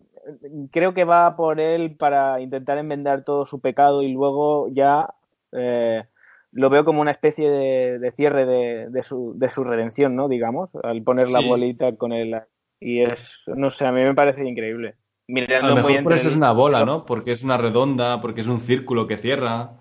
creo 0.72 0.94
que 0.94 1.04
va 1.06 1.36
por 1.36 1.60
él 1.60 1.96
para 1.96 2.42
intentar 2.42 2.78
enmendar 2.78 3.24
todo 3.24 3.46
su 3.46 3.62
pecado 3.62 4.02
y 4.02 4.12
luego 4.12 4.68
ya 4.74 5.14
eh, 5.52 6.04
lo 6.52 6.70
veo 6.70 6.84
como 6.84 7.02
una 7.02 7.12
especie 7.12 7.50
de, 7.50 8.00
de 8.00 8.12
cierre 8.12 8.46
de, 8.46 8.90
de 8.90 9.04
su, 9.04 9.34
de 9.38 9.50
su 9.50 9.64
redención, 9.64 10.16
¿no? 10.16 10.28
Digamos, 10.28 10.70
al 10.84 11.02
poner 11.04 11.30
la 11.30 11.40
Sí. 11.40 11.48
bolita 11.48 11.96
con 11.96 12.12
él. 12.12 12.42
Y 12.80 13.02
es, 13.02 13.38
no 13.48 13.70
sé, 13.72 13.86
a 13.86 13.92
mí 13.92 14.02
me 14.02 14.16
parece 14.16 14.44
increíble. 14.48 14.96
A 15.30 15.34
Mirando 15.34 15.68
lo 15.70 15.76
muy 15.76 15.84
mejor 15.84 15.92
por 15.92 16.14
entre 16.14 16.16
eso 16.16 16.28
es 16.30 16.36
una 16.36 16.52
bola, 16.52 16.86
¿no? 16.86 17.06
Porque 17.06 17.32
es 17.32 17.44
una 17.44 17.58
redonda, 17.58 18.20
porque 18.22 18.42
es 18.42 18.48
un 18.48 18.60
círculo 18.60 19.06
que 19.08 19.18
cierra. 19.18 19.72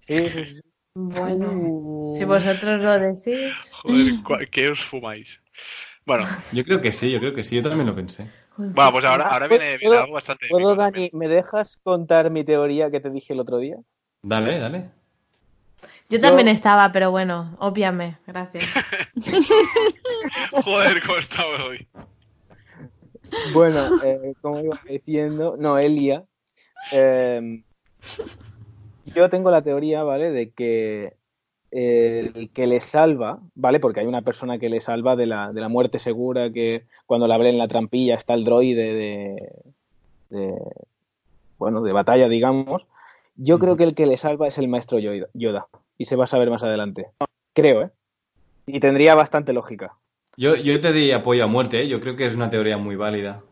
Sí, 0.00 0.28
sí, 0.30 0.44
sí. 0.44 0.60
Bueno, 0.94 2.14
si 2.16 2.24
vosotros 2.24 2.80
lo 2.80 2.98
decís. 2.98 3.52
Joder, 3.82 4.48
¿qué 4.50 4.68
os 4.70 4.80
fumáis? 4.84 5.40
Bueno, 6.06 6.24
Yo 6.52 6.64
creo 6.64 6.80
que 6.80 6.92
sí, 6.92 7.10
yo 7.10 7.18
creo 7.18 7.34
que 7.34 7.42
sí, 7.44 7.56
yo 7.56 7.62
también 7.62 7.86
lo 7.86 7.94
pensé. 7.96 8.28
bueno 8.56 8.92
pues 8.92 9.04
ahora, 9.04 9.24
ahora 9.28 9.48
¿Puedo- 9.48 9.60
viene, 9.60 9.96
algo 9.98 10.12
bastante 10.14 10.46
¿Puedo, 10.48 10.68
épico 10.70 10.82
Dani, 10.82 10.92
también. 10.92 11.10
me 11.14 11.28
dejas 11.28 11.78
contar 11.82 12.30
mi 12.30 12.44
teoría 12.44 12.90
que 12.90 13.00
te 13.00 13.10
dije 13.10 13.32
el 13.32 13.40
otro 13.40 13.58
día? 13.58 13.76
Dale, 14.22 14.58
dale. 14.58 14.90
Yo 16.08 16.20
también 16.20 16.48
estaba, 16.48 16.92
pero 16.92 17.10
bueno, 17.10 17.56
óbviame, 17.58 18.18
gracias. 18.26 18.64
Joder, 20.64 21.02
cómo 21.02 21.18
estamos 21.18 21.60
hoy. 21.60 21.88
Bueno, 23.52 23.80
eh, 24.02 24.34
como 24.40 24.62
iba 24.62 24.78
diciendo, 24.86 25.56
Noelia, 25.58 26.24
eh, 26.92 27.62
yo 29.14 29.30
tengo 29.30 29.50
la 29.50 29.62
teoría, 29.62 30.02
¿vale? 30.02 30.30
De 30.30 30.50
que 30.50 31.14
eh, 31.70 32.30
el 32.34 32.50
que 32.50 32.66
le 32.66 32.80
salva, 32.80 33.40
¿vale? 33.54 33.80
Porque 33.80 34.00
hay 34.00 34.06
una 34.06 34.22
persona 34.22 34.58
que 34.58 34.68
le 34.68 34.80
salva 34.80 35.16
de 35.16 35.26
la, 35.26 35.52
de 35.52 35.60
la 35.60 35.68
muerte 35.68 35.98
segura, 35.98 36.52
que 36.52 36.84
cuando 37.06 37.26
la 37.26 37.34
abre 37.34 37.48
en 37.48 37.58
la 37.58 37.68
trampilla 37.68 38.14
está 38.14 38.34
el 38.34 38.44
droide 38.44 38.94
de, 38.94 39.52
de, 40.30 40.54
bueno, 41.58 41.82
de 41.82 41.92
batalla, 41.92 42.28
digamos. 42.28 42.86
Yo 43.36 43.58
creo 43.58 43.76
que 43.76 43.84
el 43.84 43.94
que 43.94 44.06
le 44.06 44.16
salva 44.16 44.46
es 44.46 44.58
el 44.58 44.68
maestro 44.68 44.98
Yoda, 44.98 45.26
Yoda, 45.34 45.66
y 45.98 46.04
se 46.04 46.16
va 46.16 46.24
a 46.24 46.28
saber 46.28 46.50
más 46.50 46.62
adelante. 46.62 47.08
Creo, 47.52 47.82
¿eh? 47.82 47.90
Y 48.66 48.80
tendría 48.80 49.14
bastante 49.14 49.52
lógica. 49.52 49.96
Yo, 50.36 50.56
yo 50.56 50.80
te 50.80 50.92
di 50.92 51.10
apoyo 51.10 51.44
a 51.44 51.48
muerte, 51.48 51.82
¿eh? 51.82 51.88
Yo 51.88 52.00
creo 52.00 52.16
que 52.16 52.26
es 52.26 52.34
una 52.34 52.50
teoría 52.50 52.78
muy 52.78 52.96
válida. 52.96 53.42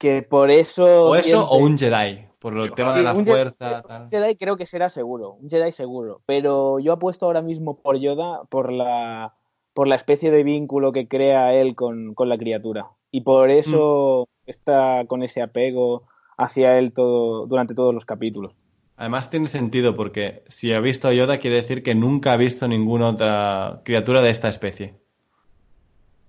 Que 0.00 0.22
por 0.22 0.50
eso... 0.50 1.10
O 1.10 1.14
eso 1.14 1.24
siente- 1.28 1.46
o 1.50 1.56
un 1.58 1.78
Jedi, 1.78 2.24
por 2.38 2.56
el 2.56 2.72
tema 2.72 2.94
de 2.94 3.02
la 3.02 3.12
un 3.12 3.24
Jedi- 3.26 3.28
fuerza. 3.28 3.82
Un. 3.86 4.10
Jedi 4.10 4.34
creo 4.36 4.56
que 4.56 4.64
será 4.64 4.88
seguro, 4.88 5.34
un 5.34 5.50
Jedi 5.50 5.72
seguro, 5.72 6.22
pero 6.24 6.78
yo 6.78 6.94
apuesto 6.94 7.26
ahora 7.26 7.42
mismo 7.42 7.78
por 7.82 7.98
Yoda 7.98 8.40
por 8.48 8.72
la 8.72 9.34
por 9.74 9.86
la 9.88 9.94
especie 9.96 10.30
de 10.30 10.42
vínculo 10.42 10.90
que 10.92 11.06
crea 11.06 11.52
él 11.54 11.74
con, 11.76 12.14
con 12.14 12.28
la 12.30 12.38
criatura. 12.38 12.88
Y 13.12 13.20
por 13.20 13.50
eso 13.50 14.26
está 14.46 15.04
con 15.06 15.22
ese 15.22 15.42
apego 15.42 16.04
hacia 16.38 16.78
él 16.78 16.92
todo, 16.94 17.46
durante 17.46 17.74
todos 17.74 17.92
los 17.94 18.04
capítulos. 18.06 18.54
Además 18.96 19.28
tiene 19.30 19.48
sentido 19.48 19.94
porque 19.94 20.44
si 20.48 20.72
ha 20.72 20.80
visto 20.80 21.08
a 21.08 21.12
Yoda 21.12 21.38
quiere 21.38 21.56
decir 21.56 21.82
que 21.82 21.94
nunca 21.94 22.32
ha 22.32 22.36
visto 22.38 22.66
ninguna 22.68 23.10
otra 23.10 23.82
criatura 23.84 24.22
de 24.22 24.30
esta 24.30 24.48
especie. 24.48 24.94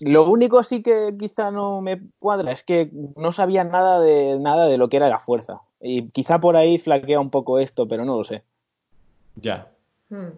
Lo 0.06 0.30
único 0.30 0.64
sí 0.64 0.82
que 0.82 1.16
quizá 1.20 1.52
no 1.52 1.82
me 1.82 2.02
cuadra 2.20 2.52
es 2.52 2.64
que 2.64 2.90
no 3.16 3.32
sabía 3.32 3.64
nada 3.64 4.00
de 4.00 4.38
nada 4.40 4.68
de 4.68 4.78
lo 4.78 4.90
que 4.90 4.98
era 4.98 5.10
la 5.10 5.20
fuerza. 5.20 5.62
Y 5.80 6.10
quizá 6.10 6.40
por 6.40 6.56
ahí 6.56 6.78
flaquea 6.80 7.20
un 7.20 7.30
poco 7.30 7.60
esto, 7.60 7.88
pero 7.88 8.04
no 8.06 8.18
lo 8.18 8.24
sé. 8.24 8.44
Ya. 9.36 9.68
Hmm. 10.10 10.30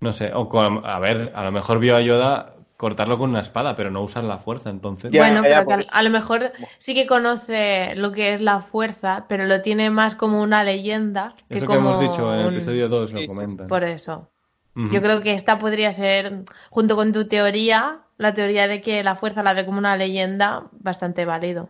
No 0.00 0.12
sé. 0.12 0.32
O 0.34 0.48
con- 0.48 0.84
a 0.84 0.98
ver, 0.98 1.32
a 1.34 1.44
lo 1.44 1.52
mejor 1.52 1.78
vio 1.78 1.96
a 1.96 2.00
Yoda 2.00 2.54
cortarlo 2.76 3.16
con 3.16 3.30
una 3.30 3.40
espada, 3.40 3.76
pero 3.76 3.92
no 3.92 4.02
usar 4.02 4.24
la 4.24 4.38
fuerza, 4.38 4.68
entonces. 4.70 5.12
Ya, 5.12 5.20
bueno, 5.20 5.42
pero 5.42 5.58
que 5.60 5.64
porque- 5.64 5.86
a, 5.88 6.02
lo 6.02 6.10
mejor 6.10 6.52
sí 6.80 6.94
que 6.94 7.06
conoce 7.06 7.94
lo 7.94 8.10
que 8.10 8.34
es 8.34 8.40
la 8.40 8.60
fuerza, 8.60 9.26
pero 9.28 9.46
lo 9.46 9.62
tiene 9.62 9.90
más 9.90 10.16
como 10.16 10.42
una 10.42 10.64
leyenda 10.64 11.34
que 11.48 11.58
Eso 11.58 11.66
que 11.68 11.74
como 11.76 11.90
hemos 11.90 12.00
dicho 12.00 12.32
en 12.34 12.40
el 12.40 12.46
un- 12.48 12.52
episodio 12.54 12.88
2 12.88 13.10
Sí, 13.10 13.14
lo 13.14 13.20
sí, 13.20 13.28
sí. 13.28 13.34
comentan. 13.34 13.68
Por 13.68 13.84
eso. 13.84 14.28
Yo 14.74 15.02
creo 15.02 15.20
que 15.20 15.34
esta 15.34 15.58
podría 15.58 15.92
ser, 15.92 16.44
junto 16.70 16.96
con 16.96 17.12
tu 17.12 17.28
teoría, 17.28 18.00
la 18.22 18.34
teoría 18.34 18.68
de 18.68 18.80
que 18.80 19.02
la 19.02 19.16
fuerza 19.16 19.42
la 19.42 19.54
ve 19.54 19.64
como 19.64 19.78
una 19.78 19.96
leyenda, 19.96 20.68
bastante 20.72 21.24
válido. 21.24 21.68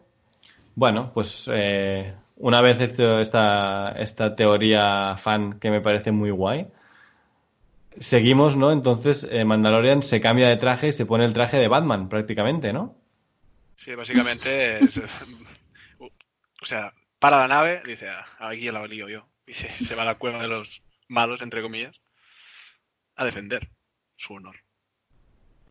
Bueno, 0.75 1.11
pues 1.13 1.49
eh, 1.53 2.15
una 2.37 2.61
vez 2.61 2.81
esto, 2.81 3.21
esta, 3.21 3.95
esta 3.99 4.37
teoría 4.37 5.17
fan 5.19 5.59
que 5.59 5.71
me 5.71 5.81
parece 5.81 6.13
muy 6.13 6.31
guay, 6.31 6.69
seguimos, 7.99 8.57
¿no? 8.57 8.73
Entonces 8.73 9.27
eh, 9.31 9.45
Mandalorian 9.45 10.03
se 10.03 10.21
cambia 10.21 10.49
de 10.49 10.57
traje 10.57 10.89
y 10.89 10.93
se 10.93 11.07
pone 11.07 11.25
el 11.25 11.33
traje 11.35 11.59
de 11.59 11.69
Batman 11.69 12.09
prácticamente, 12.09 12.73
¿no? 12.73 12.95
Sí, 13.77 13.95
básicamente 13.95 14.79
es, 14.85 14.99
o 15.99 16.67
sea, 16.67 16.93
para 17.19 17.39
la 17.39 17.49
nave, 17.49 17.83
dice, 17.85 18.09
"Ah, 18.09 18.25
aquí 18.39 18.71
la 18.71 18.87
lío 18.87 19.09
yo. 19.09 19.27
Y 19.47 19.55
se, 19.55 19.69
se 19.71 19.95
va 19.95 20.03
a 20.03 20.07
la 20.07 20.15
cueva 20.15 20.41
de 20.41 20.49
los 20.49 20.83
malos, 21.09 21.43
entre 21.43 21.63
comillas, 21.63 22.01
a 23.17 23.25
defender 23.25 23.69
su 24.17 24.35
honor. 24.35 24.57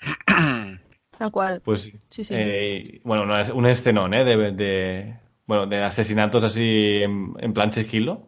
Tal 1.22 1.32
cual. 1.32 1.62
Pues 1.64 1.84
sí. 2.10 2.24
Sí. 2.24 2.34
Eh, 2.36 3.00
bueno, 3.04 3.28
no, 3.28 3.38
es 3.40 3.50
un 3.50 3.68
escenón, 3.68 4.12
¿eh? 4.16 4.26
De, 4.26 4.52
de- 4.54 5.20
bueno, 5.46 5.68
de 5.68 5.84
asesinatos 5.84 6.44
así 6.44 7.04
en, 7.04 7.36
en 7.38 7.54
plan 7.54 7.72
sigilo. 7.72 8.28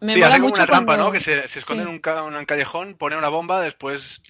Me 0.00 0.14
sí, 0.14 0.22
hace 0.24 0.38
como 0.38 0.48
mucho 0.48 0.62
una 0.62 0.66
trampa, 0.66 0.86
cuando- 0.94 1.04
¿no? 1.04 1.12
Que 1.12 1.20
se, 1.20 1.46
se 1.46 1.60
esconde 1.60 1.84
Sí. 1.84 1.88
en, 1.88 1.94
un, 1.94 2.00
ca- 2.00 2.26
en 2.26 2.34
un 2.34 2.44
callejón, 2.44 2.94
pone 2.94 3.16
una 3.16 3.28
bomba, 3.28 3.60
después 3.60 4.20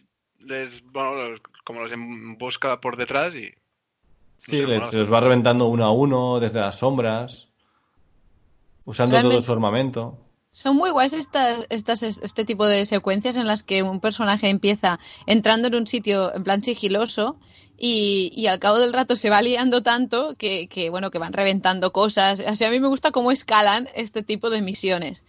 les, 0.41 0.83
bueno, 0.85 1.31
los- 1.31 1.41
como 1.65 1.81
los 1.81 1.93
embosca 1.93 2.79
por 2.79 2.99
detrás 2.99 3.35
y... 3.35 3.55
Sí, 4.41 4.61
les- 4.67 4.89
se 4.89 4.99
los 4.99 5.11
va 5.11 5.21
reventando 5.21 5.65
uno 5.67 5.87
a 5.87 5.93
uno 5.93 6.41
desde 6.41 6.61
las 6.61 6.77
sombras, 6.79 7.49
usando 8.85 9.19
todo 9.23 9.41
su 9.41 9.51
armamento. 9.51 10.19
Son 10.53 10.77
muy 10.77 10.91
guays 10.91 11.13
estas, 11.13 11.67
estas, 11.71 12.03
este 12.03 12.45
tipo 12.45 12.67
de 12.67 12.85
secuencias 12.85 13.37
en 13.37 13.47
las 13.47 13.63
que 13.63 13.83
un 13.83 14.01
personaje 14.01 14.49
empieza 14.49 14.99
entrando 15.27 15.69
en 15.69 15.77
un 15.77 15.87
sitio 15.87 16.35
en 16.35 16.43
plan 16.43 16.63
sigiloso 16.63 17.39
y, 17.79 18.33
y 18.35 18.49
al 18.49 18.59
cabo 18.59 18.79
del 18.79 18.93
rato 18.93 19.15
se 19.15 19.31
va 19.31 19.43
liando 19.43 19.83
tanto 19.83 20.35
que, 20.37 20.67
que, 20.69 20.91
bueno, 20.91 21.11
que 21.11 21.19
van 21.19 21.33
reventando 21.33 21.93
cosas. 21.93 22.41
O 22.41 22.57
sea, 22.57 22.69
a 22.69 22.71
mí 22.71 22.81
me 22.81 22.89
gusta 22.89 23.13
cómo 23.13 23.31
escalan 23.31 23.89
este 23.95 24.23
tipo 24.23 24.51
de 24.51 24.61
misiones. 24.61 25.25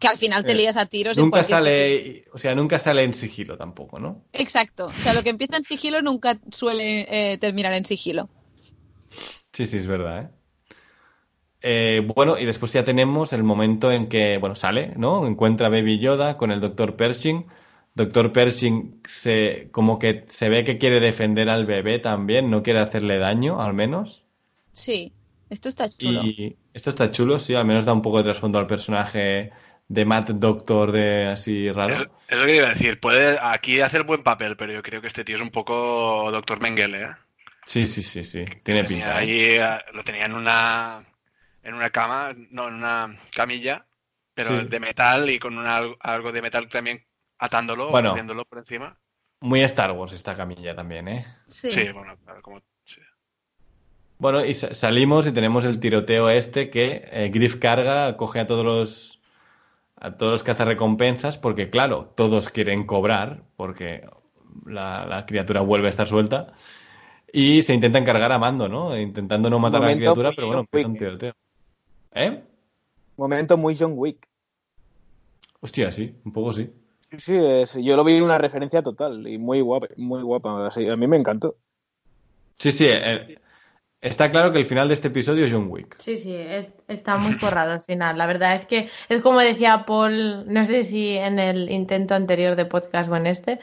Que 0.00 0.08
al 0.08 0.18
final 0.18 0.44
te 0.44 0.52
Eh, 0.52 0.56
lías 0.56 0.76
a 0.76 0.84
tiros 0.84 1.16
Nunca 1.16 1.42
sale, 1.42 2.24
o 2.32 2.38
sea, 2.38 2.54
nunca 2.54 2.78
sale 2.78 3.02
en 3.02 3.14
sigilo 3.14 3.56
tampoco, 3.56 3.98
¿no? 3.98 4.24
Exacto. 4.34 4.88
O 4.88 5.02
sea, 5.02 5.14
lo 5.14 5.22
que 5.22 5.30
empieza 5.30 5.56
en 5.56 5.64
sigilo 5.64 6.02
nunca 6.02 6.38
suele 6.52 7.06
eh, 7.08 7.38
terminar 7.38 7.72
en 7.72 7.86
sigilo. 7.86 8.28
Sí, 9.52 9.66
sí, 9.66 9.78
es 9.78 9.86
verdad, 9.86 10.22
¿eh? 10.22 10.28
Eh, 11.68 12.00
bueno, 12.14 12.38
y 12.38 12.44
después 12.44 12.72
ya 12.72 12.84
tenemos 12.84 13.32
el 13.32 13.42
momento 13.42 13.90
en 13.90 14.08
que, 14.08 14.38
bueno, 14.38 14.54
sale, 14.54 14.92
¿no? 14.96 15.26
Encuentra 15.26 15.66
a 15.66 15.70
Baby 15.70 15.98
Yoda 15.98 16.36
con 16.36 16.52
el 16.52 16.60
Dr. 16.60 16.94
Pershing. 16.94 17.44
Dr. 17.92 18.32
Pershing 18.32 19.02
se, 19.04 19.68
como 19.72 19.98
que 19.98 20.26
se 20.28 20.48
ve 20.48 20.62
que 20.62 20.78
quiere 20.78 21.00
defender 21.00 21.48
al 21.48 21.66
bebé 21.66 21.98
también, 21.98 22.50
no 22.50 22.62
quiere 22.62 22.78
hacerle 22.78 23.18
daño, 23.18 23.60
al 23.60 23.74
menos. 23.74 24.22
Sí, 24.74 25.12
esto 25.50 25.68
está 25.68 25.88
chulo. 25.88 26.22
Y 26.22 26.56
esto 26.72 26.90
está 26.90 27.10
chulo, 27.10 27.40
sí, 27.40 27.56
al 27.56 27.64
menos 27.64 27.84
da 27.84 27.94
un 27.94 28.02
poco 28.02 28.18
de 28.18 28.24
trasfondo 28.24 28.60
al 28.60 28.68
personaje 28.68 29.50
de 29.88 30.04
Matt 30.04 30.30
Doctor 30.30 30.92
de 30.92 31.26
así 31.26 31.72
raro. 31.72 31.94
Es, 31.94 32.08
es 32.28 32.38
lo 32.38 32.46
que 32.46 32.56
iba 32.58 32.66
a 32.68 32.74
decir, 32.74 33.00
puede 33.00 33.40
aquí 33.42 33.80
hacer 33.80 34.04
buen 34.04 34.22
papel, 34.22 34.56
pero 34.56 34.72
yo 34.72 34.84
creo 34.84 35.00
que 35.00 35.08
este 35.08 35.24
tío 35.24 35.34
es 35.34 35.42
un 35.42 35.50
poco 35.50 36.30
Doctor 36.30 36.60
Mengele, 36.60 37.02
¿eh? 37.02 37.10
Sí, 37.64 37.88
sí, 37.88 38.04
sí, 38.04 38.22
sí, 38.22 38.44
tiene 38.62 38.84
Tenía 38.84 38.84
pinta. 38.84 39.14
¿eh? 39.14 39.16
ahí, 39.16 39.40
eh, 39.58 39.78
lo 39.92 40.04
tenía 40.04 40.26
en 40.26 40.34
una 40.34 41.02
en 41.66 41.74
una 41.74 41.90
cama, 41.90 42.32
no, 42.50 42.68
en 42.68 42.74
una 42.74 43.18
camilla, 43.34 43.86
pero 44.34 44.60
Sí. 44.60 44.68
de 44.68 44.80
metal 44.80 45.28
y 45.30 45.38
con 45.38 45.58
una- 45.58 45.82
algo 46.00 46.30
de 46.32 46.40
metal 46.42 46.68
también 46.68 47.04
atándolo, 47.38 47.90
Bueno. 47.90 48.10
poniéndolo 48.10 48.44
por 48.44 48.58
encima. 48.58 48.96
Muy 49.40 49.62
Star 49.62 49.92
Wars 49.92 50.12
esta 50.12 50.34
camilla 50.34 50.74
también, 50.74 51.08
¿eh? 51.08 51.26
Sí. 51.46 51.70
Sí, 51.70 51.92
bueno, 51.92 52.16
claro, 52.24 52.40
como 52.40 52.60
sí. 52.84 53.00
Bueno, 54.18 54.44
y 54.44 54.54
sa- 54.54 54.74
salimos 54.74 55.26
y 55.26 55.32
tenemos 55.32 55.64
el 55.64 55.78
tiroteo 55.78 56.30
este 56.30 56.70
que 56.70 57.06
eh, 57.10 57.30
Griff 57.32 57.56
carga, 57.56 58.16
coge 58.16 58.40
a 58.40 58.46
todos 58.46 58.64
los 58.64 59.12
a 59.98 60.16
todos 60.18 60.32
los 60.32 60.42
cazarrecompensas, 60.42 61.38
porque 61.38 61.70
claro, 61.70 62.12
todos 62.16 62.50
quieren 62.50 62.86
cobrar, 62.86 63.42
porque 63.56 64.06
la, 64.66 65.06
la 65.06 65.24
criatura 65.24 65.62
vuelve 65.62 65.86
a 65.86 65.90
estar 65.90 66.06
suelta. 66.06 66.52
Y 67.32 67.62
se 67.62 67.74
intentan 67.74 68.04
cargar 68.04 68.30
a 68.30 68.38
Mando, 68.38 68.68
¿no? 68.68 68.96
Intentando 68.96 69.48
no 69.50 69.58
matar 69.58 69.82
a 69.82 69.88
la 69.88 69.96
criatura, 69.96 70.32
pero 70.34 70.46
bueno, 70.48 70.60
empieza 70.60 70.88
un 70.88 70.96
tiroteo. 70.98 71.34
¿Eh? 72.16 72.42
Momento 73.16 73.56
muy 73.56 73.76
John 73.78 73.92
Wick. 73.96 74.26
Hostia, 75.60 75.92
sí, 75.92 76.14
un 76.24 76.32
poco 76.32 76.52
sí. 76.52 76.70
Sí, 77.00 77.16
sí, 77.20 77.36
es- 77.36 77.74
yo 77.74 77.94
lo 77.96 78.04
vi 78.04 78.20
una 78.20 78.38
referencia 78.38 78.82
total 78.82 79.26
y 79.28 79.38
muy 79.38 79.60
guapa, 79.60 79.88
muy 79.96 80.22
guapa. 80.22 80.66
así, 80.66 80.88
a 80.88 80.96
mí 80.96 81.06
me 81.06 81.16
encantó. 81.16 81.56
Sí, 82.58 82.72
sí, 82.72 82.86
eh, 82.88 83.38
está 84.00 84.30
claro 84.30 84.50
que 84.52 84.58
el 84.58 84.66
final 84.66 84.88
de 84.88 84.94
este 84.94 85.08
episodio 85.08 85.44
es 85.44 85.52
John 85.52 85.66
Wick. 85.70 85.96
Sí, 86.00 86.16
sí, 86.16 86.34
es- 86.34 86.72
está 86.88 87.16
muy 87.16 87.34
forrado 87.34 87.72
al 87.72 87.80
final. 87.80 88.16
La 88.18 88.26
verdad 88.26 88.54
es 88.54 88.66
que 88.66 88.88
es 89.08 89.22
como 89.22 89.40
decía 89.40 89.84
Paul, 89.86 90.52
no 90.52 90.64
sé 90.64 90.84
si 90.84 91.10
en 91.16 91.38
el 91.38 91.70
intento 91.70 92.14
anterior 92.14 92.56
de 92.56 92.64
podcast 92.64 93.10
o 93.10 93.16
en 93.16 93.26
este, 93.26 93.60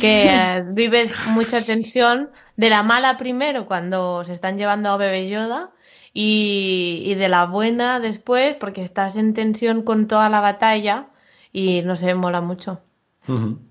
que 0.00 0.28
eh, 0.30 0.64
vives 0.68 1.12
mucha 1.28 1.62
tensión 1.64 2.30
de 2.56 2.70
la 2.70 2.82
mala 2.82 3.18
primero 3.18 3.66
cuando 3.66 4.24
se 4.24 4.32
están 4.32 4.58
llevando 4.58 4.90
a 4.90 4.96
Bebé 4.96 5.28
Yoda 5.28 5.70
y, 6.18 7.02
y 7.04 7.14
de 7.14 7.28
la 7.28 7.44
buena 7.44 8.00
después 8.00 8.56
porque 8.58 8.80
estás 8.80 9.18
en 9.18 9.34
tensión 9.34 9.82
con 9.82 10.08
toda 10.08 10.30
la 10.30 10.40
batalla 10.40 11.08
y 11.52 11.82
no 11.82 11.94
sé, 11.94 12.14
mola 12.14 12.40
mucho. 12.40 12.80
Un 13.28 13.68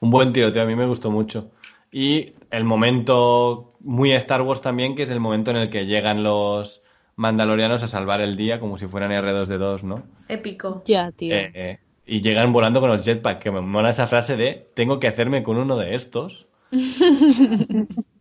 buen 0.00 0.34
tiroteo, 0.34 0.64
a 0.64 0.66
mí 0.66 0.76
me 0.76 0.84
gustó 0.84 1.10
mucho. 1.10 1.50
Y 1.90 2.34
el 2.50 2.64
momento 2.64 3.70
muy 3.80 4.12
Star 4.12 4.42
Wars 4.42 4.60
también, 4.60 4.94
que 4.94 5.04
es 5.04 5.10
el 5.10 5.18
momento 5.18 5.50
en 5.50 5.56
el 5.56 5.70
que 5.70 5.86
llegan 5.86 6.22
los 6.22 6.82
mandalorianos 7.14 7.82
a 7.82 7.88
salvar 7.88 8.20
el 8.20 8.36
día, 8.36 8.60
como 8.60 8.76
si 8.76 8.86
fueran 8.86 9.12
R2D2, 9.12 9.82
¿no? 9.82 10.02
Épico. 10.28 10.82
Ya, 10.84 11.10
tío. 11.10 11.34
Eh, 11.34 11.52
eh, 11.54 11.78
y 12.04 12.20
llegan 12.20 12.52
volando 12.52 12.82
con 12.82 12.90
los 12.90 13.02
jetpack, 13.02 13.42
que 13.42 13.50
me 13.50 13.62
mola 13.62 13.88
esa 13.88 14.08
frase 14.08 14.36
de 14.36 14.68
tengo 14.74 15.00
que 15.00 15.08
hacerme 15.08 15.42
con 15.42 15.56
uno 15.56 15.78
de 15.78 15.94
estos. 15.94 16.44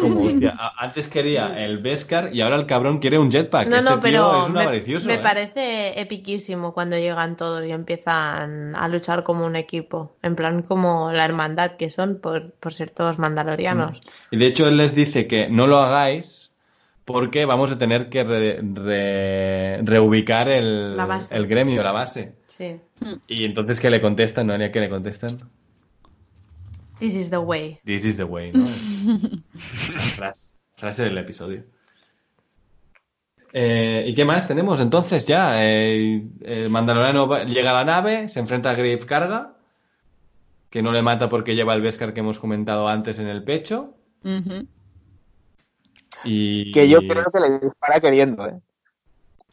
Como, 0.00 0.24
hostia, 0.24 0.54
a- 0.58 0.72
antes 0.84 1.08
quería 1.08 1.62
el 1.64 1.78
Beskar 1.78 2.30
y 2.32 2.40
ahora 2.40 2.56
el 2.56 2.66
cabrón 2.66 2.98
quiere 2.98 3.18
un 3.18 3.30
jetpack. 3.30 3.68
No, 3.68 3.76
este 3.76 3.88
no, 3.90 4.00
tío 4.00 4.02
pero 4.02 4.42
es 4.44 4.48
un 4.50 4.58
avaricioso, 4.58 5.06
me 5.06 5.14
¿eh? 5.14 5.18
parece 5.18 6.00
epiquísimo 6.00 6.72
cuando 6.72 6.96
llegan 6.96 7.36
todos 7.36 7.64
y 7.66 7.70
empiezan 7.72 8.74
a 8.74 8.88
luchar 8.88 9.22
como 9.22 9.44
un 9.44 9.56
equipo, 9.56 10.16
en 10.22 10.34
plan 10.36 10.62
como 10.62 11.12
la 11.12 11.24
hermandad 11.24 11.72
que 11.76 11.90
son 11.90 12.20
por, 12.20 12.52
por 12.52 12.72
ser 12.72 12.90
todos 12.90 13.18
mandalorianos. 13.18 14.00
Y 14.30 14.36
de 14.36 14.46
hecho 14.46 14.66
él 14.68 14.76
les 14.76 14.94
dice 14.94 15.26
que 15.26 15.48
no 15.48 15.66
lo 15.66 15.78
hagáis 15.78 16.50
porque 17.04 17.44
vamos 17.44 17.72
a 17.72 17.78
tener 17.78 18.08
que 18.08 18.24
re- 18.24 18.60
re- 18.62 19.82
reubicar 19.82 20.48
el, 20.48 20.96
el 21.30 21.46
gremio, 21.46 21.82
la 21.82 21.92
base. 21.92 22.32
Sí. 22.46 22.76
Y 23.26 23.44
entonces 23.44 23.80
que 23.80 23.90
le 23.90 24.00
contestan, 24.00 24.46
¿no? 24.46 24.54
¿Qué 24.70 24.80
le 24.80 24.88
contestan? 24.88 25.40
This 27.02 27.14
is 27.14 27.30
the 27.30 27.38
way. 27.40 27.80
This 27.84 28.04
is 28.04 28.16
the 28.16 28.22
way, 28.24 28.52
¿no? 28.52 28.64
Frase, 30.16 30.54
frase 30.76 31.02
del 31.04 31.18
episodio. 31.18 31.64
Eh, 33.52 34.04
¿Y 34.06 34.14
qué 34.14 34.24
más 34.24 34.46
tenemos 34.46 34.78
entonces 34.78 35.26
ya? 35.26 35.64
Eh, 35.66 36.22
el 36.42 36.70
Mandaloriano 36.70 37.26
va- 37.26 37.42
llega 37.42 37.70
a 37.70 37.74
la 37.74 37.84
nave, 37.84 38.28
se 38.28 38.38
enfrenta 38.38 38.70
a 38.70 38.74
Grave 38.74 39.00
Carga, 39.00 39.56
que 40.70 40.80
no 40.80 40.92
le 40.92 41.02
mata 41.02 41.28
porque 41.28 41.56
lleva 41.56 41.74
el 41.74 41.82
Beskar 41.82 42.14
que 42.14 42.20
hemos 42.20 42.38
comentado 42.38 42.88
antes 42.88 43.18
en 43.18 43.26
el 43.26 43.42
pecho. 43.42 43.94
Y... 46.24 46.70
Que 46.70 46.88
yo 46.88 47.00
creo 47.00 47.24
que 47.34 47.40
le 47.40 47.58
dispara 47.58 47.98
queriendo, 48.00 48.46
¿eh? 48.46 48.60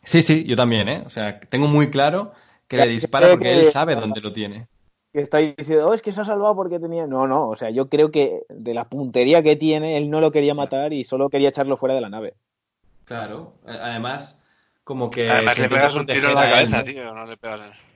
Sí, 0.04 0.22
sí, 0.22 0.44
yo 0.46 0.56
también, 0.56 0.88
¿eh? 0.88 1.02
O 1.06 1.10
sea, 1.10 1.40
tengo 1.40 1.68
muy 1.68 1.90
claro 1.90 2.32
que 2.68 2.78
le 2.78 2.88
dispara 2.88 3.30
porque 3.30 3.46
que- 3.46 3.60
él 3.62 3.66
sabe 3.66 3.96
dónde 3.96 4.22
lo 4.22 4.32
tiene. 4.34 4.68
Que 5.14 5.22
está 5.22 5.40
diciendo, 5.40 5.88
oh, 5.88 5.94
es 5.94 6.02
que 6.02 6.12
se 6.12 6.22
ha 6.22 6.26
salvado 6.26 6.56
porque 6.56 6.80
tenía. 6.80 7.08
No, 7.08 7.28
no, 7.28 7.50
o 7.50 7.56
sea, 7.56 7.70
yo 7.70 7.90
creo 7.90 8.12
que 8.12 8.42
de 8.50 8.74
la 8.74 8.88
puntería 8.90 9.42
que 9.42 9.56
tiene, 9.56 9.98
él 9.98 10.10
no 10.10 10.22
lo 10.22 10.32
quería 10.32 10.54
matar 10.54 10.94
y 10.94 11.04
solo 11.04 11.30
quería 11.30 11.50
echarlo 11.50 11.78
fuera 11.78 11.96
de 11.96 12.02
la 12.02 12.10
nave. 12.10 12.36
Claro, 13.06 13.56
además, 13.66 14.44
como 14.84 15.10
que. 15.10 15.30
Además, 15.30 15.56
se 15.56 15.62
le 15.64 15.70
pegas 15.70 15.96
un 15.96 16.06
tiro 16.06 16.30
en 16.30 16.36
la 16.36 16.46
él, 16.46 16.52
cabeza, 16.70 16.78
¿no? 16.78 16.84
tío. 16.84 17.14
No 17.16 17.26
le 17.26 17.38
pegas 17.38 17.60
en- 17.62 17.90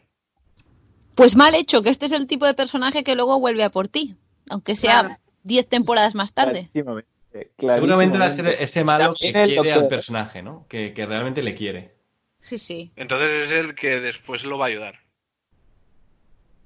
Pues 1.15 1.35
mal 1.35 1.53
hecho, 1.53 1.83
que 1.83 1.89
este 1.89 2.07
es 2.07 2.11
el 2.11 2.25
tipo 2.25 2.45
de 2.47 2.55
personaje 2.55 3.03
que 3.03 3.15
luego 3.15 3.39
vuelve 3.39 3.63
a 3.63 3.69
por 3.69 3.87
ti, 3.87 4.15
aunque 4.49 4.75
sea 4.75 5.01
Claro. 5.01 5.15
10 5.43 5.67
temporadas 5.67 6.15
más 6.15 6.33
tarde. 6.33 6.69
Clarísimamente, 6.73 7.09
Seguramente 7.57 8.17
va 8.17 8.25
a 8.25 8.29
ser 8.29 8.47
ese 8.59 8.83
malo 8.83 9.13
que 9.13 9.31
También 9.31 9.61
quiere 9.61 9.73
al 9.73 9.87
personaje, 9.87 10.41
¿no? 10.41 10.65
Que, 10.67 10.93
que 10.93 11.05
realmente 11.05 11.43
le 11.43 11.53
quiere. 11.55 11.93
Sí, 12.39 12.57
sí. 12.57 12.91
Entonces 12.95 13.29
es 13.45 13.51
el 13.51 13.75
que 13.75 13.99
después 13.99 14.43
lo 14.45 14.57
va 14.57 14.65
a 14.65 14.67
ayudar. 14.69 15.02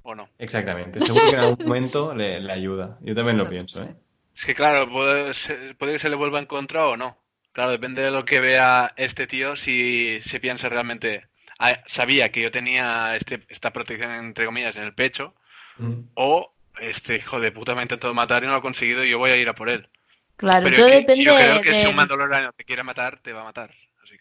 ¿O 0.09 0.15
no? 0.15 0.29
Exactamente. 0.39 1.01
Seguro 1.01 1.25
que 1.25 1.35
en 1.35 1.39
algún 1.41 1.65
momento 1.67 2.15
le, 2.15 2.39
le 2.39 2.53
ayuda. 2.53 2.97
Yo 3.01 3.13
también 3.13 3.37
lo 3.37 3.49
pienso, 3.49 3.83
¿eh? 3.83 3.93
Es 4.33 4.45
que 4.45 4.55
claro, 4.55 4.89
puede, 4.89 5.33
ser- 5.33 5.75
puede 5.77 5.93
que 5.93 5.99
se 5.99 6.09
le 6.09 6.15
vuelva 6.15 6.39
en 6.39 6.45
contra 6.45 6.87
o 6.87 6.95
no. 6.95 7.17
Claro, 7.51 7.71
depende 7.71 8.03
de 8.03 8.11
lo 8.11 8.23
que 8.23 8.39
vea 8.39 8.93
este 8.95 9.27
tío, 9.27 9.57
si 9.57 10.19
se 10.21 10.39
piensa 10.39 10.69
realmente, 10.69 11.25
"Ah, 11.59 11.81
sabía 11.87 12.31
que 12.31 12.41
yo 12.41 12.51
tenía 12.51 13.17
este, 13.17 13.43
esta 13.49 13.71
protección 13.73 14.11
entre 14.11 14.45
comillas 14.45 14.77
en 14.77 14.83
el 14.83 14.93
pecho, 14.93 15.33
Mm. 15.77 16.03
o 16.13 16.53
este 16.79 17.17
hijo 17.17 17.39
de 17.41 17.51
puta 17.51 17.73
me 17.75 17.81
ha 17.81 17.83
intentado 17.83 18.13
matar 18.13 18.43
y 18.43 18.45
no 18.45 18.53
lo 18.53 18.59
ha 18.59 18.61
conseguido 18.61 19.03
y 19.03 19.09
yo 19.09 19.17
voy 19.17 19.31
a 19.31 19.35
ir 19.37 19.49
a 19.49 19.55
por 19.55 19.67
él. 19.69 19.89
Claro, 20.37 20.63
Pero 20.63 20.77
todo 20.77 20.87
que- 20.87 20.95
depende 20.99 21.25
yo 21.25 21.35
creo 21.35 21.61
que 21.61 21.71
de... 21.71 21.81
si 21.81 21.85
un 21.87 21.95
mandaloriano 21.95 22.53
te 22.53 22.63
quiere 22.63 22.83
matar, 22.83 23.19
te 23.19 23.33
va 23.33 23.41
a 23.41 23.45
matar. 23.45 23.71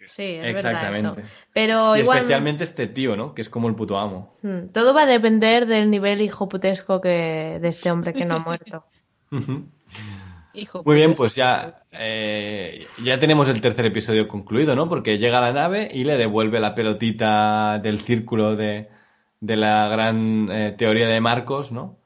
Sí, 0.07 0.23
es 0.23 0.47
Exactamente. 0.47 1.09
verdad 1.09 1.19
esto. 1.19 1.47
Pero 1.53 1.97
Y 1.97 2.01
igual... 2.01 2.19
especialmente 2.19 2.65
este 2.65 2.87
tío, 2.87 3.17
¿no? 3.17 3.35
Que 3.35 3.43
es 3.43 3.51
como 3.51 3.69
el 3.69 3.75
puto 3.75 3.99
amo. 3.99 4.37
Mm, 4.43 4.69
Todo 4.73 4.95
va 4.95 5.03
a 5.03 5.07
depender 5.07 5.67
del 5.67 5.91
nivel 5.91 6.21
hijoputesco 6.21 7.01
que 7.01 7.59
de 7.61 7.69
este 7.69 7.91
hombre 7.91 8.13
que 8.13 8.25
no 8.25 8.37
ha 8.37 8.39
muerto. 8.39 8.85
Hijo, 10.55 10.83
Muy 10.85 10.97
bien, 10.97 11.15
pues 11.15 11.35
ya, 11.35 11.83
eh, 11.93 12.87
ya 13.05 13.19
tenemos 13.21 13.49
el 13.51 13.61
tercer 13.61 13.85
episodio 13.85 14.27
concluido, 14.27 14.75
¿no? 14.75 14.89
Porque 14.89 15.19
llega 15.19 15.41
la 15.41 15.53
nave 15.53 15.91
y 15.93 16.05
le 16.05 16.17
devuelve 16.17 16.61
la 16.61 16.75
pelotita 16.75 17.79
del 17.83 18.01
círculo 18.01 18.57
de, 18.57 18.89
de 19.41 19.57
la 19.57 19.89
gran 19.89 20.49
eh, 20.51 20.75
teoría 20.79 21.09
de 21.09 21.21
Marcos, 21.21 21.73
¿no? 21.73 21.99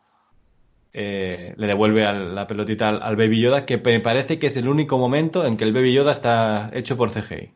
Eh, 0.92 1.55
le 1.57 1.66
devuelve 1.68 2.05
al- 2.05 2.34
la 2.34 2.48
pelotita 2.48 2.88
al, 2.88 3.03
al 3.03 3.14
Baby 3.14 3.40
Yoda, 3.40 3.64
que 3.66 3.76
me 3.78 4.01
parece 4.01 4.40
que 4.40 4.48
es 4.48 4.57
el 4.57 4.66
único 4.68 4.98
momento 4.98 5.46
en 5.46 5.57
que 5.57 5.62
el 5.62 5.72
Baby 5.72 5.92
Yoda 5.92 6.11
está 6.11 6.70
hecho 6.74 6.96
por 6.96 7.11
CGI. 7.12 7.53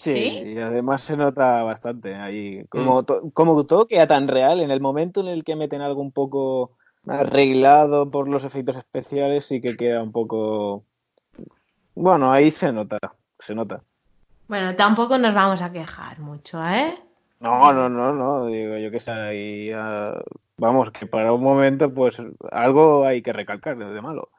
Sí, 0.00 0.14
¿Sí? 0.14 0.52
y 0.54 0.58
además 0.58 1.02
se 1.02 1.16
nota 1.16 1.62
bastante 1.62 2.14
ahí. 2.14 2.60
Mm. 2.60 2.66
Como, 2.68 3.02
to- 3.02 3.30
como 3.32 3.66
todo 3.66 3.86
queda 3.86 4.06
tan 4.06 4.28
real, 4.28 4.60
en 4.60 4.70
el 4.70 4.80
momento 4.80 5.20
en 5.20 5.28
el 5.28 5.44
que 5.44 5.56
meten 5.56 5.82
algo 5.82 6.00
un 6.00 6.10
poco 6.10 6.72
arreglado 7.06 8.10
por 8.10 8.26
los 8.28 8.44
efectos 8.44 8.76
especiales, 8.76 9.44
sí 9.44 9.60
que 9.60 9.76
queda 9.76 10.02
un 10.02 10.10
poco. 10.12 10.84
Bueno, 11.94 12.32
ahí 12.32 12.50
se 12.50 12.72
nota, 12.72 12.98
se 13.38 13.54
nota. 13.54 13.82
Bueno, 14.48 14.74
tampoco 14.74 15.18
nos 15.18 15.34
vamos 15.34 15.60
a 15.60 15.70
quejar 15.70 16.18
mucho, 16.18 16.66
¿eh? 16.66 16.98
No, 17.40 17.72
no, 17.72 17.88
no, 17.88 18.12
no, 18.12 18.46
digo 18.46 18.78
yo 18.78 18.90
que 18.90 19.00
sé, 19.00 19.10
ahí, 19.10 19.70
ah, 19.72 20.18
vamos, 20.56 20.90
que 20.92 21.06
para 21.06 21.32
un 21.32 21.42
momento, 21.42 21.92
pues 21.92 22.16
algo 22.50 23.04
hay 23.06 23.22
que 23.22 23.32
recalcar 23.32 23.76
de 23.76 24.00
malo. 24.00 24.30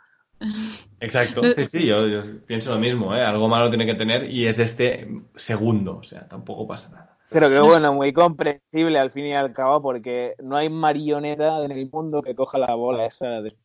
Exacto, 1.00 1.44
sí, 1.44 1.66
sí, 1.66 1.86
yo, 1.86 2.08
yo 2.08 2.24
pienso 2.46 2.74
lo 2.74 2.80
mismo, 2.80 3.16
¿eh? 3.16 3.22
Algo 3.22 3.48
malo 3.48 3.70
tiene 3.70 3.86
que 3.86 3.96
tener 3.96 4.30
y 4.30 4.48
es 4.48 4.60
este 4.60 5.08
segundo, 5.36 5.98
o 5.98 6.04
sea, 6.04 6.28
tampoco 6.28 6.68
pasa 6.68 6.89
nada. 6.89 7.18
Pero 7.30 7.50
que 7.50 7.56
No 7.56 7.66
bueno, 7.66 7.94
muy 7.94 8.12
comprensible 8.14 9.00
al 9.00 9.12
fin 9.12 9.26
y 9.28 9.34
al 9.34 9.54
cabo, 9.54 9.82
porque 9.82 10.36
no 10.44 10.58
hay 10.58 10.70
marioneta 10.70 11.64
en 11.64 11.72
el 11.72 11.89
mundo 11.89 12.22
que 12.22 12.36
coja 12.36 12.58
la 12.58 12.74
bola 12.76 13.06
esa. 13.06 13.42
De... 13.42 13.56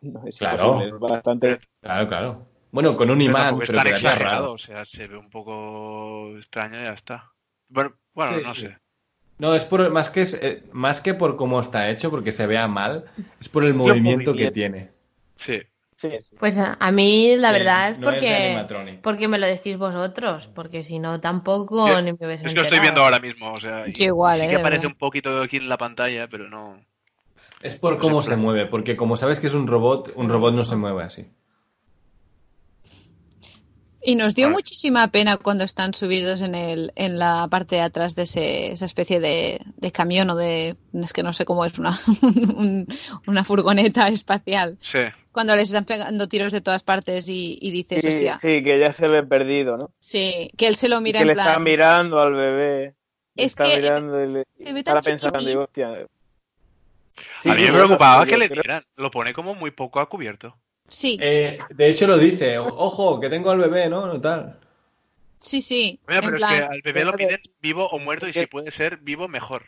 No, 0.00 0.26
es 0.26 0.36
Claro. 0.38 0.98
bastante. 0.98 1.60
Claro, 1.80 2.08
claro. 2.08 2.46
Bueno, 2.72 2.96
con 2.96 3.08
un 3.10 3.18
Pero 3.18 3.30
imán, 3.30 3.58
pero 3.58 3.72
tan 3.72 3.84
quedaría 3.84 3.94
exagerado, 3.96 4.40
raro. 4.42 4.52
o 4.52 4.58
sea, 4.58 4.84
se 4.84 5.06
ve 5.06 5.16
un 5.16 5.30
poco 5.30 6.36
extraño 6.38 6.80
y 6.80 6.84
ya 6.84 6.92
está. 6.92 7.32
Bueno, 7.68 7.94
bueno, 8.14 8.36
Sí, 8.36 8.42
no 8.42 8.54
sé. 8.54 8.78
No, 9.38 9.54
es 9.54 9.64
por 9.64 9.90
más 9.90 10.10
que 10.10 10.22
es, 10.22 10.34
eh, 10.34 10.64
más 10.72 11.00
que 11.00 11.14
por 11.14 11.36
cómo 11.36 11.60
está 11.60 11.90
hecho, 11.90 12.10
porque 12.10 12.32
se 12.32 12.46
vea 12.46 12.66
mal, 12.68 13.04
es 13.40 13.48
por 13.48 13.64
el 13.64 13.74
los 13.74 13.78
movimiento 13.78 14.34
que 14.34 14.50
tiene. 14.50 14.90
Sí. 15.36 15.60
Sí, 16.10 16.18
sí. 16.30 16.36
Pues 16.38 16.58
a, 16.58 16.76
a 16.80 16.90
mí 16.92 17.36
la 17.36 17.52
verdad 17.52 17.90
es 17.90 17.98
no 17.98 18.10
es 18.10 18.20
de 18.20 18.26
porque, 18.26 19.00
porque 19.02 19.28
me 19.28 19.38
lo 19.38 19.46
decís 19.46 19.78
vosotros, 19.78 20.48
porque 20.54 20.82
si 20.82 20.98
no 20.98 21.20
tampoco 21.20 21.88
Yo- 21.90 22.02
ni 22.02 22.12
me 22.12 22.26
hubiese 22.26 22.44
Es 22.46 22.52
que 22.52 22.56
lo 22.56 22.62
estoy 22.62 22.80
viendo 22.80 23.02
ahora 23.02 23.20
mismo, 23.20 23.52
o 23.52 23.60
sea, 23.60 23.88
y 23.88 23.92
Yo 23.92 24.04
igual, 24.06 24.40
sí 24.40 24.46
eh, 24.46 24.48
que 24.50 24.56
aparece 24.56 24.86
verdad. 24.86 24.94
un 24.94 24.98
poquito 24.98 25.42
aquí 25.42 25.56
en 25.56 25.68
la 25.68 25.78
pantalla, 25.78 26.28
pero 26.28 26.48
no. 26.48 26.78
Es 27.62 27.76
por 27.76 27.94
No 27.94 28.00
cómo 28.00 28.22
se 28.22 28.36
mueve, 28.36 28.66
porque 28.66 28.96
como 28.96 29.16
sabes 29.16 29.40
que 29.40 29.48
es 29.48 29.54
un 29.54 29.66
robot, 29.66 30.12
un 30.16 30.28
robot 30.28 30.54
no 30.54 30.64
se 30.64 30.76
mueve 30.76 31.02
así. 31.04 31.26
Y 34.06 34.16
nos 34.16 34.34
dio 34.34 34.50
muchísima 34.50 35.08
pena 35.08 35.38
cuando 35.38 35.64
están 35.64 35.94
subidos 35.94 36.42
en 36.42 36.54
el, 36.54 36.92
en 36.94 37.18
la 37.18 37.48
parte 37.48 37.76
de 37.76 37.80
atrás 37.80 38.14
de 38.14 38.22
ese- 38.24 38.72
esa 38.72 38.84
especie 38.84 39.18
de, 39.18 39.60
de 39.76 39.92
camión 39.92 40.28
o 40.30 40.36
de, 40.36 40.76
es 40.92 41.12
que 41.14 41.22
no 41.22 41.32
sé 41.32 41.44
cómo 41.46 41.64
es, 41.64 41.78
una, 41.78 41.98
un- 42.22 42.86
una 43.26 43.44
furgoneta 43.44 44.08
espacial. 44.08 44.76
Sí. 44.82 44.98
Cuando 45.32 45.56
les 45.56 45.68
están 45.68 45.84
pegando 45.86 46.28
tiros 46.28 46.52
de 46.52 46.60
todas 46.60 46.82
partes 46.82 47.28
y, 47.28 47.58
y 47.60 47.70
dices, 47.70 48.02
Sí, 48.02 48.08
hostia, 48.08 48.38
sí, 48.38 48.62
que 48.62 48.78
ya 48.78 48.92
se 48.92 49.08
ve 49.08 49.22
perdido, 49.22 49.78
¿no? 49.78 49.90
sí, 49.98 50.50
que 50.56 50.66
él 50.68 50.76
se 50.76 50.88
lo 50.88 50.98
Y 50.98 51.00
mira 51.00 51.18
que 51.20 51.22
en 51.22 51.26
le 51.28 51.32
está 51.32 51.58
mirando 51.58 52.20
al 52.20 52.34
bebé. 52.34 52.94
Es 53.36 53.46
está 53.46 53.64
que 53.64 53.80
mirando 53.80 54.22
y 54.22 54.32
le- 54.32 54.44
se 54.58 54.72
ve 54.72 54.78
estará 54.80 55.00
tan 55.00 55.12
pensando, 55.12 55.38
digo, 55.40 55.62
hostia. 55.64 56.06
Sí, 57.40 57.48
a 57.50 57.54
mí 57.54 57.60
sí, 57.60 57.66
me 57.66 57.72
preocupaba 57.78 58.26
que 58.26 58.36
le 58.36 58.48
dieran. 58.48 58.84
Lo 58.96 59.10
pone 59.10 59.32
como 59.32 59.54
muy 59.54 59.70
poco 59.70 60.00
a 60.00 60.08
cubierto. 60.08 60.56
Sí, 60.88 61.18
Eh, 61.20 61.58
de 61.70 61.88
hecho 61.88 62.06
lo 62.06 62.18
dice, 62.18 62.58
ojo, 62.58 63.20
que 63.20 63.30
tengo 63.30 63.50
al 63.50 63.58
bebé, 63.58 63.88
¿no? 63.88 64.06
No 64.06 64.20
tal. 64.20 64.58
sí, 65.40 65.60
sí, 65.60 66.00
Mira, 66.06 66.20
en 66.20 66.24
pero 66.26 66.36
es 66.36 66.44
que 66.44 66.54
al 66.62 66.82
bebé 66.82 67.04
lo 67.04 67.16
piden 67.16 67.40
vivo 67.60 67.88
o 67.88 67.98
muerto 67.98 68.28
y 68.28 68.32
si 68.32 68.46
puede 68.46 68.70
ser 68.70 68.98
vivo, 68.98 69.28
mejor. 69.28 69.66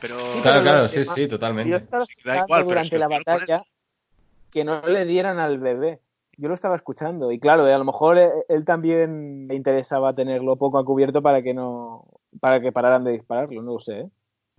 Pero. 0.00 0.18
Sí, 0.18 0.42
Claro, 0.42 0.62
claro, 0.62 0.88
sí, 0.88 1.04
sí, 1.04 1.26
Yo 1.26 1.28
totalmente. 1.28 1.78
estaba 1.78 2.04
Sí, 2.04 2.14
da 2.24 2.32
escuchando 2.36 2.44
igual, 2.44 2.62
pero 2.62 2.64
durante 2.68 2.98
la 2.98 3.08
batalla 3.08 3.62
que 4.52 4.64
no 4.64 4.82
le 4.86 5.04
dieran 5.04 5.38
al 5.38 5.58
bebé. 5.58 6.00
Yo 6.36 6.48
lo 6.48 6.54
estaba 6.54 6.76
escuchando 6.76 7.32
y 7.32 7.38
claro, 7.38 7.66
a 7.66 7.78
lo 7.78 7.84
mejor 7.84 8.16
eh, 8.18 8.30
él 8.48 8.64
también 8.64 9.46
le 9.48 9.54
interesaba 9.54 10.14
tenerlo 10.14 10.56
poco 10.56 10.78
a 10.78 10.84
cubierto 10.84 11.22
para 11.22 11.42
que 11.42 11.52
no 11.52 12.06
para 12.40 12.60
que 12.60 12.72
pararan 12.72 13.04
de 13.04 13.12
dispararlo, 13.12 13.62
no 13.62 13.74
lo 13.74 13.78
sé. 13.80 14.00
¿eh? 14.00 14.10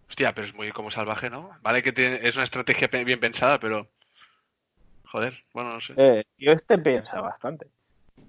Hostia, 0.09 0.33
pero 0.33 0.45
es 0.45 0.53
muy 0.53 0.71
como 0.71 0.91
salvaje, 0.91 1.29
¿no? 1.29 1.49
Vale 1.61 1.81
que 1.81 1.91
tiene- 1.91 2.19
es 2.27 2.35
una 2.35 2.43
estrategia 2.43 2.87
bien 2.87 3.19
pensada, 3.19 3.59
pero. 3.59 3.89
Joder, 5.11 5.43
bueno, 5.53 5.73
no 5.73 5.81
sé. 5.81 5.93
Eh, 5.97 6.23
yo 6.37 6.51
este 6.53 6.77
piensa 6.77 7.19
bastante. 7.19 7.67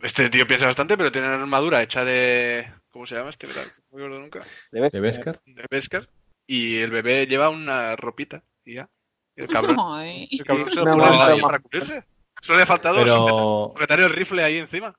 Este 0.03 0.29
tío 0.31 0.47
piensa 0.47 0.67
bastante, 0.67 0.97
pero 0.97 1.13
tiene 1.13 1.29
una 1.29 1.37
armadura 1.43 1.83
hecha 1.83 2.05
de. 2.05 2.69
¿Cómo 2.91 3.07
se 3.07 3.15
llama 3.15 3.31
este 3.31 3.47
metal? 3.47 3.67
No 3.91 3.99
me 3.99 4.05
acuerdo 4.05 4.21
nunca. 4.21 4.41
¿De 4.73 5.01
Beskar? 5.01 5.37
De 5.47 5.65
Beskar. 5.71 6.09
Y 6.47 6.79
el 6.81 6.91
bebé 6.91 7.27
lleva 7.27 7.51
una 7.51 7.95
ropita 7.95 8.43
y 8.65 8.75
ya. 8.75 8.89
Y 9.37 9.43
el 9.43 9.49
cabrón, 9.49 9.77
ay, 9.79 10.29
el 10.31 10.45
cabrón 10.45 10.71
se 10.71 10.75
lo 10.85 10.85
pone 10.85 11.41
para 11.41 11.59
cubrirse. 11.61 12.03
Solo 12.43 12.59
le 12.59 12.65
ha 12.65 12.67
faltado 12.67 12.97
Pero 12.97 13.73
sujetar 13.75 14.01
el 14.01 14.11
rifle 14.11 14.43
ahí 14.43 14.59
encima. 14.59 14.95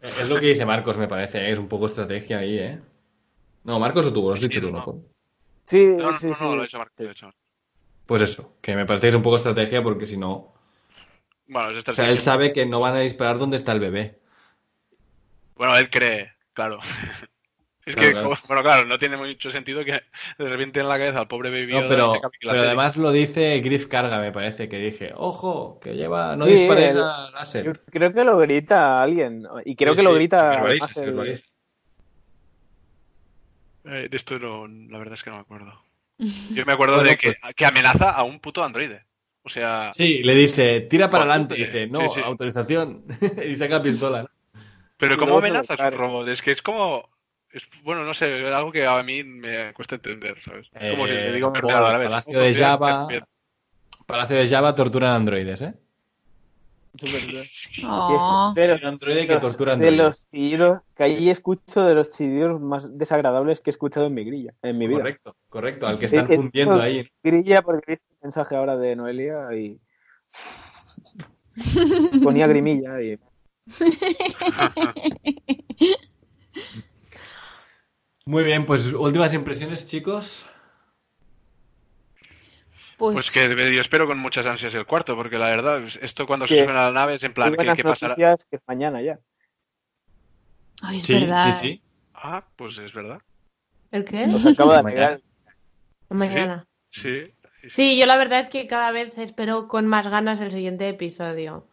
es 0.00 0.28
lo 0.28 0.40
que 0.40 0.46
dice 0.46 0.64
Marcos, 0.64 0.96
me 0.96 1.06
parece, 1.06 1.38
¿eh? 1.38 1.52
es 1.52 1.58
un 1.58 1.68
poco 1.68 1.86
estrategia 1.86 2.38
ahí, 2.38 2.58
¿eh? 2.58 2.80
No, 3.64 3.78
Marcos 3.78 4.06
o 4.06 4.12
tú, 4.12 4.22
lo 4.26 4.32
has 4.34 4.40
dicho 4.40 4.60
tú, 4.60 4.70
¿no? 4.70 4.78
No. 4.78 5.02
Sí, 5.66 5.84
No, 5.84 6.12
no, 6.12 6.18
sí, 6.18 6.28
no, 6.28 6.34
sí. 6.34 6.44
no, 6.44 6.56
lo 6.56 6.62
he 6.62 6.66
hecho 6.66 6.78
Marco, 6.78 6.94
lo 7.02 7.08
he 7.10 7.12
hecho 7.12 7.26
Marco. 7.26 7.40
Pues 8.06 8.22
eso, 8.22 8.56
que 8.62 8.74
me 8.74 8.86
parece 8.86 9.02
que 9.02 9.08
es 9.10 9.14
un 9.14 9.22
poco 9.22 9.36
estrategia 9.36 9.82
porque 9.82 10.06
si 10.06 10.16
no... 10.16 10.53
Bueno, 11.46 11.70
es 11.70 11.86
O 11.86 11.92
sea, 11.92 12.08
él 12.10 12.20
sabe 12.20 12.52
que 12.52 12.66
no 12.66 12.80
van 12.80 12.96
a 12.96 13.00
disparar 13.00 13.38
donde 13.38 13.56
está 13.56 13.72
el 13.72 13.80
bebé. 13.80 14.18
Bueno, 15.56 15.76
él 15.76 15.90
cree, 15.90 16.32
claro. 16.52 16.80
Es 17.86 17.94
Claro, 17.94 18.08
que, 18.08 18.12
claro. 18.14 18.28
como- 18.30 18.40
bueno, 18.48 18.62
claro, 18.62 18.86
no 18.86 18.98
tiene 18.98 19.18
mucho 19.18 19.50
sentido 19.50 19.84
que 19.84 19.92
le 20.38 20.48
reviente 20.48 20.80
en 20.80 20.88
la 20.88 20.96
cabeza 20.96 21.20
al 21.20 21.28
pobre 21.28 21.50
Baby 21.50 21.74
No, 21.74 21.86
pero, 21.86 22.18
pero 22.40 22.60
además 22.62 22.96
lo 22.96 23.12
dice 23.12 23.60
Griff 23.60 23.88
Carga, 23.88 24.20
me 24.20 24.32
parece, 24.32 24.70
que 24.70 24.78
dije, 24.78 25.12
ojo, 25.14 25.78
que 25.80 25.94
lleva, 25.94 26.34
no 26.34 26.46
Sí, 26.46 26.52
dispares 26.52 26.94
el- 26.94 27.02
a 27.02 27.26
Yo 27.26 27.30
láser. 27.32 27.80
creo 27.90 28.14
que 28.14 28.24
lo 28.24 28.38
grita 28.38 29.02
alguien 29.02 29.46
y 29.66 29.76
creo 29.76 29.92
Sí, 29.92 29.98
que 29.98 30.02
lo 30.02 30.14
grita 30.14 30.66
el-. 30.66 31.42
Eh, 33.84 34.08
de 34.08 34.16
esto 34.16 34.38
no, 34.38 34.66
la 34.66 34.96
verdad 34.96 35.12
es 35.14 35.22
que 35.22 35.28
no 35.28 35.36
me 35.36 35.42
acuerdo. 35.42 35.78
Yo 36.54 36.64
me 36.64 36.72
acuerdo 36.72 36.94
Bueno, 36.94 37.10
de 37.10 37.18
que, 37.18 37.34
pues- 37.38 37.54
que 37.54 37.66
amenaza 37.66 38.12
a 38.12 38.22
un 38.22 38.40
puto 38.40 38.64
androide. 38.64 39.04
O 39.44 39.48
sea, 39.48 39.96
Sí, 39.96 40.22
le 40.24 40.34
dice, 40.34 40.80
tira 40.82 41.08
para 41.08 41.24
adelante, 41.24 41.54
dice, 41.56 41.86
no, 41.86 42.08
sí, 42.08 42.22
sí. 42.22 42.22
autorización, 42.24 43.04
y 43.48 43.54
saca 43.54 43.82
pistola. 43.82 44.22
¿no? 44.22 44.28
pero 44.96 45.16
¿cómo 45.18 45.36
amenazas 45.38 45.80
a 45.80 45.90
robot? 45.90 46.28
Es 46.28 46.42
que 46.42 46.52
es 46.52 46.62
como... 46.62 47.08
es- 47.50 47.68
bueno, 47.82 48.04
no 48.04 48.14
sé, 48.14 48.46
es 48.48 48.54
algo 48.54 48.72
que 48.72 48.86
a 48.86 49.02
mí 49.02 49.22
me 49.24 49.72
cuesta 49.74 49.96
entender, 49.96 50.36
¿sabes? 50.44 50.68
Es 50.78 50.88
como 50.88 51.06
si 51.06 51.14
Eh, 51.14 51.22
le 51.22 51.32
digo 51.32 51.52
a 51.52 51.80
la 51.80 51.98
vez. 51.98 52.08
Palacio 52.08 52.40
de 52.40 52.54
Java. 52.54 53.24
Palacio 54.06 54.36
de 54.36 54.48
Java 54.48 54.74
torturan 54.74 55.14
androides, 55.16 55.62
¿eh? 55.62 55.74
Es. 57.02 57.84
Oh. 57.84 58.50
Es 58.50 58.54
de 58.54 58.68
los, 58.68 58.80
Un 58.82 58.86
androide 58.86 59.20
de 59.20 59.26
que 59.26 59.36
tortura 59.38 59.76
de 59.76 59.90
los 59.90 60.30
chillidos 60.30 60.82
que 60.96 61.02
ahí 61.04 61.28
escucho 61.28 61.82
de 61.82 61.94
los 61.94 62.10
chillidos 62.10 62.60
más 62.60 62.96
desagradables 62.96 63.60
que 63.60 63.70
he 63.70 63.72
escuchado 63.72 64.06
en 64.06 64.14
mi 64.14 64.24
grilla, 64.24 64.54
en 64.62 64.78
mi 64.78 64.86
vida. 64.86 64.98
Correcto, 64.98 65.36
correcto, 65.48 65.86
al 65.88 65.98
que 65.98 66.06
están 66.06 66.30
he 66.30 66.36
fundiendo 66.36 66.80
ahí. 66.80 67.10
Grilla 67.22 67.62
porque 67.62 67.84
he 67.86 67.90
visto 67.96 68.06
un 68.10 68.18
mensaje 68.22 68.54
ahora 68.54 68.76
de 68.76 68.94
Noelia 68.94 69.52
y 69.54 69.80
ponía 72.22 72.46
grimilla 72.46 73.00
y 73.02 73.18
Muy 78.26 78.44
bien, 78.44 78.64
pues 78.66 78.86
últimas 78.86 79.34
impresiones, 79.34 79.86
chicos. 79.86 80.46
Pues, 82.98 83.14
Pues 83.14 83.30
que 83.30 83.74
yo 83.74 83.80
espero 83.80 84.06
con 84.06 84.18
muchas 84.18 84.46
ansias 84.46 84.74
el 84.74 84.86
cuarto, 84.86 85.16
porque 85.16 85.38
la 85.38 85.48
verdad, 85.48 85.82
esto 86.00 86.26
cuando 86.26 86.46
se 86.46 86.54
suena 86.56 86.82
a 86.82 86.86
la 86.86 86.92
nave 86.92 87.14
es 87.14 87.24
en 87.24 87.34
plan, 87.34 87.52
¿qué, 87.56 87.72
qué 87.74 87.82
pasará? 87.82 88.14
noticias 88.14 88.46
que 88.50 88.56
es 88.56 88.62
mañana 88.66 89.02
ya. 89.02 89.18
ay, 90.82 90.96
es 90.98 91.06
Sí, 91.06 91.12
verdad. 91.14 91.52
sí, 91.52 91.52
sí. 91.52 91.82
Ah, 92.14 92.44
pues 92.56 92.78
es 92.78 92.92
verdad. 92.92 93.20
¿El 93.90 94.04
qué? 94.04 94.26
De 94.26 94.28
Mañana. 96.10 96.66
Sí, 97.68 97.98
yo 97.98 98.06
la 98.06 98.16
verdad 98.16 98.40
es 98.40 98.48
que 98.48 98.66
cada 98.66 98.90
vez 98.90 99.16
espero 99.18 99.68
con 99.68 99.86
más 99.86 100.06
ganas 100.08 100.40
el 100.40 100.50
siguiente 100.50 100.88
episodio. 100.88 101.66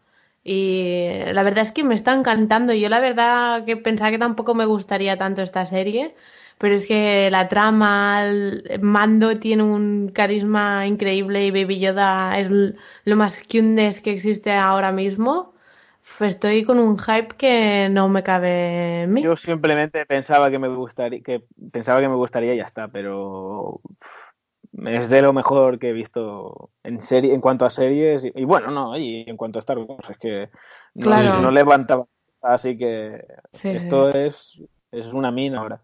Y 0.44 1.08
la 1.34 1.44
verdad 1.44 1.64
es 1.64 1.72
que 1.72 1.84
me 1.84 1.94
está 1.96 2.14
encantando. 2.14 2.74
Yo 2.74 2.90
la 2.90 3.00
verdad 3.00 3.66
que 3.66 3.78
pensaba 3.78 4.10
que 4.12 4.18
tampoco 4.18 4.56
me 4.56 4.66
gustaría 4.66 5.18
tanto 5.18 5.42
esta 5.44 5.66
serie, 5.66 6.16
pero 6.62 6.76
es 6.76 6.88
que 6.88 7.30
la 7.32 7.48
trama, 7.48 8.24
el 8.24 8.80
Mando 8.82 9.40
tiene 9.40 9.64
un 9.64 10.12
carisma 10.14 10.86
increíble 10.86 11.44
y 11.44 11.50
Baby 11.50 11.80
Yoda 11.80 12.38
es 12.38 12.52
lo 12.52 13.16
más 13.16 13.38
cute 13.42 13.90
que 14.04 14.12
existe 14.12 14.54
ahora 14.54 14.92
mismo. 14.92 15.56
Estoy 16.20 16.64
con 16.64 16.78
un 16.78 17.00
hype 17.00 17.36
que 17.36 17.90
no 17.90 18.10
me 18.10 18.22
cabe 18.22 19.04
en 19.04 19.14
mí. 19.14 19.24
Yo 19.24 19.36
simplemente 19.38 20.06
pensaba 20.06 20.52
que 20.52 20.60
me 20.60 20.68
gustaría, 20.68 21.22
que 21.22 21.44
pensaba 21.72 22.00
que 22.00 22.10
me 22.10 22.16
gustaría 22.16 22.54
y 22.54 22.58
ya 22.58 22.64
está, 22.64 22.90
pero 22.90 23.80
es 24.86 25.10
de 25.10 25.22
lo 25.24 25.34
mejor 25.34 25.80
que 25.80 25.90
he 25.90 25.94
visto 25.94 26.70
en 26.84 27.02
serie, 27.02 27.34
en 27.34 27.42
cuanto 27.42 27.66
a 27.66 27.72
series 27.72 28.24
y, 28.24 28.32
y 28.36 28.46
bueno, 28.46 28.70
no, 28.70 28.96
y 28.98 29.26
en 29.28 29.36
cuanto 29.36 29.58
a 29.58 29.62
Star 29.62 29.80
Wars, 29.80 30.10
es 30.12 30.18
que 30.20 30.50
no, 30.94 31.06
Claro. 31.06 31.42
no 31.42 31.50
levantaba, 31.50 32.06
así 32.44 32.78
que 32.78 33.26
Sí, 33.52 33.70
esto 33.70 34.10
es, 34.10 34.62
es 34.92 35.12
una 35.12 35.32
mina 35.32 35.60
ahora. 35.60 35.82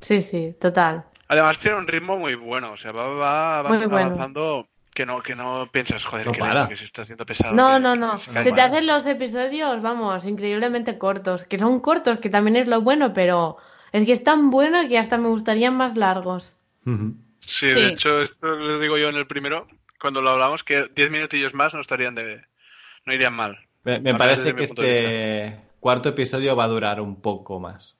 Sí, 0.00 0.20
sí, 0.20 0.54
total. 0.60 1.04
Además 1.28 1.58
tiene 1.58 1.76
un 1.76 1.86
ritmo 1.86 2.16
muy 2.18 2.34
bueno, 2.34 2.72
o 2.72 2.76
sea, 2.76 2.92
va, 2.92 3.06
va 3.08 3.62
bueno. 3.68 3.84
avanzando 3.96 4.66
que 4.92 5.06
no, 5.06 5.22
que 5.22 5.36
no 5.36 5.68
piensas, 5.70 6.04
joder, 6.04 6.26
No 6.26 6.32
que, 6.32 6.40
para. 6.40 6.68
que 6.68 6.76
se 6.76 6.84
está 6.84 7.02
haciendo 7.02 7.24
pesado. 7.24 7.54
No, 7.54 7.74
que- 7.74 7.80
no, 7.80 7.94
no. 7.94 8.18
se 8.18 8.52
te 8.52 8.60
hacen 8.60 8.86
los 8.86 9.06
episodios, 9.06 9.80
vamos, 9.80 10.26
increíblemente 10.26 10.98
cortos. 10.98 11.44
Que 11.44 11.58
son 11.58 11.78
cortos, 11.80 12.18
que 12.18 12.28
también 12.30 12.56
es 12.56 12.66
lo 12.66 12.80
bueno, 12.80 13.12
pero 13.14 13.56
es 13.92 14.04
que 14.04 14.12
es 14.12 14.24
tan 14.24 14.50
bueno 14.50 14.88
que 14.88 14.98
hasta 14.98 15.16
me 15.18 15.28
gustarían 15.28 15.76
más 15.76 15.96
largos. 15.96 16.52
Sí, 16.84 16.92
Sí. 17.40 17.66
de 17.68 17.88
hecho, 17.90 18.22
esto 18.22 18.46
lo 18.48 18.78
digo 18.80 18.98
yo 18.98 19.08
en 19.08 19.16
el 19.16 19.26
primero, 19.28 19.68
cuando 20.00 20.20
lo 20.22 20.30
hablamos, 20.30 20.64
que 20.64 20.86
10 20.94 21.10
minutillos 21.10 21.54
más 21.54 21.72
no 21.72 21.80
estarían 21.80 22.14
de... 22.16 22.42
no 23.06 23.14
irían 23.14 23.34
mal. 23.34 23.56
Me, 23.84 23.98
me 24.00 24.14
parece 24.14 24.52
que 24.54 24.64
este 24.64 25.56
cuarto 25.78 26.08
episodio 26.10 26.54
va 26.56 26.64
a 26.64 26.68
durar 26.68 27.00
un 27.00 27.20
poco 27.22 27.60
más. 27.60 27.96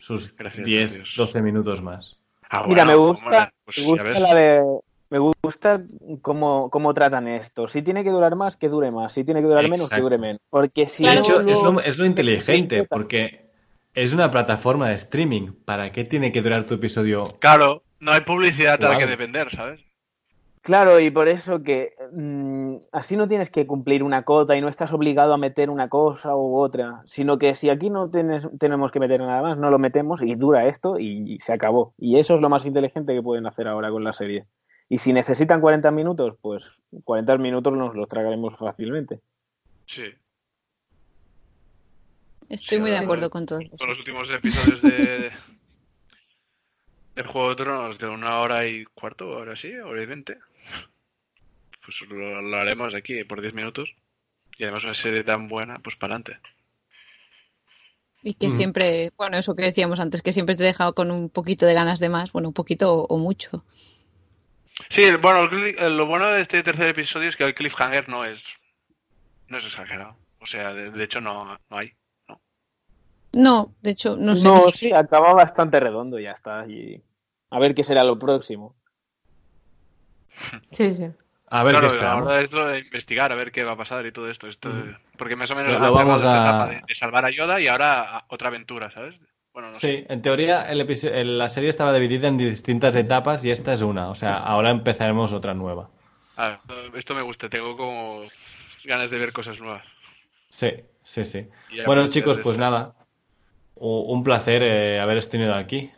Sus 0.00 0.34
Gracias 0.36 0.62
a 0.62 0.64
10, 0.64 0.92
Dios. 0.94 1.14
12 1.16 1.42
minutos 1.42 1.80
más. 1.82 2.18
Ah, 2.48 2.64
Mira, 2.66 2.84
me 2.84 2.96
gusta, 2.96 3.28
bueno, 3.28 3.46
pues 3.64 3.78
me 3.78 3.84
gusta 3.84 4.02
ves. 4.02 4.20
la 4.20 4.34
de, 4.34 4.80
me 5.10 5.18
gusta 5.18 5.82
cómo, 6.20 6.68
cómo 6.70 6.92
tratan 6.94 7.28
esto. 7.28 7.68
Si 7.68 7.82
tiene 7.82 8.02
que 8.02 8.10
durar 8.10 8.34
más, 8.34 8.56
que 8.56 8.68
dure 8.68 8.90
más. 8.90 9.12
Si 9.12 9.22
tiene 9.24 9.40
que 9.40 9.46
durar 9.46 9.68
menos, 9.68 9.88
que 9.88 10.00
dure 10.00 10.18
menos. 10.18 10.40
Porque 10.50 10.88
si 10.88 11.04
De 11.04 11.10
Claro, 11.12 11.20
hecho, 11.20 11.40
es 11.40 11.62
lo, 11.62 11.80
es 11.80 11.98
lo 11.98 12.06
inteligente, 12.06 12.84
porque 12.88 13.50
es 13.94 14.12
una 14.12 14.30
plataforma 14.30 14.88
de 14.88 14.94
streaming. 14.94 15.52
¿Para 15.64 15.92
qué 15.92 16.04
tiene 16.04 16.32
que 16.32 16.42
durar 16.42 16.64
tu 16.64 16.74
episodio? 16.74 17.38
Claro, 17.38 17.84
no 18.00 18.12
hay 18.12 18.22
publicidad 18.22 18.82
a 18.82 18.88
la 18.88 18.94
que 18.98 19.04
Claro. 19.04 19.10
depender, 19.10 19.50
¿sabes? 19.54 19.80
Claro, 20.62 21.00
y 21.00 21.10
por 21.10 21.28
eso 21.28 21.62
que 21.62 21.94
mm, 22.12 22.76
así 22.92 23.16
no 23.16 23.26
tienes 23.28 23.48
que 23.48 23.66
cumplir 23.66 24.02
una 24.02 24.24
cota 24.24 24.56
y 24.56 24.60
no 24.60 24.68
estás 24.68 24.92
obligado 24.92 25.32
a 25.32 25.38
meter 25.38 25.70
una 25.70 25.88
cosa 25.88 26.36
u 26.36 26.58
otra, 26.58 27.02
sino 27.06 27.38
que 27.38 27.54
si 27.54 27.70
aquí 27.70 27.88
no 27.88 28.10
tienes- 28.10 28.46
tenemos 28.58 28.92
que 28.92 29.00
meter 29.00 29.20
nada 29.20 29.40
más, 29.40 29.56
no 29.58 29.70
lo 29.70 29.78
metemos 29.78 30.20
y 30.22 30.34
dura 30.34 30.66
esto 30.66 30.98
y 30.98 31.38
se 31.40 31.54
acabó. 31.54 31.94
Y 31.96 32.18
eso 32.18 32.34
es 32.34 32.42
lo 32.42 32.50
más 32.50 32.66
inteligente 32.66 33.14
que 33.14 33.22
pueden 33.22 33.46
hacer 33.46 33.68
ahora 33.68 33.90
con 33.90 34.04
la 34.04 34.12
serie. 34.12 34.44
Y 34.88 34.98
si 34.98 35.12
necesitan 35.14 35.60
40 35.62 35.90
minutos, 35.92 36.36
pues 36.42 36.64
40 37.04 37.38
minutos 37.38 37.72
nos 37.72 37.94
los 37.94 38.08
tragaremos 38.08 38.58
fácilmente. 38.58 39.20
Sí. 39.86 40.04
Estoy 42.50 42.76
Sí, 42.76 42.80
muy 42.82 42.90
de 42.90 42.98
acuerdo 42.98 43.30
con 43.30 43.46
todo. 43.46 43.60
Con 43.78 43.88
los 43.88 43.98
últimos 43.98 44.28
episodios 44.28 44.82
de... 44.82 45.30
del 47.14 47.26
Juego 47.28 47.50
de 47.50 47.56
Tronos 47.56 47.98
de 47.98 48.08
una 48.08 48.40
hora 48.40 48.66
y 48.66 48.84
cuarto, 48.86 49.32
ahora 49.36 49.54
sí, 49.56 49.72
hora 49.76 50.02
y 50.02 50.06
veinte. 50.06 50.38
Pues 51.98 52.08
lo, 52.10 52.40
lo 52.40 52.56
haremos 52.56 52.94
aquí 52.94 53.24
por 53.24 53.40
10 53.40 53.52
minutos. 53.54 53.90
Y 54.58 54.64
además 54.64 54.84
una 54.84 54.94
serie 54.94 55.24
tan 55.24 55.48
buena, 55.48 55.78
pues 55.78 55.96
para 55.96 56.14
adelante. 56.14 56.40
Y 58.22 58.34
que 58.34 58.48
Ujú. 58.48 58.56
siempre, 58.56 59.12
bueno, 59.16 59.38
eso 59.38 59.56
que 59.56 59.62
decíamos 59.62 59.98
antes, 59.98 60.22
que 60.22 60.32
siempre 60.32 60.54
te 60.54 60.62
deja 60.64 60.92
con 60.92 61.10
un 61.10 61.30
poquito 61.30 61.66
de 61.66 61.74
ganas 61.74 61.98
de 61.98 62.10
más, 62.10 62.32
bueno, 62.32 62.48
un 62.48 62.54
poquito 62.54 62.94
o, 62.94 63.06
o 63.06 63.18
mucho. 63.18 63.64
Sí, 64.90 65.02
el- 65.02 65.18
bueno, 65.18 65.48
el 65.50 65.96
lo 65.96 66.06
bueno 66.06 66.26
de 66.30 66.42
este 66.42 66.62
tercer 66.62 66.88
episodio 66.88 67.28
es 67.28 67.36
que 67.36 67.44
el 67.44 67.54
cliffhanger 67.54 68.08
no 68.08 68.24
es 68.24 68.44
no 69.48 69.58
es 69.58 69.64
exagerado. 69.64 70.16
O 70.40 70.46
sea, 70.46 70.72
de, 70.72 70.90
de 70.90 71.04
hecho 71.04 71.20
no, 71.20 71.44
no 71.44 71.58
hay. 71.76 71.92
No, 73.32 73.72
de 73.82 73.90
hecho, 73.90 74.16
no 74.16 74.34
sé. 74.36 74.48
No, 74.48 74.60
sí, 74.72 74.92
acaba 74.92 75.32
bastante 75.32 75.80
redondo 75.80 76.18
y 76.18 76.24
ya 76.24 76.32
está. 76.32 76.66
Y 76.66 77.02
a 77.50 77.58
ver 77.58 77.74
qué 77.74 77.84
será 77.84 78.04
lo 78.04 78.18
próximo. 78.18 78.76
Sí, 80.72 80.94
sí. 80.94 81.06
A 81.52 81.64
ver 81.64 81.72
claro, 81.74 81.88
qué 81.88 81.94
esperamos. 81.94 82.28
ahora 82.28 82.40
es 82.42 82.52
lo 82.52 82.66
de 82.68 82.78
investigar, 82.78 83.32
a 83.32 83.34
ver 83.34 83.50
qué 83.50 83.64
va 83.64 83.72
a 83.72 83.76
pasar 83.76 84.06
y 84.06 84.12
todo 84.12 84.30
esto. 84.30 84.46
esto 84.48 84.70
Porque 85.18 85.34
más 85.34 85.50
o 85.50 85.56
menos 85.56 85.80
Lo- 85.80 85.92
vamos 85.92 86.22
a- 86.24 86.40
etapa 86.40 86.66
de, 86.68 86.80
de 86.86 86.94
salvar 86.94 87.24
a 87.24 87.30
Yoda 87.30 87.60
y 87.60 87.66
ahora 87.66 88.24
otra 88.28 88.48
aventura, 88.48 88.90
¿sabes? 88.90 89.16
Bueno, 89.52 89.68
no 89.68 89.74
sé. 89.74 89.80
Sí, 89.80 90.06
en 90.08 90.22
teoría 90.22 90.70
el 90.70 91.38
la 91.38 91.48
serie 91.48 91.68
estaba 91.68 91.92
dividida 91.92 92.28
en 92.28 92.38
distintas 92.38 92.94
etapas 92.94 93.44
y 93.44 93.50
esta 93.50 93.72
es 93.72 93.82
una. 93.82 94.08
O 94.10 94.14
sea, 94.14 94.36
ahora 94.36 94.70
empezaremos 94.70 95.32
otra 95.32 95.54
nueva. 95.54 95.90
Ah, 96.36 96.60
esto 96.94 97.14
me 97.14 97.22
gusta, 97.22 97.48
tengo 97.48 97.76
como 97.76 98.22
ganas 98.84 99.10
de 99.10 99.18
ver 99.18 99.32
cosas 99.32 99.58
nuevas. 99.58 99.84
Sí, 100.48 100.70
sí, 101.02 101.24
sí. 101.24 101.48
Bueno, 101.84 102.08
chicos, 102.08 102.38
pues 102.42 102.56
esta. 102.56 102.60
nada. 102.60 102.94
Un 103.74 104.22
placer 104.22 104.62
eh, 104.62 105.00
haberos 105.00 105.28
tenido 105.28 105.54
aquí. 105.54 105.90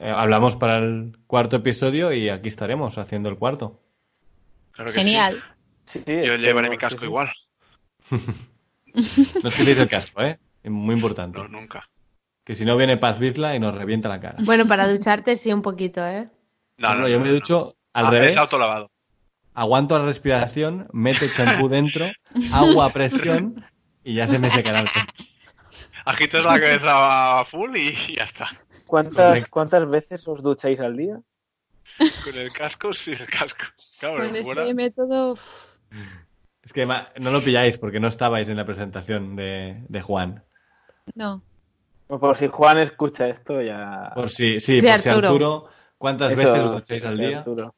Eh, 0.00 0.10
hablamos 0.14 0.56
para 0.56 0.78
el 0.78 1.18
cuarto 1.26 1.56
episodio 1.56 2.12
y 2.12 2.28
aquí 2.30 2.48
estaremos 2.48 2.96
haciendo 2.98 3.28
el 3.28 3.36
cuarto. 3.36 3.80
Claro 4.76 4.92
que 4.92 4.98
sí. 4.98 5.04
Genial. 5.04 5.42
Sí, 5.86 6.02
Yo 6.06 6.36
llevaré 6.36 6.70
mi 6.70 6.78
casco 6.78 7.00
sí. 7.00 7.06
igual. 7.06 7.32
No 9.42 9.48
os 9.48 9.54
quitéis 9.54 9.78
el 9.78 9.88
casco, 9.88 10.22
¿eh? 10.22 10.38
Es 10.62 10.70
Muy 10.70 10.94
importante. 10.94 11.38
No, 11.38 11.48
nunca. 11.48 11.86
Que 12.44 12.54
si 12.54 12.64
no 12.64 12.76
viene 12.76 12.96
Paz 12.96 13.18
Vizla 13.18 13.54
y 13.54 13.58
nos 13.60 13.74
revienta 13.74 14.08
la 14.08 14.20
cara. 14.20 14.36
Bueno, 14.40 14.66
para 14.66 14.88
ducharte 14.90 15.36
sí 15.36 15.52
un 15.52 15.60
poquito, 15.62 16.06
¿eh? 16.06 16.28
No, 16.78 16.94
No, 16.94 17.00
no, 17.02 17.08
yo 17.08 17.20
me 17.20 17.28
ducho 17.30 17.76
al 17.92 18.06
Ah, 18.06 18.10
revés. 18.10 18.30
Es 18.32 18.36
autolavado. 18.38 18.90
Aguanto 19.52 19.98
la 19.98 20.04
respiración, 20.06 20.88
meto 20.92 21.26
champú 21.34 21.68
dentro, 21.68 22.06
agua 22.52 22.86
a 22.86 22.90
presión 22.90 23.64
y 24.04 24.14
ya 24.14 24.28
se 24.28 24.38
me 24.38 24.50
secará 24.50 24.80
el 24.80 24.88
pelo. 24.88 25.28
Agitas 26.04 26.44
la 26.44 26.60
cabeza 26.60 27.40
a 27.40 27.44
full 27.44 27.76
y 27.76 28.14
ya 28.16 28.24
está. 28.24 28.48
¿Cuántas. 28.86 29.46
¿Cuántas 29.46 29.88
veces 29.90 30.26
os 30.28 30.42
ducháis 30.42 30.80
al 30.80 30.96
día? 30.96 31.20
Con 32.24 32.34
el 32.36 32.52
casco, 32.52 32.92
sí, 32.92 33.12
el 33.12 33.26
casco. 33.26 33.64
Claro, 33.98 34.30
Con 34.30 34.44
fuera. 34.44 34.62
este 34.62 34.74
método. 34.74 35.38
Es 36.62 36.72
que 36.72 36.84
no 36.86 37.30
lo 37.30 37.42
pilláis 37.42 37.78
porque 37.78 38.00
no 38.00 38.08
estabais 38.08 38.48
en 38.48 38.56
la 38.56 38.66
presentación 38.66 39.36
de, 39.36 39.82
de 39.88 40.02
Juan. 40.02 40.42
No. 41.14 41.42
Por 42.08 42.36
si 42.36 42.48
Juan 42.48 42.78
escucha 42.78 43.28
esto, 43.28 43.60
ya. 43.62 44.12
Por 44.14 44.30
si, 44.30 44.60
sí, 44.60 44.80
Sí, 44.80 44.86
por 44.86 45.00
si 45.00 45.08
Arturo. 45.08 45.68
¿cuántas 45.98 46.32
Eso, 46.32 46.38
veces 46.52 46.64
os 46.64 46.72
ducháis 46.72 47.04
al 47.04 47.18
día? 47.18 47.38
Arturo. 47.38 47.74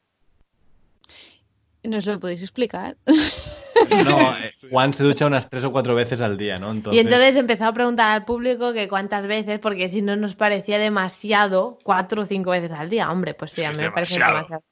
¿Nos 1.84 2.06
lo 2.06 2.18
podéis 2.18 2.42
explicar? 2.42 2.96
No, 3.90 4.36
eh, 4.38 4.52
Juan 4.70 4.92
se 4.92 5.04
ducha 5.04 5.26
unas 5.26 5.48
tres 5.48 5.64
o 5.64 5.72
cuatro 5.72 5.94
veces 5.94 6.20
al 6.20 6.36
día, 6.36 6.58
¿no? 6.58 6.70
Entonces, 6.70 6.96
Y 6.96 6.98
entonces 7.00 7.36
empezó 7.36 7.64
a 7.66 7.72
preguntar 7.72 8.08
al 8.10 8.24
público 8.24 8.72
que 8.72 8.88
cuántas 8.88 9.26
veces, 9.26 9.58
porque 9.60 9.88
si 9.88 10.02
no 10.02 10.16
nos 10.16 10.34
parecía 10.34 10.78
demasiado, 10.78 11.78
cuatro 11.82 12.22
o 12.22 12.26
cinco 12.26 12.50
veces 12.50 12.72
al 12.72 12.90
día. 12.90 13.10
Hombre, 13.10 13.34
pues 13.34 13.52
sí, 13.52 13.62
a 13.64 13.70
mí 13.70 13.74
Es 13.74 13.78
me 13.78 13.90
parece 13.90 14.14
demasiado. 14.14 14.34
demasiado. 14.34 14.62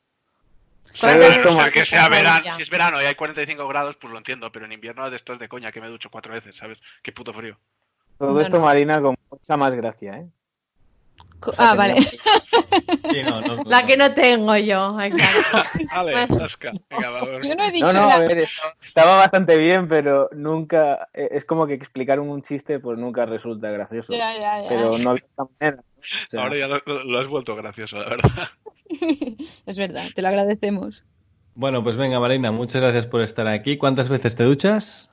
Pero 0.92 1.00
¿Cuántas 1.00 1.30
esto 1.36 1.52
ma- 1.52 1.64
ser 1.64 1.72
que 1.72 1.84
sea 1.84 2.08
verano, 2.08 2.54
si 2.56 2.62
es 2.62 2.70
verano 2.70 3.02
y 3.02 3.04
hay 3.04 3.14
45 3.14 3.68
grados, 3.68 3.96
pues 4.00 4.10
lo 4.12 4.18
entiendo, 4.18 4.50
pero 4.50 4.64
en 4.66 4.72
invierno 4.72 5.10
de 5.10 5.16
estos 5.16 5.38
de 5.38 5.48
coña 5.48 5.70
que 5.72 5.80
me 5.80 5.88
ducho 5.88 6.10
cuatro 6.10 6.32
veces, 6.32 6.56
¿sabes? 6.56 6.78
Qué 7.02 7.12
puto 7.12 7.32
frío. 7.34 7.58
Todo 8.18 8.32
No, 8.34 8.40
esto, 8.42 8.58
no. 8.58 8.64
Marina, 8.64 9.00
con 9.00 9.14
mucha 9.30 9.56
más 9.56 9.74
gracia, 9.74 10.18
¿eh? 10.18 10.30
Ah, 11.58 11.74
vale. 11.74 11.94
Sí, 13.10 13.22
no, 13.22 13.40
no, 13.40 13.62
La 13.64 13.82
no. 13.82 13.86
que 13.86 13.96
no 13.96 14.12
tengo 14.14 14.56
yo. 14.56 14.94
Vale, 15.94 16.24
Oscar. 16.42 16.74
Venga. 16.90 17.38
Yo 17.42 17.54
no 17.54 17.64
he 17.64 17.70
dicho 17.70 17.86
No, 17.86 17.92
no, 17.92 17.98
a 18.04 18.06
nada. 18.08 18.18
ver, 18.18 18.38
estaba, 18.38 18.74
estaba 18.86 19.16
bastante 19.16 19.56
bien, 19.56 19.88
pero 19.88 20.28
nunca. 20.32 21.08
eh, 21.14 21.28
Es 21.30 21.44
como 21.44 21.66
que 21.66 21.74
explicar 21.74 22.18
un 22.20 22.42
chiste, 22.42 22.78
pues 22.80 22.98
nunca 22.98 23.24
resulta 23.24 23.70
gracioso. 23.70 24.12
Ya, 24.12 24.34
ya, 24.38 24.62
ya. 24.62 24.68
Pero 24.68 24.98
no 24.98 25.10
había 25.10 25.24
otra 25.36 25.46
manera. 25.60 25.76
¿no? 25.76 26.00
O 26.00 26.30
sea, 26.30 26.42
Ahora 26.42 26.56
ya 26.56 26.68
lo, 26.68 26.80
lo 27.04 27.18
has 27.18 27.26
vuelto 27.28 27.54
gracioso, 27.56 27.96
la 27.98 28.08
verdad. 28.08 28.30
Es 29.66 29.76
verdad, 29.76 30.08
te 30.14 30.22
lo 30.22 30.28
agradecemos. 30.28 31.04
Bueno, 31.54 31.82
pues 31.82 31.96
venga, 31.96 32.20
Marina, 32.20 32.52
muchas 32.52 32.82
gracias 32.82 33.06
por 33.06 33.20
estar 33.22 33.46
aquí. 33.46 33.76
¿Cuántas 33.78 34.08
veces 34.08 34.36
te 34.36 34.44
duchas? 34.44 35.08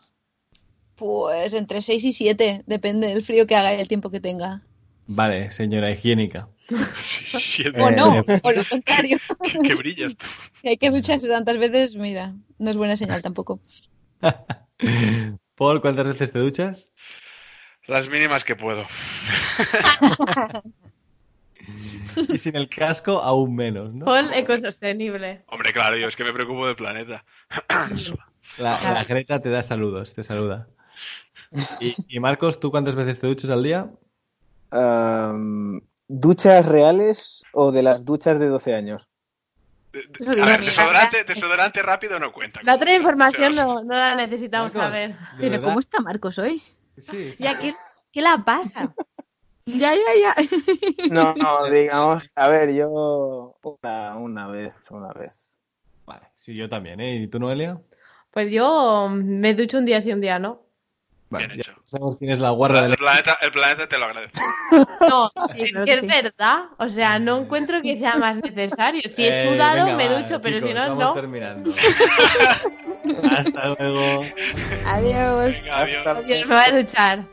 Pues 0.95 1.53
entre 1.53 1.81
6 1.81 2.03
y 2.03 2.13
7, 2.13 2.63
depende 2.65 3.07
del 3.07 3.23
frío 3.23 3.47
que 3.47 3.55
haga 3.55 3.73
y 3.75 3.79
el 3.79 3.87
tiempo 3.87 4.09
que 4.09 4.19
tenga. 4.19 4.61
Vale, 5.07 5.51
señora 5.51 5.91
higiénica. 5.91 6.47
Sí, 7.03 7.63
O 7.75 7.91
no, 7.91 8.19
Eh, 8.19 8.39
o 8.41 8.51
lo 8.51 8.65
contrario. 8.69 9.17
que, 9.43 9.59
que 9.59 9.75
brillas 9.75 10.15
tú. 10.15 10.25
Si 10.61 10.69
hay 10.69 10.77
que 10.77 10.89
ducharse 10.89 11.27
tantas 11.27 11.57
veces, 11.57 11.95
mira, 11.95 12.33
no 12.57 12.69
es 12.71 12.77
buena 12.77 12.95
señal 12.97 13.21
tampoco. 13.21 13.59
Paul, 15.55 15.81
¿cuántas 15.81 16.07
veces 16.07 16.31
te 16.31 16.39
duchas? 16.39 16.93
Las 17.87 18.07
mínimas 18.09 18.43
que 18.43 18.55
puedo. 18.55 18.85
Y 22.29 22.37
sin 22.37 22.55
el 22.55 22.69
casco, 22.69 23.19
aún 23.21 23.55
menos, 23.55 23.93
¿no? 23.93 24.05
Paul 24.05 24.31
ecosostenible. 24.33 25.43
Hombre, 25.47 25.73
claro, 25.73 25.97
yo 25.97 26.07
es 26.07 26.15
que 26.15 26.23
me 26.23 26.33
preocupo 26.33 26.67
del 26.67 26.75
planeta. 26.75 27.25
La, 28.57 28.79
la 28.93 29.03
Greta 29.05 29.41
te 29.41 29.49
da 29.49 29.63
saludos, 29.63 30.13
te 30.13 30.21
saluda. 30.21 30.67
Y, 31.79 31.95
y 32.07 32.19
Marcos, 32.19 32.59
¿tú 32.59 32.69
cuántas 32.69 32.93
veces 32.93 33.17
te 33.19 33.25
duchas 33.25 33.49
al 33.49 33.63
día? 33.63 33.89
¿Duchas 36.07 36.65
reales 36.65 37.43
o 37.53 37.71
de 37.71 37.83
las 37.83 38.03
duchas 38.05 38.39
de 38.39 38.47
12 38.47 38.73
años? 38.75 39.07
De- 39.91 40.01
de- 40.01 40.25
Lo 40.25 40.43
a 40.43 40.47
ver, 40.47 40.65
desodorante, 40.65 41.23
desodorante 41.23 41.81
rápido 41.81 42.19
no 42.19 42.31
cuenta. 42.31 42.61
La 42.63 42.75
otra 42.75 42.95
información 42.95 43.55
no, 43.55 43.83
no 43.83 43.93
la 43.93 44.15
necesitamos 44.15 44.73
Marcos, 44.73 44.91
saber. 44.93 45.09
¿de 45.11 45.15
Pero 45.37 45.51
verdad? 45.51 45.63
¿cómo 45.67 45.79
está 45.79 45.99
Marcos 46.01 46.39
hoy? 46.39 46.61
Sí, 46.97 47.33
sí. 47.33 47.43
Ya, 47.43 47.57
¿qué, 47.57 47.73
qué 48.11 48.21
la 48.21 48.43
pasa? 48.43 48.93
Ya, 49.65 49.93
ya, 49.93 50.01
ya. 50.21 50.35
No, 51.09 51.35
no, 51.35 51.65
digamos, 51.69 52.29
a 52.35 52.47
ver, 52.49 52.73
yo 52.73 53.55
una, 53.61 54.17
una 54.17 54.47
vez, 54.47 54.73
una 54.89 55.13
vez. 55.13 55.57
Vale, 56.05 56.27
sí, 56.35 56.55
yo 56.55 56.69
también, 56.69 56.99
¿eh? 56.99 57.15
¿Y 57.15 57.27
tú, 57.27 57.39
Noelia? 57.39 57.79
Pues 58.31 58.51
yo 58.51 59.09
me 59.09 59.53
ducho 59.53 59.77
un 59.77 59.85
día 59.85 60.01
sí, 60.01 60.11
un 60.11 60.21
día 60.21 60.39
no. 60.39 60.62
Vale, 61.33 61.47
Bien 61.47 61.57
ya 61.57 61.71
hecho. 61.71 61.81
sabemos 61.85 62.17
quién 62.17 62.31
es 62.31 62.39
la 62.39 62.51
guarra 62.51 62.79
el, 62.79 62.89
del... 62.89 62.97
planeta, 62.97 63.37
el 63.41 63.51
planeta 63.51 63.87
te 63.87 63.97
lo 63.97 64.05
agradece. 64.05 64.33
No, 65.09 65.25
Sí, 65.51 65.63
es 65.63 65.71
que 65.85 65.93
es 65.93 66.01
verdad. 66.07 66.65
O 66.77 66.89
sea, 66.89 67.19
no 67.19 67.37
encuentro 67.39 67.81
que 67.81 67.97
sea 67.97 68.17
más 68.17 68.37
necesario. 68.37 69.01
Si 69.03 69.23
he 69.25 69.29
Eh, 69.29 69.53
sudado, 69.53 69.85
venga, 69.85 69.97
me 69.97 70.09
va, 70.09 70.19
ducho, 70.21 70.39
pero 70.41 70.55
chicos, 70.57 70.69
si 70.69 70.73
no, 70.73 70.95
no. 70.95 71.13
terminando. 71.13 71.71
Hasta 73.31 73.67
luego. 73.77 74.25
Adiós. 74.85 75.55
Venga, 75.61 75.79
adiós. 75.79 76.07
Adiós, 76.07 76.45
me 76.47 76.55
voy 76.55 76.63
a 76.65 76.71
duchar. 76.83 77.32